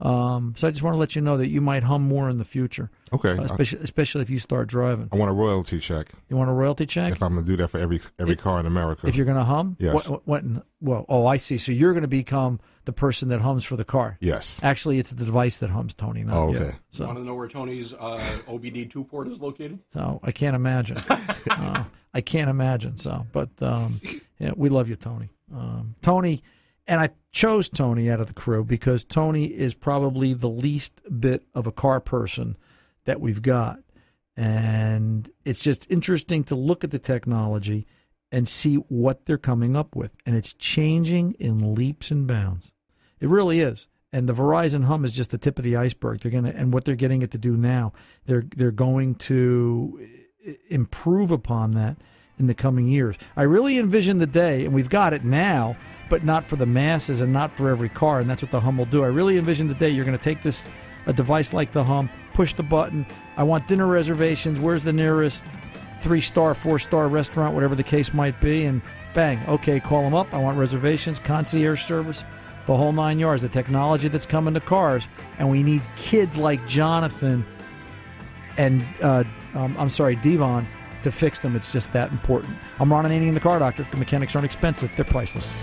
Um, 0.05 0.55
so 0.57 0.69
I 0.69 0.71
just 0.71 0.83
want 0.83 0.95
to 0.95 0.99
let 0.99 1.17
you 1.17 1.23
know 1.23 1.37
that 1.39 1.49
you 1.49 1.61
might 1.63 1.83
hum 1.85 2.03
more 2.03 2.29
in 2.29 2.37
the 2.39 2.45
future. 2.45 2.91
Okay. 3.13 3.31
uh, 3.31 3.43
especially 3.45 3.79
especially 3.81 4.23
if 4.23 4.29
you 4.31 4.39
start 4.39 4.69
driving. 4.69 5.09
I 5.13 5.17
want 5.17 5.31
a 5.31 5.35
royalty 5.35 5.79
check 5.79 6.09
You 6.29 6.37
want 6.37 6.51
a 6.51 6.53
royalty 6.53 6.85
check 6.85 7.13
if 7.13 7.23
I'm 7.23 7.33
going 7.35 7.45
to 7.47 7.51
do 7.51 7.57
that 7.57 7.69
for 7.69 7.79
every 7.79 8.01
every 8.19 8.37
car 8.37 8.61
in 8.61 8.67
America. 8.67 9.07
if 9.07 9.17
you're 9.17 9.25
going 9.25 9.39
to 9.39 9.45
hum. 9.45 9.77
Yes. 9.81 9.95
What, 9.95 10.09
what, 10.09 10.27
what 10.27 10.43
in- 10.43 10.63
well, 10.81 11.07
oh, 11.09 11.27
I 11.27 11.39
see. 11.39 11.57
So 11.57 11.73
you're 11.73 11.93
going 11.93 12.03
to 12.03 12.09
become 12.09 12.61
the 12.85 12.93
person 12.93 13.31
that 13.31 13.41
hums 13.41 13.65
for 13.65 13.77
the 13.77 13.85
car. 13.85 14.19
yes. 14.21 14.61
Actually, 14.63 14.99
it's 14.99 15.09
the 15.11 15.25
device 15.25 15.57
that 15.59 15.71
hums, 15.71 15.95
Tony. 15.95 16.23
Not 16.23 16.37
Oh, 16.37 16.53
you. 16.53 16.59
okay. 16.59 16.77
Want 17.01 17.17
to 17.17 17.25
know 17.25 17.35
where 17.35 17.49
Tony's 17.49 17.95
uh, 17.95 18.19
OBD2 18.47 19.09
port 19.09 19.29
is 19.29 19.41
located? 19.41 19.79
so 19.95 20.21
I 20.23 20.33
can't 20.33 20.55
imagine. 20.55 20.99
uh, 21.51 21.85
I 22.13 22.21
can't 22.21 22.51
imagine. 22.51 22.99
So, 22.99 23.27
but 23.33 23.49
um, 23.63 24.01
yeah, 24.39 24.53
we 24.55 24.69
love 24.69 24.89
you, 24.91 24.97
Tony. 24.97 25.31
Um, 25.55 25.95
Tony, 26.03 26.43
and 26.87 27.01
I 27.01 27.11
chose 27.33 27.69
Tony 27.69 28.11
out 28.11 28.21
of 28.21 28.29
the 28.29 28.35
crew 28.35 28.65
because 28.65 29.05
Tony 29.05 29.47
is 29.47 29.75
probably 29.75 30.35
the 30.35 30.49
least 30.49 31.01
bit 31.21 31.45
of 31.55 31.67
a 31.67 31.73
car 31.73 32.01
person 32.01 32.57
that 33.05 33.21
we've 33.21 33.43
got, 33.43 33.81
and 34.37 35.31
it's 35.45 35.61
just 35.61 35.91
interesting 35.91 36.45
to 36.45 36.55
look 36.55 36.85
at 36.85 36.91
the 36.91 36.99
technology 36.99 37.87
and 38.33 38.49
see 38.49 38.77
what 38.77 39.27
they're 39.27 39.39
coming 39.39 39.77
up 39.77 39.95
with, 39.95 40.13
and 40.27 40.35
it's 40.35 40.53
changing 40.53 41.33
in 41.35 41.75
leaps 41.75 42.11
and 42.11 42.27
bounds. 42.27 42.73
It 43.21 43.29
really 43.29 43.61
is. 43.61 43.87
And 44.13 44.29
the 44.29 44.33
Verizon 44.33 44.85
Hum 44.85 45.05
is 45.05 45.13
just 45.13 45.33
the 45.33 45.39
tip 45.39 45.59
of 45.59 45.65
the 45.65 45.77
iceberg. 45.77 46.21
They're 46.21 46.31
gonna, 46.31 46.53
and 46.55 46.73
what 46.73 46.85
they're 46.85 46.95
getting 46.95 47.23
it 47.23 47.33
to 47.33 47.39
do 47.39 47.57
now, 47.57 47.93
they're 48.27 48.45
they're 48.57 48.71
going 48.71 49.17
to 49.17 50.07
improve 50.69 51.31
upon 51.31 51.73
that 51.73 51.97
in 52.39 52.47
the 52.47 52.55
coming 52.55 52.87
years. 52.87 53.17
I 53.37 53.43
really 53.43 53.79
envision 53.79 54.19
the 54.19 54.27
day, 54.27 54.65
and 54.65 54.75
we've 54.75 54.89
got 54.89 55.13
it 55.13 55.25
now, 55.25 55.77
but 56.09 56.25
not 56.25 56.45
for 56.45 56.57
the 56.57 56.67
masses 56.67 57.21
and 57.21 57.33
not 57.33 57.55
for 57.57 57.71
every 57.71 57.89
car, 57.89 58.21
and 58.21 58.29
that's 58.29 58.43
what 58.43 58.51
the 58.51 58.61
Hum 58.61 58.79
will 58.79 58.85
do. 58.85 59.03
I 59.03 59.09
really 59.09 59.39
envision 59.39 59.69
the 59.69 59.75
day 59.75 59.89
you're 59.89 60.05
going 60.05 60.17
to 60.17 60.23
take 60.23 60.43
this 60.43 60.67
a 61.07 61.13
device 61.13 61.53
like 61.53 61.73
the 61.73 61.85
Hum, 61.85 62.09
push 62.33 62.55
the 62.55 62.63
button. 62.63 63.07
I 63.37 63.43
want 63.43 63.67
dinner 63.67 63.87
reservations. 63.87 64.59
Where's 64.59 64.83
the 64.83 64.93
nearest 64.93 65.45
three 66.01 66.21
star, 66.21 66.55
four 66.55 66.79
star 66.79 67.09
restaurant, 67.09 67.55
whatever 67.55 67.75
the 67.75 67.83
case 67.83 68.15
might 68.15 68.41
be, 68.41 68.65
and 68.65 68.83
bang, 69.15 69.43
okay, 69.49 69.81
call 69.81 70.03
them 70.03 70.15
up. 70.15 70.33
I 70.33 70.39
want 70.39 70.59
reservations, 70.59 71.19
concierge 71.19 71.83
service, 71.83 72.25
the 72.67 72.77
whole 72.77 72.93
nine 72.93 73.19
yards. 73.19 73.43
The 73.43 73.49
technology 73.49 74.09
that's 74.09 74.27
coming 74.27 74.55
to 74.55 74.61
cars, 74.61 75.07
and 75.39 75.51
we 75.51 75.63
need 75.63 75.83
kids 75.97 76.37
like 76.37 76.67
Jonathan 76.67 77.45
and 78.57 78.85
uh, 79.03 79.25
um, 79.55 79.77
I'm 79.79 79.91
sorry, 79.91 80.17
Devon 80.17 80.67
to 81.05 81.13
fix 81.13 81.41
them. 81.41 81.55
It's 81.57 81.73
just 81.73 81.93
that 81.93 82.11
important. 82.11 82.57
I'm 82.81 82.93
Ron 82.93 83.05
Ananian, 83.05 83.35
the 83.35 83.41
car 83.41 83.59
doctor. 83.59 83.87
The 83.91 83.97
mechanics 83.97 84.35
aren't 84.35 84.47
expensive; 84.47 84.91
they're 84.97 85.05
priceless. 85.05 85.55